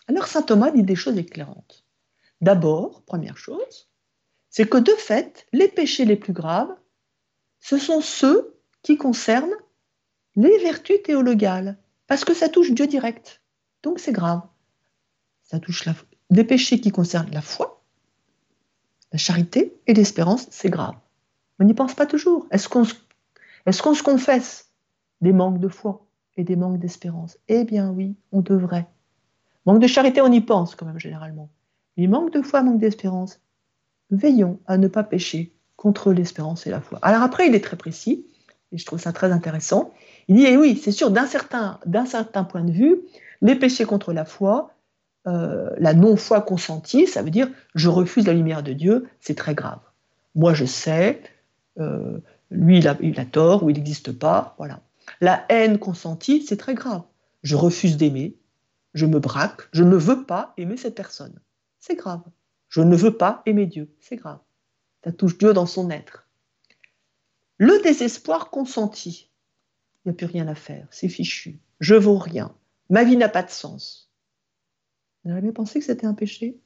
Alors, 0.08 0.28
saint 0.28 0.42
Thomas 0.42 0.72
dit 0.72 0.84
des 0.84 0.96
choses 0.96 1.18
éclairantes. 1.18 1.86
D'abord, 2.40 3.02
première 3.04 3.38
chose, 3.38 3.90
c'est 4.50 4.70
que 4.70 4.78
de 4.78 4.92
fait, 4.92 5.46
les 5.52 5.68
péchés 5.68 6.06
les 6.06 6.16
plus 6.16 6.34
graves, 6.34 6.74
ce 7.60 7.78
sont 7.78 8.02
ceux 8.02 8.56
qui 8.84 8.98
concernent 8.98 9.56
les 10.36 10.58
vertus 10.60 11.02
théologales, 11.04 11.78
parce 12.06 12.24
que 12.24 12.34
ça 12.34 12.48
touche 12.48 12.72
Dieu 12.72 12.88
direct. 12.88 13.42
Donc 13.84 14.00
c'est 14.00 14.14
grave 14.14 14.42
ça 15.48 15.60
touche 15.60 15.88
des 16.30 16.44
péchés 16.44 16.80
qui 16.80 16.92
concernent 16.92 17.32
la 17.32 17.42
foi, 17.42 17.82
la 19.14 19.18
charité 19.18 19.80
et 19.88 19.94
l'espérance, 19.94 20.48
c'est 20.52 20.70
grave. 20.70 20.96
On 21.60 21.64
n'y 21.64 21.74
pense 21.74 21.94
pas 21.94 22.06
toujours. 22.06 22.46
Est-ce 22.52 22.68
qu'on 22.68 22.84
est 22.84 23.82
qu'on 23.82 23.94
se 23.94 24.04
confesse 24.04 24.70
des 25.22 25.32
manques 25.32 25.60
de 25.60 25.70
foi? 25.70 26.07
Et 26.38 26.44
des 26.44 26.56
manques 26.56 26.80
d'espérance 26.80 27.38
Eh 27.48 27.66
bien 27.66 27.90
oui, 27.90 28.16
on 28.32 28.42
devrait. 28.42 28.88
Manque 29.66 29.82
de 29.82 29.88
charité, 29.88 30.22
on 30.22 30.32
y 30.32 30.40
pense 30.40 30.76
quand 30.76 30.86
même 30.86 31.00
généralement. 31.00 31.50
Mais 31.98 32.08
manque 32.08 32.32
de 32.32 32.42
foi, 32.42 32.64
manque 32.64 32.80
d'espérance, 32.80 33.42
veillons 34.12 34.60
à 34.66 34.78
ne 34.78 34.88
pas 34.88 35.04
pécher 35.04 35.52
contre 35.76 36.14
l'espérance 36.14 36.66
et 36.68 36.70
la 36.70 36.80
foi. 36.80 37.00
Alors 37.02 37.22
après, 37.22 37.48
il 37.48 37.56
est 37.56 37.64
très 37.64 37.76
précis, 37.76 38.26
et 38.72 38.78
je 38.78 38.86
trouve 38.86 39.00
ça 39.00 39.12
très 39.12 39.32
intéressant. 39.32 39.94
Il 40.28 40.36
dit, 40.36 40.46
eh 40.48 40.58
oui, 40.58 40.80
c'est 40.82 40.92
sûr, 40.92 41.12
d'un 41.12 41.26
certain, 41.26 41.80
point 42.44 42.64
de 42.64 42.72
vue, 42.72 43.02
les 43.42 43.56
péchés 43.56 43.86
contre 43.86 44.14
la 44.14 44.26
foi, 44.26 44.72
euh, 45.28 45.70
la 45.78 45.94
non-foi 45.94 46.42
consentie, 46.42 47.06
ça 47.06 47.22
veut 47.22 47.30
dire 47.30 47.50
je 47.76 47.90
refuse 47.90 48.26
la 48.26 48.34
lumière 48.34 48.64
de 48.64 48.74
Dieu, 48.74 49.08
c'est 49.20 49.36
très 49.36 49.56
grave. 49.56 49.80
Moi 50.36 50.54
je 50.54 50.64
sais, 50.64 51.22
euh, 51.80 52.20
lui 52.50 52.78
il 52.78 52.88
a, 52.88 52.96
il 53.02 53.20
a, 53.20 53.26
tort 53.26 53.64
ou 53.64 53.70
il 53.70 53.76
n'existe 53.76 54.18
pas, 54.18 54.56
voilà. 54.58 54.80
La 55.22 55.46
haine 55.50 55.80
consentie, 55.80 56.44
c'est 56.44 56.58
très 56.58 56.76
grave. 56.76 57.04
Je 57.44 57.56
refuse 57.56 57.98
d'aimer, 57.98 58.38
je 58.94 59.06
me 59.06 59.20
braque, 59.20 59.70
je 59.72 59.84
ne 59.84 59.96
veux 59.96 60.26
pas 60.26 60.54
aimer 60.58 60.78
cette 60.78 60.96
personne. 60.96 61.40
C'est 61.80 61.96
grave. 61.96 62.24
Je 62.70 62.82
ne 62.82 62.96
veux 62.96 63.16
pas 63.16 63.42
aimer 63.46 63.66
Dieu, 63.66 63.94
c'est 64.00 64.18
grave. 64.18 64.40
Ça 65.04 65.12
touche 65.12 65.38
Dieu 65.38 65.54
dans 65.54 65.66
son 65.66 65.90
être. 65.90 66.28
Le 67.58 67.82
désespoir 67.82 68.50
consenti, 68.50 69.32
il 70.06 70.10
n'y 70.10 70.12
a 70.12 70.16
plus 70.16 70.26
rien 70.26 70.48
à 70.48 70.56
faire, 70.56 70.88
c'est 70.92 71.10
fichu. 71.10 71.60
Je 71.80 71.96
vaux 71.96 72.18
rien. 72.18 72.56
Ma 72.90 73.04
vie 73.04 73.18
n'a 73.18 73.30
pas 73.30 73.44
de 73.44 73.50
sens. 73.50 74.12
Vous 75.24 75.32
avez 75.32 75.52
pensé 75.52 75.80
que 75.80 75.86
c'était 75.86 76.08
un 76.08 76.14
péché? 76.14 76.60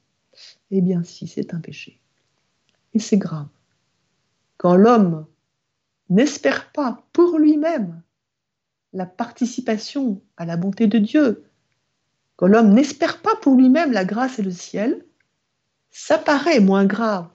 Eh 0.70 0.82
bien 0.82 1.04
si, 1.04 1.28
c'est 1.28 1.54
un 1.54 1.60
péché. 1.60 2.00
Et 2.94 3.00
c'est 3.00 3.18
grave. 3.18 3.48
Quand 4.58 4.76
l'homme 4.76 5.28
n'espère 6.10 6.72
pas 6.72 7.04
pour 7.14 7.40
lui-même 7.40 8.02
la 8.94 9.06
participation 9.06 10.22
à 10.38 10.46
la 10.46 10.58
bonté 10.58 10.88
de 10.88 10.98
Dieu, 10.98 11.46
quand 12.36 12.48
l'homme 12.48 12.74
n'espère 12.74 13.22
pas 13.22 13.36
pour 13.36 13.56
lui-même 13.56 13.92
la 13.92 14.06
grâce 14.06 14.40
et 14.40 14.44
le 14.44 14.52
ciel, 14.52 15.06
ça 15.92 16.18
paraît 16.18 16.60
moins 16.60 16.86
grave 16.86 17.30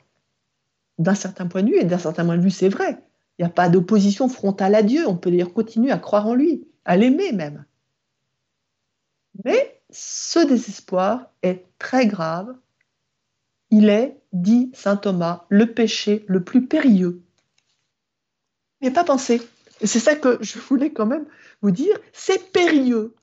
d'un 0.99 1.15
certain 1.15 1.47
point 1.47 1.63
de 1.63 1.71
vue, 1.71 1.79
et 1.79 1.85
d'un 1.85 1.99
certain 1.99 2.25
point 2.25 2.37
de 2.37 2.43
vue, 2.43 2.51
c'est 2.51 2.69
vrai. 2.69 2.99
Il 3.39 3.43
n'y 3.43 3.47
a 3.47 3.53
pas 3.53 3.69
d'opposition 3.69 4.29
frontale 4.29 4.75
à 4.75 4.83
Dieu, 4.83 5.07
on 5.07 5.17
peut 5.17 5.31
d'ailleurs 5.31 5.53
continuer 5.53 5.91
à 5.91 5.99
croire 5.99 6.27
en 6.27 6.35
lui, 6.35 6.67
à 6.85 6.97
l'aimer 6.97 7.33
même. 7.33 7.65
Mais 9.45 9.81
ce 9.91 10.39
désespoir 10.39 11.31
est 11.43 11.65
très 11.79 12.07
grave. 12.07 12.57
Il 13.71 13.91
est, 13.91 14.19
dit 14.33 14.71
saint 14.75 14.97
Thomas, 14.97 15.45
le 15.51 15.73
péché 15.73 16.25
le 16.29 16.43
plus 16.43 16.67
périlleux. 16.67 17.23
Mais 18.81 18.91
pas 18.91 19.05
pensé. 19.05 19.43
C'est 19.83 19.99
ça 19.99 20.16
que 20.16 20.39
je 20.41 20.59
voulais 20.59 20.93
quand 20.93 21.07
même 21.07 21.27
vous 21.62 21.70
dire. 21.70 21.97
C'est 22.12 22.53
périlleux 22.53 23.14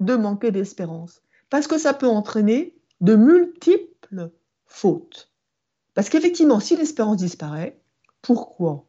de 0.00 0.14
manquer 0.14 0.50
d'espérance. 0.50 1.22
Parce 1.50 1.66
que 1.66 1.78
ça 1.78 1.94
peut 1.94 2.08
entraîner 2.08 2.76
de 3.00 3.14
multiples 3.14 4.30
fautes. 4.66 5.30
Parce 5.94 6.08
qu'effectivement, 6.08 6.60
si 6.60 6.76
l'espérance 6.76 7.18
disparaît, 7.18 7.78
pourquoi 8.22 8.86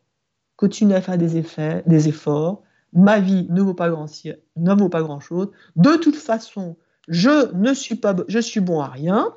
continuer 0.56 0.96
à 0.96 1.02
faire 1.02 1.18
des, 1.18 1.44
des 1.86 2.08
efforts? 2.08 2.64
Ma 2.94 3.20
vie 3.20 3.48
ne 3.50 3.62
vaut 3.62 3.74
pas 3.74 3.90
grand 3.90 4.08
ne 4.56 4.74
vaut 4.74 4.90
pas 4.90 5.02
grand 5.02 5.20
chose. 5.20 5.52
De 5.76 5.96
toute 5.98 6.16
façon, 6.16 6.78
je 7.08 7.54
ne 7.54 7.74
suis 7.74 7.96
pas, 7.96 8.16
je 8.28 8.40
suis 8.40 8.62
bon 8.62 8.80
à 8.80 8.88
rien. 8.88 9.34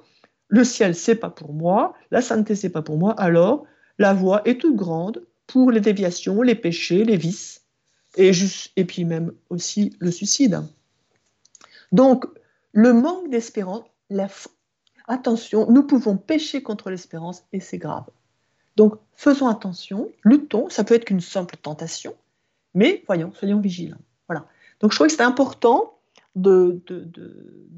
Le 0.48 0.64
ciel 0.64 0.94
c'est 0.94 1.16
pas 1.16 1.28
pour 1.28 1.52
moi, 1.52 1.94
la 2.11 2.22
sainteté 2.22 2.54
c'est 2.54 2.70
pas 2.70 2.82
pour 2.82 2.96
moi. 2.96 3.12
Alors 3.20 3.66
la 3.98 4.14
voie 4.14 4.42
est 4.46 4.61
toute 4.61 4.76
grande 4.76 5.26
pour 5.49 5.72
les 5.72 5.80
déviations, 5.80 6.42
les 6.42 6.55
péchés, 6.55 7.05
les 7.05 7.16
vices 7.16 7.64
et, 8.16 8.84
puis 8.84 9.05
même 9.05 9.32
aussi 9.51 9.96
le 9.99 10.12
suicide. 10.12 10.62
Donc 11.90 12.26
le 12.72 12.92
manque 12.92 13.30
d'espérance, 13.30 13.84
attention, 15.09 15.70
nous 15.70 15.82
pouvons 15.82 16.16
pécher 16.16 16.62
contre 16.62 16.90
l'espérance 16.90 17.42
et 17.53 17.61
c'est 17.61 17.78
grave. 17.78 18.05
Donc 18.76 18.94
faisons 19.16 19.49
attention, 19.49 20.12
luttons, 20.22 20.68
ça 20.68 20.84
peut 20.84 20.94
être 20.94 21.07
qu'une 21.07 21.20
simple 21.20 21.57
tentation, 21.57 22.14
mais 22.74 23.03
voyons, 23.07 23.32
soyons 23.32 23.59
vigilants. 23.59 23.99
Voilà. 24.28 24.46
Donc 24.80 24.92
je 24.92 24.96
trouvais 24.96 25.09
que 25.09 25.12
c'était 25.12 25.24
important 25.24 25.99
de, 26.36 26.80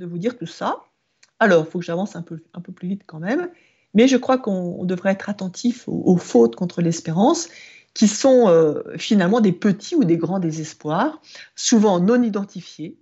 vous 0.01 0.19
dire 0.19 0.37
tout 0.37 0.47
ça. 0.47 0.85
Alors, 1.39 1.65
il 1.65 1.71
faut 1.71 1.79
que 1.79 1.85
j'avance 1.85 2.17
un 2.17 2.23
peu 2.23 2.73
plus 2.75 2.89
vite 2.89 3.03
quand 3.07 3.21
même, 3.21 3.49
mais 3.95 4.09
je 4.09 4.17
crois 4.17 4.39
qu'on 4.39 4.85
devrait 4.85 5.13
être 5.13 5.29
attentif 5.29 5.85
aux, 5.87 6.17
fautes 6.17 6.57
contre 6.57 6.83
l'espérance, 6.83 7.49
qui 7.95 8.07
sont 8.07 8.49
euh, 8.49 8.83
finalement 8.99 9.41
des 9.41 9.53
petits 9.53 9.97
ou 9.97 10.05
des 10.05 10.17
grands 10.17 10.39
désespoirs, 10.39 11.21
souvent 11.57 11.99
non 11.99 12.23
identifiés. 12.23 12.99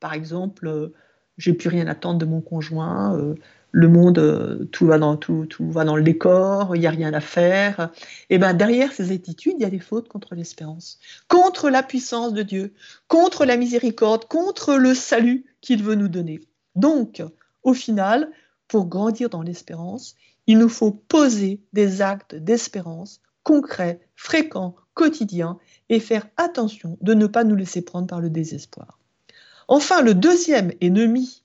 Par 0.00 0.14
exemple, 0.14 0.66
euh, 0.66 0.94
j'ai 1.38 1.52
plus 1.52 1.68
rien 1.68 1.86
à 1.86 1.92
attendre 1.92 2.18
de 2.18 2.24
mon 2.24 2.40
conjoint, 2.40 3.16
euh, 3.16 3.34
le 3.74 3.88
monde, 3.88 4.68
tout, 4.70 4.86
va 4.86 4.98
dans, 4.98 5.16
tout, 5.16 5.46
tout 5.46 5.70
va 5.70 5.84
dans 5.84 5.96
le 5.96 6.02
décor, 6.02 6.76
il 6.76 6.80
n'y 6.80 6.86
a 6.86 6.90
rien 6.90 7.14
à 7.14 7.20
faire. 7.20 7.90
Et 8.28 8.36
bien 8.36 8.52
derrière 8.52 8.92
ces 8.92 9.12
attitudes, 9.12 9.54
il 9.58 9.62
y 9.62 9.64
a 9.64 9.70
des 9.70 9.78
fautes 9.78 10.08
contre 10.08 10.34
l'espérance, 10.34 10.98
contre 11.26 11.70
la 11.70 11.82
puissance 11.82 12.34
de 12.34 12.42
Dieu, 12.42 12.74
contre 13.08 13.46
la 13.46 13.56
miséricorde, 13.56 14.26
contre 14.26 14.74
le 14.74 14.94
salut 14.94 15.46
qu'il 15.62 15.82
veut 15.82 15.94
nous 15.94 16.08
donner. 16.08 16.40
Donc, 16.74 17.22
au 17.62 17.72
final, 17.72 18.30
pour 18.68 18.86
grandir 18.86 19.30
dans 19.30 19.42
l'espérance, 19.42 20.16
il 20.46 20.58
nous 20.58 20.68
faut 20.68 20.90
poser 20.90 21.60
des 21.72 22.02
actes 22.02 22.34
d'espérance 22.34 23.20
concrets, 23.42 24.00
fréquents, 24.14 24.76
quotidiens, 24.94 25.58
et 25.88 26.00
faire 26.00 26.26
attention 26.36 26.98
de 27.00 27.14
ne 27.14 27.26
pas 27.26 27.44
nous 27.44 27.56
laisser 27.56 27.82
prendre 27.82 28.06
par 28.06 28.20
le 28.20 28.30
désespoir. 28.30 28.98
Enfin, 29.68 30.02
le 30.02 30.14
deuxième 30.14 30.72
ennemi 30.80 31.42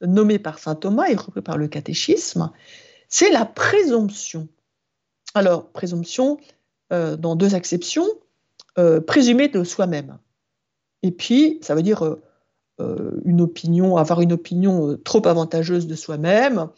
nommé 0.00 0.38
par 0.38 0.58
saint 0.58 0.74
Thomas 0.74 1.08
et 1.08 1.14
repris 1.14 1.42
par 1.42 1.58
le 1.58 1.68
catéchisme, 1.68 2.50
c'est 3.08 3.30
la 3.30 3.44
présomption. 3.44 4.48
Alors, 5.34 5.70
présomption, 5.70 6.38
euh, 6.92 7.16
dans 7.16 7.36
deux 7.36 7.54
acceptions, 7.54 8.06
euh, 8.78 9.00
présumée 9.00 9.48
de 9.48 9.64
soi-même. 9.64 10.18
Et 11.02 11.10
puis, 11.10 11.58
ça 11.62 11.74
veut 11.74 11.82
dire 11.82 12.16
euh, 12.80 13.20
une 13.24 13.40
opinion, 13.40 13.96
avoir 13.96 14.20
une 14.20 14.32
opinion 14.32 14.96
trop 15.04 15.26
avantageuse 15.26 15.86
de 15.86 15.94
soi-même, 15.94 16.68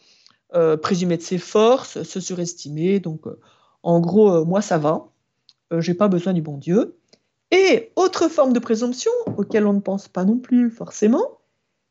euh, 0.53 0.75
présumer 0.75 1.15
de 1.15 1.21
ses 1.21 1.37
forces, 1.37 2.03
se 2.03 2.19
surestimer. 2.19 2.99
Donc, 2.99 3.25
euh, 3.25 3.39
en 3.83 4.01
gros, 4.01 4.31
euh, 4.31 4.45
moi, 4.45 4.61
ça 4.61 4.77
va. 4.77 5.07
J'ai 5.79 5.93
pas 5.93 6.09
besoin 6.09 6.33
du 6.33 6.41
bon 6.41 6.57
Dieu. 6.57 6.97
Et 7.51 7.93
autre 7.95 8.27
forme 8.27 8.51
de 8.51 8.59
présomption, 8.59 9.11
auquel 9.37 9.65
on 9.65 9.71
ne 9.71 9.79
pense 9.79 10.09
pas 10.09 10.25
non 10.25 10.37
plus 10.37 10.69
forcément, 10.69 11.39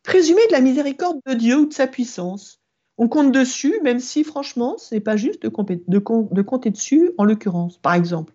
présumer 0.03 0.47
de 0.49 0.53
la 0.53 0.61
miséricorde 0.61 1.19
de 1.27 1.33
Dieu 1.33 1.57
ou 1.57 1.67
de 1.67 1.73
sa 1.73 1.87
puissance. 1.87 2.61
On 2.99 3.09
compte 3.09 3.33
dessus, 3.33 3.81
même 3.83 3.99
si 3.99 4.25
franchement, 4.25 4.77
ce 4.77 4.95
n'est 4.95 5.01
pas 5.01 5.17
juste 5.17 5.43
de, 5.43 5.49
compter 5.49 6.71
dessus, 6.71 7.13
en 7.17 7.25
l'occurrence. 7.25 7.79
Par 7.79 7.95
exemple, 7.95 8.35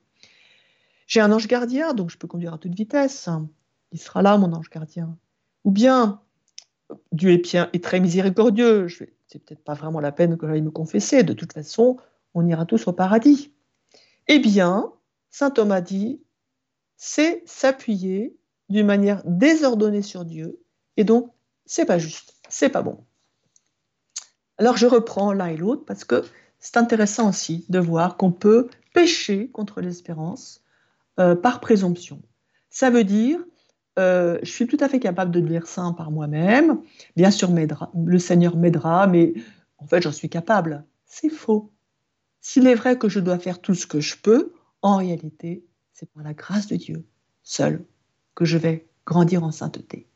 j'ai 1.06 1.20
un 1.20 1.32
ange 1.32 1.48
gardien, 1.48 1.94
donc 1.94 2.10
je 2.10 2.18
peux 2.18 2.28
conduire 2.28 2.56
à 2.56 2.58
toute 2.58 2.74
vitesse. 2.74 3.30
Il 3.92 4.00
sera 4.00 4.24
là, 4.24 4.38
mon 4.40 4.52
ange 4.54 4.72
gardien. 4.72 5.16
Ou 5.64 5.70
bien, 5.70 6.22
Dieu 7.12 7.30
est, 7.30 7.38
bien, 7.38 7.70
est 7.74 7.84
très 7.84 8.00
miséricordieux, 8.00 8.88
je 8.88 9.00
vais 9.04 9.15
c'est 9.28 9.44
peut-être 9.44 9.64
pas 9.64 9.74
vraiment 9.74 10.00
la 10.00 10.12
peine 10.12 10.38
que 10.38 10.48
j'aille 10.48 10.62
me 10.62 10.72
confesser, 10.72 11.24
de 11.24 11.34
toute 11.34 11.54
façon, 11.54 11.98
on 12.34 12.48
ira 12.48 12.66
tous 12.66 12.88
au 12.88 12.94
paradis. 12.94 13.54
Eh 14.28 14.40
bien, 14.40 14.92
saint 15.30 15.52
Thomas 15.52 15.82
dit, 15.82 16.22
c'est 16.98 17.44
s'appuyer 17.46 18.36
d'une 18.70 18.86
manière 18.86 19.22
désordonnée 19.26 20.02
sur 20.02 20.26
Dieu, 20.26 20.60
et 20.98 21.04
donc 21.04 21.32
c'est 21.66 21.86
pas 21.86 21.98
juste, 21.98 22.36
c'est 22.50 22.70
pas 22.70 22.82
bon. 22.82 23.04
Alors 24.58 24.78
je 24.78 24.88
reprends 24.88 25.34
l'un 25.34 25.48
et 25.48 25.58
l'autre 25.58 25.84
parce 25.86 26.06
que 26.06 26.24
c'est 26.60 26.78
intéressant 26.78 27.30
aussi 27.30 27.66
de 27.70 27.80
voir 27.80 28.18
qu'on 28.18 28.32
peut 28.32 28.70
pécher 28.94 29.50
contre 29.50 29.82
l'espérance 29.82 30.64
euh, 31.20 31.36
par 31.36 31.60
présomption. 31.60 32.22
Ça 32.70 32.90
veut 32.90 33.04
dire 33.04 33.44
euh, 33.98 34.38
je 34.44 34.52
suis 34.52 34.68
tout 34.68 34.78
à 34.80 34.90
fait 34.90 35.00
capable 35.00 35.32
de 35.32 35.40
devenir 35.40 35.68
saint 35.68 35.94
par 35.94 36.12
moi-même. 36.12 36.82
Bien 37.16 37.32
sûr, 37.32 37.50
le 37.52 38.20
Seigneur 38.20 38.58
m'aidera, 38.58 39.08
mais 39.08 39.34
en 39.78 39.88
fait, 39.88 40.02
j'en 40.02 40.12
suis 40.12 40.30
capable. 40.30 40.84
C'est 41.06 41.30
faux. 41.30 41.72
S'il 42.42 42.68
est 42.68 42.76
vrai 42.76 42.98
que 42.98 43.10
je 43.10 43.20
dois 43.20 43.40
faire 43.40 43.60
tout 43.60 43.74
ce 43.74 43.88
que 43.88 44.00
je 44.00 44.18
peux, 44.18 44.54
en 44.82 44.98
réalité, 44.98 45.66
c'est 45.94 46.10
par 46.12 46.24
la 46.24 46.34
grâce 46.34 46.68
de 46.68 46.76
Dieu 46.76 47.06
seul 47.44 47.84
que 48.36 48.46
je 48.46 48.58
vais 48.58 48.88
grandir 49.06 49.44
en 49.44 49.52
sainteté. 49.52 50.08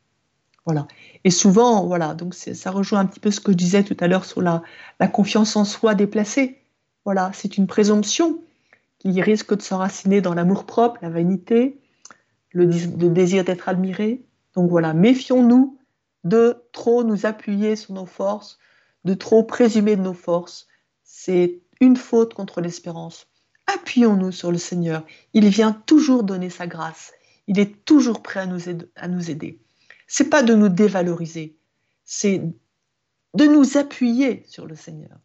Voilà. 0.66 0.86
Et 1.24 1.30
souvent, 1.30 1.86
voilà, 1.86 2.14
donc 2.14 2.34
ça 2.34 2.70
rejoint 2.70 3.00
un 3.00 3.06
petit 3.06 3.20
peu 3.20 3.30
ce 3.30 3.40
que 3.40 3.52
je 3.52 3.56
disais 3.56 3.82
tout 3.82 3.96
à 3.98 4.08
l'heure 4.08 4.24
sur 4.24 4.42
la, 4.42 4.62
la 5.00 5.08
confiance 5.08 5.56
en 5.56 5.64
soi 5.64 5.94
déplacée. 5.94 6.58
Voilà, 7.04 7.30
c'est 7.34 7.56
une 7.56 7.66
présomption 7.66 8.40
qui 8.98 9.20
risque 9.22 9.56
de 9.56 9.62
s'enraciner 9.62 10.20
dans 10.20 10.34
l'amour 10.34 10.66
propre, 10.66 10.98
la 11.00 11.08
vanité, 11.08 11.80
le, 12.52 12.66
désir 12.66 13.44
d'être 13.44 13.68
admiré. 13.68 14.24
Donc 14.54 14.70
voilà, 14.70 14.94
méfions-nous 14.94 15.78
de 16.24 16.62
trop 16.72 17.04
nous 17.04 17.26
appuyer 17.26 17.76
sur 17.76 17.94
nos 17.94 18.06
forces, 18.06 18.58
de 19.04 19.14
trop 19.14 19.42
présumer 19.42 19.96
de 19.96 20.02
nos 20.02 20.14
forces. 20.14 20.66
C'est 21.02 21.60
une 21.80 21.96
faute 21.96 22.34
contre 22.34 22.60
l'espérance. 22.60 23.26
Appuyons-nous 23.66 24.32
sur 24.32 24.52
le 24.52 24.58
Seigneur. 24.58 25.06
Il 25.32 25.48
vient 25.48 25.72
toujours 25.72 26.24
donner 26.24 26.50
sa 26.50 26.66
grâce. 26.66 27.12
Il 27.46 27.58
est 27.58 27.84
toujours 27.84 28.22
prêt 28.22 28.40
à 28.40 28.46
nous 28.46 28.68
aider. 28.68 28.88
À 28.96 29.08
nous. 29.08 29.22
C'est 30.06 30.28
pas 30.28 30.42
de 30.42 30.54
nous 30.54 30.68
dévaloriser, 30.68 31.56
c'est 32.04 32.42
de 33.34 33.44
nous 33.44 33.76
appuyer 33.76 34.42
sur 34.48 34.66
le 34.66 34.74
Seigneur. 34.74 35.16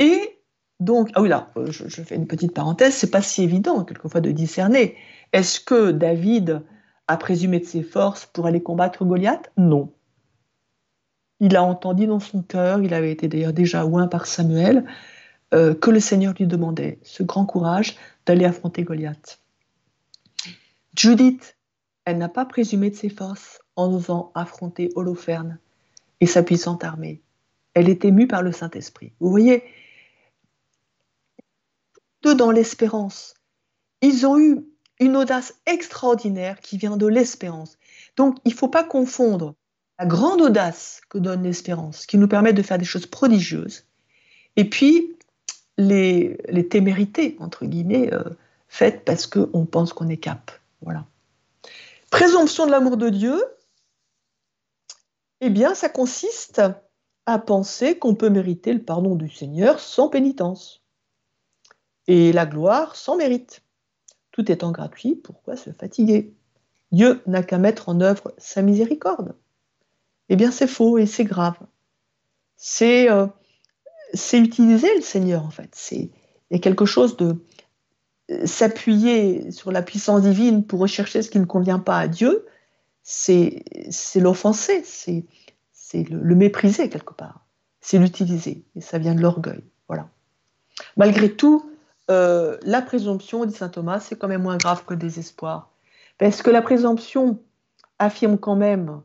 Et 0.00 0.40
donc, 0.80 1.10
ah 1.14 1.22
oui 1.22 1.28
là, 1.28 1.52
je, 1.68 1.86
je 1.86 2.02
fais 2.02 2.16
une 2.16 2.26
petite 2.26 2.52
parenthèse, 2.52 2.94
c'est 2.94 3.12
pas 3.12 3.22
si 3.22 3.44
évident 3.44 3.84
quelquefois 3.84 4.20
de 4.20 4.32
discerner. 4.32 4.96
Est-ce 5.32 5.60
que 5.60 5.92
David 5.92 6.62
a 7.08 7.16
présumé 7.16 7.60
de 7.60 7.64
ses 7.64 7.82
forces 7.82 8.26
pour 8.26 8.46
aller 8.46 8.62
combattre 8.62 9.04
Goliath? 9.04 9.50
Non. 9.56 9.92
Il 11.40 11.56
a 11.56 11.62
entendu 11.62 12.06
dans 12.06 12.20
son 12.20 12.42
cœur, 12.42 12.82
il 12.82 12.92
avait 12.92 13.12
été 13.12 13.28
d'ailleurs 13.28 13.52
déjà 13.52 13.86
oint 13.86 14.08
par 14.08 14.26
Samuel, 14.26 14.84
euh, 15.54 15.74
que 15.74 15.90
le 15.90 16.00
Seigneur 16.00 16.34
lui 16.38 16.46
demandait 16.46 16.98
ce 17.02 17.22
grand 17.22 17.46
courage 17.46 17.96
d'aller 18.26 18.44
affronter 18.44 18.84
Goliath. 18.84 19.40
Judith, 20.96 21.56
elle 22.04 22.18
n'a 22.18 22.28
pas 22.28 22.44
présumé 22.44 22.90
de 22.90 22.96
ses 22.96 23.08
forces 23.08 23.60
en 23.76 23.92
osant 23.92 24.32
affronter 24.34 24.90
Holoferne 24.94 25.58
et 26.20 26.26
sa 26.26 26.42
puissante 26.42 26.84
armée. 26.84 27.22
Elle 27.74 27.88
est 27.88 28.04
émue 28.04 28.26
par 28.26 28.42
le 28.42 28.52
Saint-Esprit. 28.52 29.12
Vous 29.20 29.30
voyez, 29.30 29.64
deux 32.22 32.34
dans 32.34 32.50
l'espérance. 32.50 33.34
Ils 34.02 34.26
ont 34.26 34.38
eu 34.38 34.64
une 35.00 35.16
audace 35.16 35.54
extraordinaire 35.66 36.60
qui 36.60 36.76
vient 36.76 36.96
de 36.96 37.06
l'espérance. 37.06 37.78
Donc, 38.16 38.36
il 38.44 38.52
ne 38.52 38.56
faut 38.56 38.68
pas 38.68 38.84
confondre 38.84 39.54
la 39.98 40.06
grande 40.06 40.40
audace 40.40 41.00
que 41.08 41.18
donne 41.18 41.42
l'espérance, 41.42 42.06
qui 42.06 42.18
nous 42.18 42.28
permet 42.28 42.52
de 42.52 42.62
faire 42.62 42.78
des 42.78 42.84
choses 42.84 43.06
prodigieuses, 43.06 43.84
et 44.56 44.68
puis 44.68 45.16
les, 45.78 46.36
témérités, 46.68 47.36
entre 47.40 47.64
guillemets, 47.64 48.12
euh, 48.12 48.22
faites 48.68 49.04
parce 49.04 49.26
qu'on 49.26 49.66
pense 49.66 49.92
qu'on 49.92 50.08
est 50.08 50.18
cap. 50.18 50.50
Voilà. 50.82 51.06
Présomption 52.10 52.66
de 52.66 52.70
l'amour 52.70 52.96
de 52.96 53.08
Dieu, 53.08 53.42
eh 55.40 55.48
bien, 55.50 55.74
ça 55.74 55.88
consiste 55.88 56.60
à 57.26 57.38
penser 57.38 57.98
qu'on 57.98 58.14
peut 58.14 58.28
mériter 58.28 58.72
le 58.74 58.82
pardon 58.82 59.14
du 59.14 59.30
Seigneur 59.30 59.80
sans 59.80 60.08
pénitence, 60.08 60.82
et 62.06 62.32
la 62.32 62.44
gloire 62.44 62.96
sans 62.96 63.16
mérite. 63.16 63.62
Tout 64.32 64.50
étant 64.50 64.70
gratuit, 64.70 65.16
pourquoi 65.16 65.56
se 65.56 65.70
fatiguer? 65.70 66.32
Dieu 66.92 67.22
n'a 67.26 67.42
qu'à 67.42 67.58
mettre 67.58 67.88
en 67.88 68.00
œuvre 68.00 68.34
sa 68.38 68.62
miséricorde. 68.62 69.34
Eh 70.28 70.36
bien, 70.36 70.50
c'est 70.50 70.66
faux 70.66 70.98
et 70.98 71.06
c'est 71.06 71.24
grave. 71.24 71.58
C'est 72.56 73.10
euh, 73.10 73.26
utiliser 74.32 74.94
le 74.94 75.00
Seigneur, 75.00 75.44
en 75.44 75.50
fait. 75.50 75.76
A 76.52 76.58
quelque 76.58 76.84
chose 76.84 77.16
de 77.16 77.44
euh, 78.30 78.46
s'appuyer 78.46 79.50
sur 79.50 79.72
la 79.72 79.82
puissance 79.82 80.22
divine 80.22 80.64
pour 80.64 80.80
rechercher 80.80 81.22
ce 81.22 81.30
qui 81.30 81.38
ne 81.38 81.44
convient 81.46 81.78
pas 81.78 81.98
à 81.98 82.08
Dieu, 82.08 82.46
c'est 83.02 83.64
l'offenser, 84.16 84.82
c'est 84.84 85.24
le 86.08 86.34
mépriser 86.34 86.88
quelque 86.88 87.14
part. 87.14 87.46
C'est 87.80 87.98
l'utiliser. 87.98 88.64
Et 88.76 88.80
ça 88.80 88.98
vient 88.98 89.14
de 89.14 89.20
l'orgueil. 89.20 89.64
Voilà. 89.88 90.08
Malgré 90.96 91.32
tout, 91.32 91.69
euh, 92.10 92.56
la 92.62 92.82
présomption, 92.82 93.44
dit 93.44 93.54
saint 93.54 93.68
Thomas, 93.68 94.00
c'est 94.00 94.16
quand 94.16 94.28
même 94.28 94.42
moins 94.42 94.56
grave 94.56 94.84
que 94.84 94.94
le 94.94 94.98
désespoir. 94.98 95.70
Parce 96.18 96.42
que 96.42 96.50
la 96.50 96.60
présomption 96.60 97.38
affirme 97.98 98.36
quand 98.36 98.56
même 98.56 99.00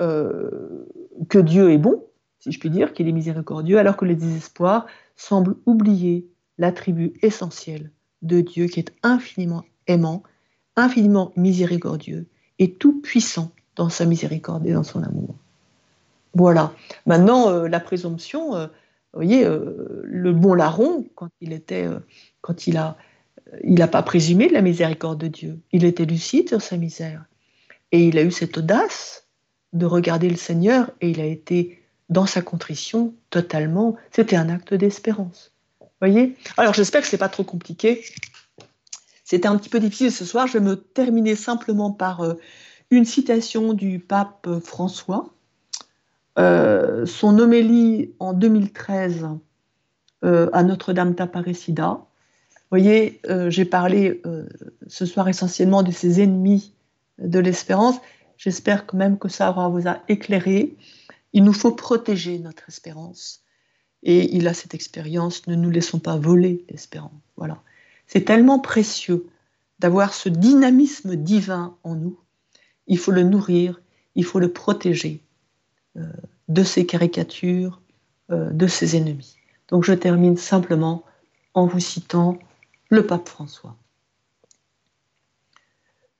euh, 0.00 0.86
que 1.28 1.38
Dieu 1.38 1.70
est 1.70 1.78
bon, 1.78 2.06
si 2.38 2.50
je 2.50 2.58
puis 2.58 2.70
dire, 2.70 2.92
qu'il 2.92 3.08
est 3.08 3.12
miséricordieux, 3.12 3.78
alors 3.78 3.96
que 3.96 4.06
le 4.06 4.14
désespoir 4.14 4.86
semble 5.16 5.56
oublier 5.66 6.26
l'attribut 6.56 7.12
essentiel 7.22 7.90
de 8.22 8.40
Dieu 8.40 8.66
qui 8.66 8.80
est 8.80 8.92
infiniment 9.02 9.64
aimant, 9.86 10.22
infiniment 10.76 11.32
miséricordieux 11.36 12.26
et 12.58 12.72
tout 12.74 13.00
puissant 13.02 13.50
dans 13.76 13.90
sa 13.90 14.06
miséricorde 14.06 14.66
et 14.66 14.72
dans 14.72 14.82
son 14.82 15.02
amour. 15.02 15.34
Voilà. 16.34 16.72
Maintenant, 17.06 17.50
euh, 17.50 17.68
la 17.68 17.80
présomption, 17.80 18.54
vous 19.12 19.18
voyez, 19.18 19.44
euh, 19.44 20.02
le 20.04 20.32
bon 20.32 20.54
larron, 20.54 21.04
quand 21.16 21.30
il 21.40 21.52
était, 21.52 21.84
euh, 21.84 21.98
quand 22.42 22.66
il 22.66 22.76
a, 22.76 22.96
il 23.64 23.74
n'a 23.74 23.88
pas 23.88 24.02
présumé 24.02 24.46
de 24.46 24.52
la 24.52 24.62
miséricorde 24.62 25.18
de 25.18 25.26
Dieu. 25.26 25.58
Il 25.72 25.84
était 25.84 26.04
lucide 26.04 26.48
sur 26.48 26.62
sa 26.62 26.76
misère. 26.76 27.24
Et 27.90 28.06
il 28.06 28.18
a 28.18 28.22
eu 28.22 28.30
cette 28.30 28.58
audace 28.58 29.26
de 29.72 29.84
regarder 29.84 30.30
le 30.30 30.36
Seigneur 30.36 30.90
et 31.00 31.10
il 31.10 31.20
a 31.20 31.26
été 31.26 31.82
dans 32.08 32.26
sa 32.26 32.40
contrition 32.40 33.14
totalement. 33.30 33.96
C'était 34.12 34.36
un 34.36 34.48
acte 34.48 34.74
d'espérance. 34.74 35.52
Voyez? 36.00 36.36
Alors 36.56 36.72
j'espère 36.72 37.02
que 37.02 37.08
ce 37.08 37.16
n'est 37.16 37.20
pas 37.20 37.28
trop 37.28 37.44
compliqué. 37.44 38.04
C'était 39.24 39.48
un 39.48 39.56
petit 39.58 39.68
peu 39.68 39.80
difficile 39.80 40.12
ce 40.12 40.24
soir. 40.24 40.46
Je 40.46 40.54
vais 40.54 40.64
me 40.64 40.76
terminer 40.76 41.34
simplement 41.34 41.90
par 41.90 42.20
euh, 42.20 42.34
une 42.90 43.04
citation 43.04 43.74
du 43.74 43.98
pape 43.98 44.48
François. 44.64 45.32
Euh, 46.38 47.06
son 47.06 47.38
homélie 47.38 48.14
en 48.18 48.32
2013 48.32 49.26
euh, 50.24 50.50
à 50.52 50.62
Notre-Dame 50.62 51.14
d'Aparecida. 51.14 52.06
Vous 52.52 52.78
voyez, 52.78 53.20
j'ai 53.48 53.64
parlé 53.64 54.22
ce 54.86 55.04
soir 55.04 55.26
essentiellement 55.28 55.82
de 55.82 55.90
ses 55.90 56.22
ennemis 56.22 56.72
de 57.18 57.40
l'espérance. 57.40 57.96
J'espère 58.36 58.86
quand 58.86 58.96
même 58.96 59.18
que 59.18 59.28
ça 59.28 59.50
vous 59.50 59.88
a 59.88 59.98
éclairé. 60.08 60.76
Il 61.32 61.42
nous 61.42 61.52
faut 61.52 61.72
protéger 61.72 62.38
notre 62.38 62.68
espérance. 62.68 63.42
Et 64.02 64.36
il 64.36 64.48
a 64.48 64.54
cette 64.54 64.74
expérience, 64.74 65.46
ne 65.46 65.54
nous 65.54 65.70
laissons 65.70 65.98
pas 65.98 66.16
voler 66.16 66.64
l'espérance. 66.70 67.10
Voilà. 67.36 67.60
C'est 68.06 68.24
tellement 68.24 68.58
précieux 68.58 69.26
d'avoir 69.78 70.14
ce 70.14 70.28
dynamisme 70.28 71.16
divin 71.16 71.76
en 71.84 71.94
nous. 71.94 72.18
Il 72.86 72.98
faut 72.98 73.12
le 73.12 73.22
nourrir, 73.22 73.80
il 74.14 74.24
faut 74.24 74.38
le 74.38 74.52
protéger 74.52 75.22
euh, 75.22 75.29
de 75.96 76.64
ces 76.64 76.86
caricatures, 76.86 77.80
euh, 78.30 78.50
de 78.50 78.66
ses 78.66 78.96
ennemis. 78.96 79.36
Donc 79.68 79.84
je 79.84 79.92
termine 79.92 80.36
simplement 80.36 81.04
en 81.54 81.66
vous 81.66 81.80
citant 81.80 82.38
le 82.88 83.06
pape 83.06 83.28
François. 83.28 83.76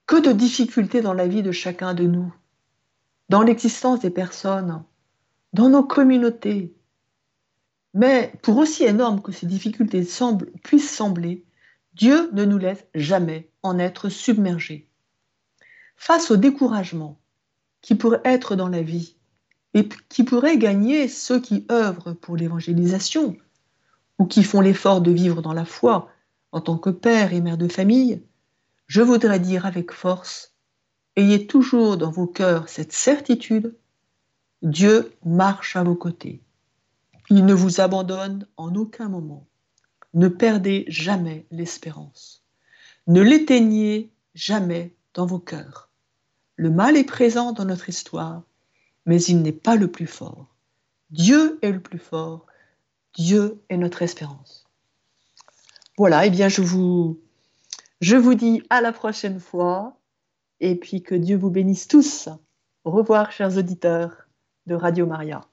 Que 0.07 0.21
de 0.21 0.33
difficultés 0.33 1.03
dans 1.03 1.13
la 1.13 1.29
vie 1.29 1.43
de 1.43 1.53
chacun 1.53 1.95
de 1.95 2.05
nous, 2.05 2.33
dans 3.29 3.43
l'existence 3.43 4.01
des 4.01 4.11
personnes, 4.11 4.83
dans 5.53 5.69
nos 5.69 5.85
communautés. 5.85 6.75
Mais 7.95 8.33
pour 8.43 8.57
aussi 8.57 8.85
énormes 8.85 9.23
que 9.23 9.33
ces 9.33 9.47
difficultés 9.47 10.03
semblent, 10.03 10.51
puissent 10.65 10.91
sembler, 10.91 11.45
Dieu 11.95 12.31
ne 12.33 12.45
nous 12.45 12.59
laisse 12.59 12.85
jamais 12.95 13.51
en 13.63 13.79
être 13.79 14.09
submergés. 14.09 14.89
Face 15.97 16.31
au 16.31 16.37
découragement 16.37 17.21
qui 17.83 17.95
pourrait 17.95 18.23
être 18.25 18.57
dans 18.57 18.69
la 18.69 18.83
vie 18.83 19.17
et 19.75 19.89
qui 20.09 20.25
pourrait 20.25 20.59
gagner 20.59 21.09
ceux 21.09 21.41
qui 21.41 21.67
œuvrent 21.71 22.15
pour 22.15 22.37
l'évangélisation 22.37 23.37
ou 24.19 24.27
qui 24.27 24.43
font 24.43 24.61
l'effort 24.61 25.01
de 25.01 25.11
vivre 25.11 25.43
dans 25.43 25.53
la 25.53 25.65
foi 25.65 26.11
en 26.53 26.61
tant 26.61 26.77
que 26.77 26.91
père 26.91 27.33
et 27.33 27.41
mère 27.41 27.59
de 27.59 27.69
famille, 27.69 28.23
je 28.87 29.03
voudrais 29.03 29.39
dire 29.39 29.67
avec 29.67 29.93
force, 29.93 30.55
ayez 31.17 31.47
toujours 31.47 31.97
dans 31.97 32.11
vos 32.11 32.27
cœurs 32.27 32.69
cette 32.69 32.93
certitude 32.93 33.75
Dieu 34.63 35.13
marche 35.25 35.77
à 35.77 35.83
vos 35.83 35.95
côtés. 35.95 36.43
Il 37.31 37.47
ne 37.47 37.55
vous 37.55 37.81
abandonne 37.81 38.47
en 38.59 38.75
aucun 38.75 39.09
moment. 39.09 39.47
Ne 40.13 40.29
perdez 40.29 40.85
jamais 40.89 41.47
l'espérance. 41.51 42.45
Ne 43.07 43.23
l'éteignez 43.23 44.13
jamais 44.35 44.95
dans 45.15 45.25
vos 45.25 45.39
cœurs. 45.39 45.89
Le 46.57 46.71
mal 46.71 46.97
est 46.97 47.05
présent 47.05 47.53
dans 47.53 47.65
notre 47.65 47.89
histoire, 47.89 48.43
mais 49.07 49.23
il 49.23 49.43
n'est 49.43 49.53
pas 49.53 49.77
le 49.77 49.91
plus 49.91 50.07
fort. 50.07 50.47
Dieu 51.11 51.59
est 51.63 51.73
le 51.73 51.81
plus 51.81 51.99
fort. 51.99 52.47
Dieu 53.15 53.61
est 53.69 53.77
notre 53.77 54.03
espérance. 54.03 54.67
Voilà, 55.99 56.25
et 56.25 56.29
eh 56.29 56.31
bien 56.31 56.49
je 56.49 56.63
vous, 56.63 57.21
je 58.01 58.17
vous 58.17 58.35
dis 58.35 58.63
à 58.71 58.81
la 58.81 58.93
prochaine 58.93 59.41
fois, 59.41 59.99
et 60.61 60.77
puis 60.77 61.03
que 61.03 61.15
Dieu 61.15 61.37
vous 61.37 61.51
bénisse 61.51 61.89
tous. 61.89 62.29
Au 62.85 62.91
revoir, 62.91 63.33
chers 63.33 63.57
auditeurs 63.57 64.29
de 64.67 64.75
Radio 64.75 65.07
Maria. 65.07 65.50